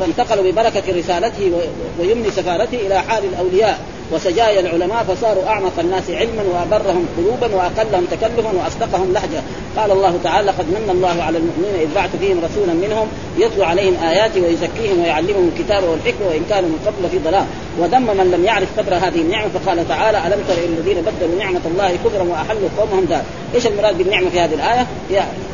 فانتقلوا 0.00 0.50
ببركة 0.50 0.82
رسالته 0.98 1.52
ويمن 2.00 2.30
سفارته 2.36 2.78
إلى 2.86 2.98
حال 2.98 3.24
الأولياء. 3.24 3.80
وسجايا 4.12 4.60
العلماء 4.60 5.04
فصاروا 5.04 5.46
أعمق 5.48 5.72
الناس 5.78 6.10
علما 6.10 6.42
وأبرهم 6.52 7.06
قلوبا 7.16 7.56
وأقلهم 7.56 8.04
تكلفا 8.10 8.52
وأصدقهم 8.52 9.12
لهجة. 9.12 9.42
قال 9.76 9.90
الله 9.90 10.18
تعالى 10.24 10.50
قد 10.50 10.66
من 10.66 10.90
الله 10.90 11.22
على 11.22 11.38
المؤمنين 11.38 11.74
إذ 11.80 11.94
بعث 11.94 12.16
فيهم 12.16 12.40
رسولا 12.44 12.72
منهم 12.72 13.06
يتلو 13.38 13.64
عليهم 13.64 13.94
آياتي 14.02 14.40
ويزكيهم 14.40 15.00
ويعلمهم 15.02 15.50
الكتاب 15.54 15.84
والحكمة 15.84 16.26
وإن 16.28 16.42
كانوا 16.50 16.68
من 16.68 16.78
قبل 16.86 17.10
في 17.10 17.18
ضلال. 17.18 17.44
وذم 17.78 18.02
من 18.02 18.30
لم 18.30 18.44
يعرف 18.44 18.68
قدر 18.78 18.94
هذه 18.94 19.20
النعمة 19.20 19.48
فقال 19.48 19.88
تعالى 19.88 20.18
ألم 20.26 20.44
تر 20.48 20.54
إلى 20.54 20.74
الذين 20.78 21.00
بدلوا 21.00 21.38
نعمة 21.38 21.60
الله 21.66 21.96
كفرا 22.04 22.22
وأحلوا 22.22 22.68
قومهم 22.78 23.04
دار؟ 23.04 23.22
إيش 23.54 23.66
المراد 23.66 23.98
بالنعمة 23.98 24.30
في 24.30 24.40
هذه 24.40 24.54
الآية؟ 24.54 24.86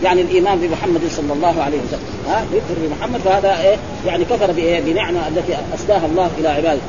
يعني 0.02 0.20
الإيمان 0.22 0.58
بمحمد 0.58 1.00
صلى 1.10 1.32
الله 1.32 1.62
عليه 1.62 1.78
وسلم. 1.78 2.00
ها؟ 2.28 2.44
يكفر 2.54 2.74
بمحمد 2.82 3.20
فهذا 3.20 3.60
إيه؟ 3.62 3.76
يعني 4.06 4.24
كفر 4.24 4.52
بنعمة 4.56 5.28
التي 5.28 5.52
أسداها 5.74 6.06
الله 6.06 6.30
إلى 6.38 6.48
عباده. 6.48 6.80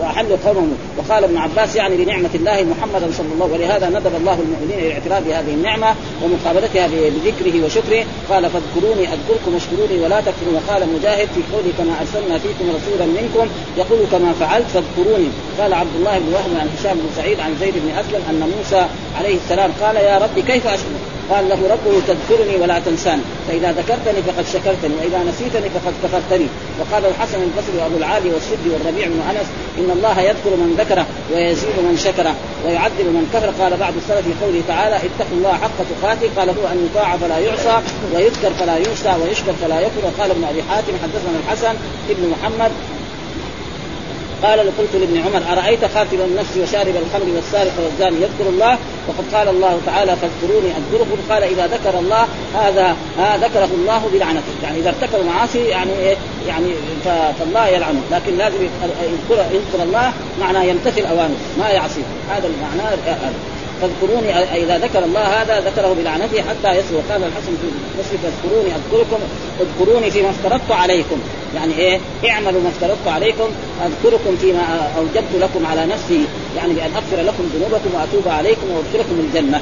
واحلوا 0.00 0.36
قومهم 0.44 0.76
وقال 0.98 1.24
ابن 1.24 1.36
عباس 1.36 1.76
يعني 1.76 1.96
بنعمه 1.96 2.30
الله 2.34 2.62
محمدا 2.62 3.08
صلى 3.18 3.26
الله 3.34 3.46
ولهذا 3.52 3.88
ندب 3.88 4.14
الله 4.16 4.38
المؤمنين 4.40 4.78
إلى 4.78 4.86
الاعتراف 4.86 5.28
بهذه 5.28 5.54
النعمة 5.54 5.94
ومقابلتها 6.22 6.86
بذكره 6.86 7.64
وشكره. 7.64 8.04
قال 8.30 8.50
فاذكروني 8.50 9.08
أذكركم 9.14 9.54
واشكروني 9.54 10.04
ولا 10.04 10.20
تكفروا. 10.20 10.52
وقال 10.54 10.88
مجاهد 10.94 11.28
في 11.34 11.40
قوله 11.52 11.72
كما 11.78 11.92
أرسلنا 12.00 12.38
فيكم 12.38 12.64
رسولا 12.76 13.06
منكم 13.06 13.46
يقول 13.76 13.98
كما 14.12 14.32
فعلت 14.40 14.66
فاذكروني. 14.66 15.28
قال 15.60 15.74
عبد 15.74 15.94
الله 15.98 16.18
بن 16.18 16.32
وهب 16.34 16.50
عن 16.60 16.68
هشام 16.78 16.96
بن 16.96 17.08
سعيد 17.16 17.40
عن 17.40 17.56
زيد 17.60 17.74
بن 17.74 17.90
أسلم 17.90 18.22
أن 18.30 18.50
موسى 18.58 18.86
عليه 19.18 19.36
السلام 19.36 19.70
قال 19.80 19.96
يا 19.96 20.18
رب 20.18 20.44
كيف 20.46 20.66
اشكر 20.66 20.86
قال 21.32 21.48
له 21.48 21.60
ربه 21.74 21.94
تذكرني 22.08 22.56
ولا 22.62 22.78
تنساني. 22.78 23.22
فإذا 23.48 23.72
ذكرتني 23.72 24.22
فقد 24.22 24.44
شكرتني 24.54 24.94
وإذا 25.00 25.18
نسيتني 25.28 25.68
فقد 25.70 25.94
كفرتني. 26.02 26.46
وقال 26.80 27.02
الحسن 27.06 27.42
البصري 27.42 27.76
وأبو 27.78 27.96
العالي 27.96 28.30
والسدي 28.30 28.68
والربيع 28.72 29.06
بن 29.06 29.20
أنس 29.30 29.46
إن 29.78 29.90
الله 29.96 30.20
يذكر 30.20 30.52
من 30.62 30.70
ذكره 30.78 31.06
ويزيد 31.32 31.76
من 31.88 31.96
شكره 32.06 32.34
ويعذب 32.64 33.06
من 33.16 33.24
كفر. 33.34 33.50
قال 33.62 33.76
بعض 33.76 33.92
السلف 33.96 34.24
في 34.28 34.44
قوله 34.44 34.62
تعالى 34.68 34.96
اتقوا 34.96 35.36
الله 35.38 35.52
حق 35.52 35.78
تقاته. 35.92 36.28
قال 36.36 36.48
هو 36.48 36.64
أن 36.72 36.78
يطاع 36.86 37.16
فلا 37.16 37.38
يعصى 37.38 37.76
ويذكر 38.14 38.50
فلا 38.60 38.76
ينسى 38.76 39.12
ويشكر 39.20 39.52
فلا 39.62 39.80
يكفر 39.80 40.02
وقال 40.04 40.30
ابن 40.30 40.44
أبي 40.44 40.62
حاتم 40.62 40.92
حدثنا 41.02 41.36
الحسن 41.42 41.74
ابن 42.10 42.22
محمد 42.32 42.72
قال 44.42 44.60
قلت 44.60 44.94
لابن 44.94 45.18
عمر 45.18 45.42
أرأيت 45.52 45.84
قاتل 45.84 46.20
النفس 46.20 46.56
وشارب 46.56 46.94
الخمر 46.96 47.34
والسارق 47.36 47.72
والزاني؟ 47.84 48.16
يذكر 48.16 48.48
الله. 48.48 48.78
وقد 49.08 49.34
قال 49.34 49.48
الله 49.48 49.80
تعالى 49.86 50.16
فاذكروني 50.16 50.68
أذكركم. 50.68 51.16
قال 51.30 51.42
إذا 51.42 51.66
ذكر 51.66 51.98
الله 51.98 52.26
هذا 52.54 52.96
ها 53.18 53.36
ذكره 53.36 53.68
الله 53.74 54.10
بلعنته. 54.12 54.52
يعني 54.62 54.78
إذا 54.78 54.88
ارتكب 54.88 55.26
معاصي 55.26 55.58
يعني 55.58 55.92
إيه؟ 55.92 56.16
يعني 56.48 56.66
فالله 57.38 57.66
يلعنه. 57.66 58.00
لكن 58.10 58.38
لازم 58.38 58.62
يذكر 58.62 59.44
يذكر 59.52 59.82
الله 59.82 60.12
معناه 60.40 60.62
يمتثل 60.62 61.06
أوامره 61.06 61.36
ما 61.58 61.68
يعصيه. 61.70 62.02
هذا 62.30 62.46
المعنى 62.46 62.96
فاذكروني 63.82 64.38
إذا 64.38 64.78
ذكر 64.78 65.04
الله 65.04 65.20
هذا 65.20 65.60
ذكره 65.60 65.96
بلعنته 65.98 66.42
حتى 66.42 66.78
يسوى 66.78 67.00
قال 67.10 67.24
الحسن 67.24 67.52
في 67.62 67.68
مسلم 67.98 68.18
فاذكروني 68.22 68.70
أذكركم 68.76 69.18
اذكروني 69.60 70.10
فيما 70.10 70.30
افترضت 70.30 70.70
عليكم. 70.70 71.16
يعني 71.54 71.78
إيه؟ 71.78 72.00
اعملوا 72.30 72.60
ما 72.60 72.68
افترضت 72.68 73.08
عليكم 73.08 73.48
أذكركم 73.86 74.36
فيما 74.36 74.90
أوجبت 74.98 75.34
لكم 75.40 75.66
على 75.66 75.86
نفسي 75.86 76.24
يعني 76.56 76.74
بأن 76.74 76.90
أغفر 76.94 77.22
لكم 77.22 77.44
ذنوبكم 77.54 77.94
وأتوب 77.94 78.28
عليكم 78.28 78.66
وأدخلكم 78.70 79.20
الجنة. 79.20 79.60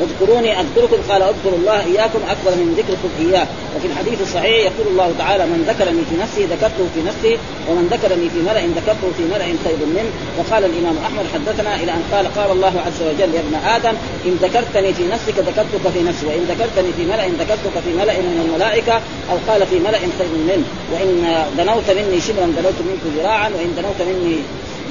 اذكروني 0.00 0.60
أذكركم 0.60 0.96
قال 1.10 1.22
اذكر 1.22 1.52
الله 1.58 1.84
إياكم 1.84 2.20
أكبر 2.28 2.52
من 2.60 2.74
ذكركم 2.78 3.10
إياه. 3.24 3.46
وفي 3.76 3.86
الحديث 3.86 4.20
الصحيح 4.20 4.58
يقول 4.68 4.86
الله 4.92 5.12
تعالى 5.18 5.46
من 5.46 5.60
ذكرني 5.70 6.02
في 6.10 6.16
نفسه 6.22 6.42
ذكرته 6.54 6.84
في 6.94 7.00
نفسي 7.08 7.38
ومن 7.68 7.84
ذكرني 7.94 8.28
في 8.30 8.40
ملأ 8.48 8.62
ذكرته 8.78 9.08
في 9.16 9.24
ملأ 9.34 9.48
خير 9.64 9.80
منه. 9.96 10.10
وقال 10.38 10.64
الإمام 10.64 10.96
أحمد 11.06 11.24
حدثنا 11.34 11.74
إلى 11.76 11.92
أن 11.92 12.02
قال 12.12 12.34
قال 12.38 12.50
الله 12.50 12.74
عز 12.86 13.00
وجل 13.08 13.34
يا 13.34 13.40
ابن 13.40 13.54
آدم 13.76 13.94
إن 14.26 14.34
ذكرتني 14.42 14.90
في 14.94 15.04
نفسك 15.14 15.36
ذكرتك 15.48 15.84
في 15.94 16.02
نفسي 16.08 16.26
وإن 16.26 16.42
ذكرتني 16.52 16.90
في 16.96 17.04
ملأ 17.12 17.26
ذكرتك 17.42 17.74
في 17.84 17.90
ملأ 18.00 18.14
من 18.26 18.36
الملائكة 18.46 18.94
أو 19.30 19.36
قال 19.48 19.66
في 19.66 19.78
ملأ 19.78 19.98
خير 20.18 20.32
منه 20.50 20.66
وإن 20.92 21.44
دنوت 21.58 21.90
مني 21.90 22.20
شبرا 22.20 22.46
دنوت 22.58 22.78
منك 22.88 23.02
ذراعا 23.16 23.48
وإن 23.48 23.70
دنوت 23.76 24.00
مني 24.08 24.38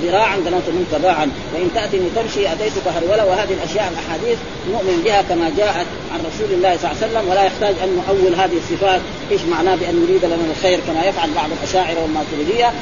ذراعا 0.04 0.38
دنوت 0.38 0.68
منك 0.68 1.02
باعا 1.02 1.32
وإن 1.54 1.70
تاتني 1.76 2.10
تمشي 2.16 2.54
أتيتك 2.54 2.88
هرولا 2.88 3.24
وهذه 3.24 3.54
الأشياء 3.54 3.92
الأحاديث 3.94 4.38
نؤمن 4.72 5.02
بها 5.06 5.22
كما 5.22 5.52
جاءت 5.58 5.88
عن 6.14 6.20
رسول 6.20 6.54
الله 6.54 6.78
صلى 6.78 6.92
الله 6.92 7.02
عليه 7.02 7.08
وسلم 7.08 7.30
ولا 7.30 7.44
يحتاج 7.44 7.76
أن 7.84 7.90
نؤول 8.08 8.36
هذه 8.36 8.58
الصفات. 8.58 9.02
إيش 9.32 9.42
معناه 9.42 9.76
بأن 9.76 9.96
نريد 10.04 10.26
لنا 10.26 10.46
الخير؟ 10.52 10.80
كما 10.88 11.06
يفعل 11.06 11.30
بعض 11.36 11.50
الأشاعرة 11.58 12.00
والماتريدية. 12.02 12.74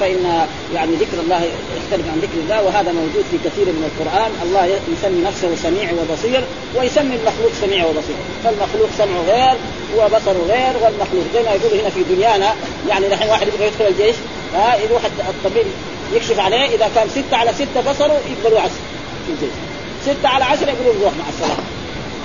فإن 0.00 0.46
يعني 0.74 0.92
ذكر 0.94 1.18
الله 1.24 1.42
يختلف 1.76 2.06
عن 2.12 2.18
ذكر 2.18 2.38
الله 2.44 2.62
وهذا 2.62 2.92
موجود 2.92 3.24
في 3.30 3.36
كثير 3.44 3.66
من 3.66 3.90
القرآن. 3.90 4.30
الله 4.42 4.64
يسمي 4.66 5.20
نفسه 5.24 5.56
سميع 5.62 5.90
وبصير 5.92 6.44
ويسمي 6.76 7.16
المخلوق 7.16 7.52
سميع 7.60 7.86
وبصير. 7.86 8.16
فالمخلوق 8.44 8.88
سمعه 8.98 9.22
غير 9.28 9.56
وبصره 9.96 10.42
غير 10.48 10.74
والمخلوق 10.82 11.24
زي 11.34 11.42
ما 11.42 11.50
يقول 11.50 11.80
هنا 11.80 11.90
في 11.90 12.02
دنيانا 12.14 12.54
يعني 12.88 13.06
الحين 13.06 13.28
واحد 13.30 13.48
يبغى 13.48 13.66
يدخل 13.66 13.86
الجيش 13.86 14.16
ها 14.54 14.76
يروح 14.76 15.02
الطبيب 15.04 15.66
يكشف 16.12 16.38
عليه 16.38 16.66
إذا 16.66 16.90
كان 16.94 17.08
ستة 17.08 17.36
على 17.36 17.52
ستة 17.52 17.80
بصره 17.90 18.20
يقبلوا 18.30 18.60
عشر. 18.60 18.80
في 19.26 19.32
الجيش 19.32 19.54
ستة 20.04 20.28
على 20.28 20.44
عشرة 20.44 20.70
يقولوا 20.70 21.00
نروح 21.00 21.12
مع 21.12 21.28
السلامة 21.28 21.62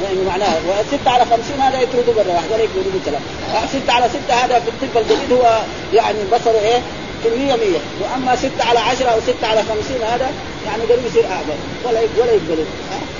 يعني 0.03 0.23
معناه 0.27 0.55
وستة 0.69 1.09
على 1.11 1.25
خمسين 1.25 1.61
هذا 1.61 1.81
يطردوا 1.81 2.13
برا 2.13 2.33
واحد 2.33 2.51
ولا 2.51 2.63
يقولوا 2.63 2.91
بالكلام 2.93 3.21
ستة 3.73 3.93
على 3.93 4.09
ستة 4.09 4.33
هذا 4.33 4.59
في 4.59 4.69
الطب 4.69 4.97
الجديد 4.97 5.33
هو 5.33 5.61
يعني 5.93 6.17
بصره 6.33 6.59
إيه؟ 6.59 6.81
في 7.23 7.27
المية 7.27 7.55
مية. 7.55 7.79
وأما 8.01 8.35
ستة 8.35 8.63
على 8.69 8.79
عشرة 8.79 9.05
أو 9.09 9.19
ستة 9.21 9.47
على 9.47 9.61
خمسين 9.63 10.01
هذا 10.01 10.31
يعني 10.65 10.83
قالوا 10.83 11.03
يصير 11.07 11.25
أعظم. 11.25 11.59
ولا 11.85 11.99
ولا 12.17 12.31
يقبلوا. 12.31 12.65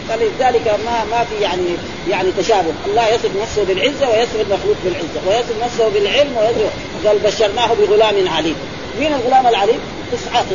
فلذلك 0.10 0.68
ما 0.86 1.06
ما 1.12 1.24
في 1.24 1.44
يعني 1.44 1.68
يعني 2.10 2.32
تشابه، 2.32 2.74
الله 2.86 3.08
يصف 3.08 3.30
نفسه 3.42 3.64
بالعزة 3.64 4.10
ويصف 4.10 4.36
المخلوق 4.36 4.76
بالعزة، 4.84 5.20
ويصف 5.28 5.64
نفسه 5.64 5.90
بالعلم 5.90 6.38
ويصف 6.38 6.72
قال 7.08 7.20
بشرناه 7.20 7.74
بغلام 7.74 8.28
عليم. 8.30 8.56
مين 9.00 9.14
الغلام 9.14 9.48
العليم؟ 9.48 9.80
اسحاق 10.14 10.46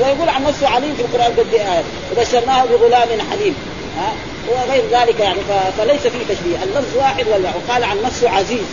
ويقول 0.00 0.28
عن 0.28 0.44
نفسه 0.44 0.68
عليم 0.68 0.94
في 0.94 1.02
القرآن 1.02 1.32
قد 1.32 1.54
آية. 1.54 1.82
وبشرناه 2.12 2.64
بغلام 2.64 3.08
حليم. 3.30 3.54
ها؟ 3.98 4.12
وغير 4.48 4.84
ذلك 4.92 5.20
يعني 5.20 5.38
فليس 5.78 6.00
فيه 6.00 6.34
تشبيه، 6.34 6.56
اللفظ 6.64 6.96
واحد 6.96 7.26
ولا؟ 7.28 7.50
وقال 7.56 7.84
عن 7.84 8.02
نفسه 8.02 8.30
عزيز. 8.30 8.66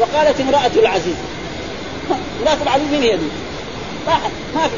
وقالت 0.00 0.40
امرأة 0.40 0.70
العزيز. 0.76 1.16
امرأة 2.40 2.62
العزيز 2.62 2.88
من 2.92 3.02
هي 3.02 3.16
دي؟ 3.16 3.26
ما 4.54 4.68
في. 4.68 4.76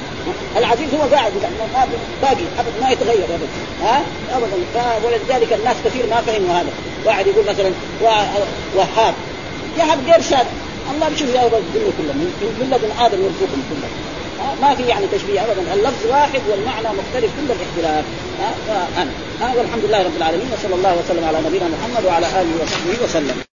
العزيز 0.58 0.94
هو 0.94 1.14
قاعد 1.14 1.32
يعني 1.42 1.54
ما 1.74 1.86
باقي 2.22 2.44
ابدا 2.58 2.80
ما 2.80 2.90
يتغير 2.90 3.24
ابدا 3.24 3.48
ها؟ 3.82 4.02
ابدا. 4.32 4.52
ولذلك 5.04 5.52
الناس 5.52 5.76
كثير 5.84 6.06
ما 6.10 6.16
فهموا 6.16 6.54
هذا. 6.54 6.70
واحد 7.04 7.26
يقول 7.26 7.44
مثلا 7.48 7.72
وهاب. 8.76 9.14
يهب 9.78 9.98
غير 10.06 10.22
شاب. 10.22 10.46
الله 10.90 11.08
بيشوف 11.08 11.34
يا 11.34 11.46
الدنيا 11.46 11.92
كلها 11.98 12.14
من 12.60 12.68
لدن 12.70 13.04
آدم 13.04 13.18
يرزقهم 13.24 13.62
كلهم 13.70 13.94
ما 14.62 14.74
في 14.74 14.82
يعني 14.82 15.06
تشبيه 15.12 15.44
ابدا. 15.44 15.74
اللفظ 15.74 16.06
واحد 16.10 16.40
والمعنى 16.50 16.88
مختلف 16.88 17.30
كل 17.36 17.52
الاختلاف. 17.52 18.04
ها 18.40 18.54
فأنا. 18.68 19.10
ها 19.40 19.54
والحمد 19.56 19.84
لله 19.84 20.02
رب 20.02 20.16
العالمين 20.16 20.46
وصلى 20.52 20.74
الله 20.74 20.98
وسلم 20.98 21.24
على 21.24 21.38
نبينا 21.46 21.68
محمد 21.68 22.04
وعلى 22.06 22.26
آله 22.26 22.62
وصحبه 22.62 23.04
وسلم. 23.04 23.51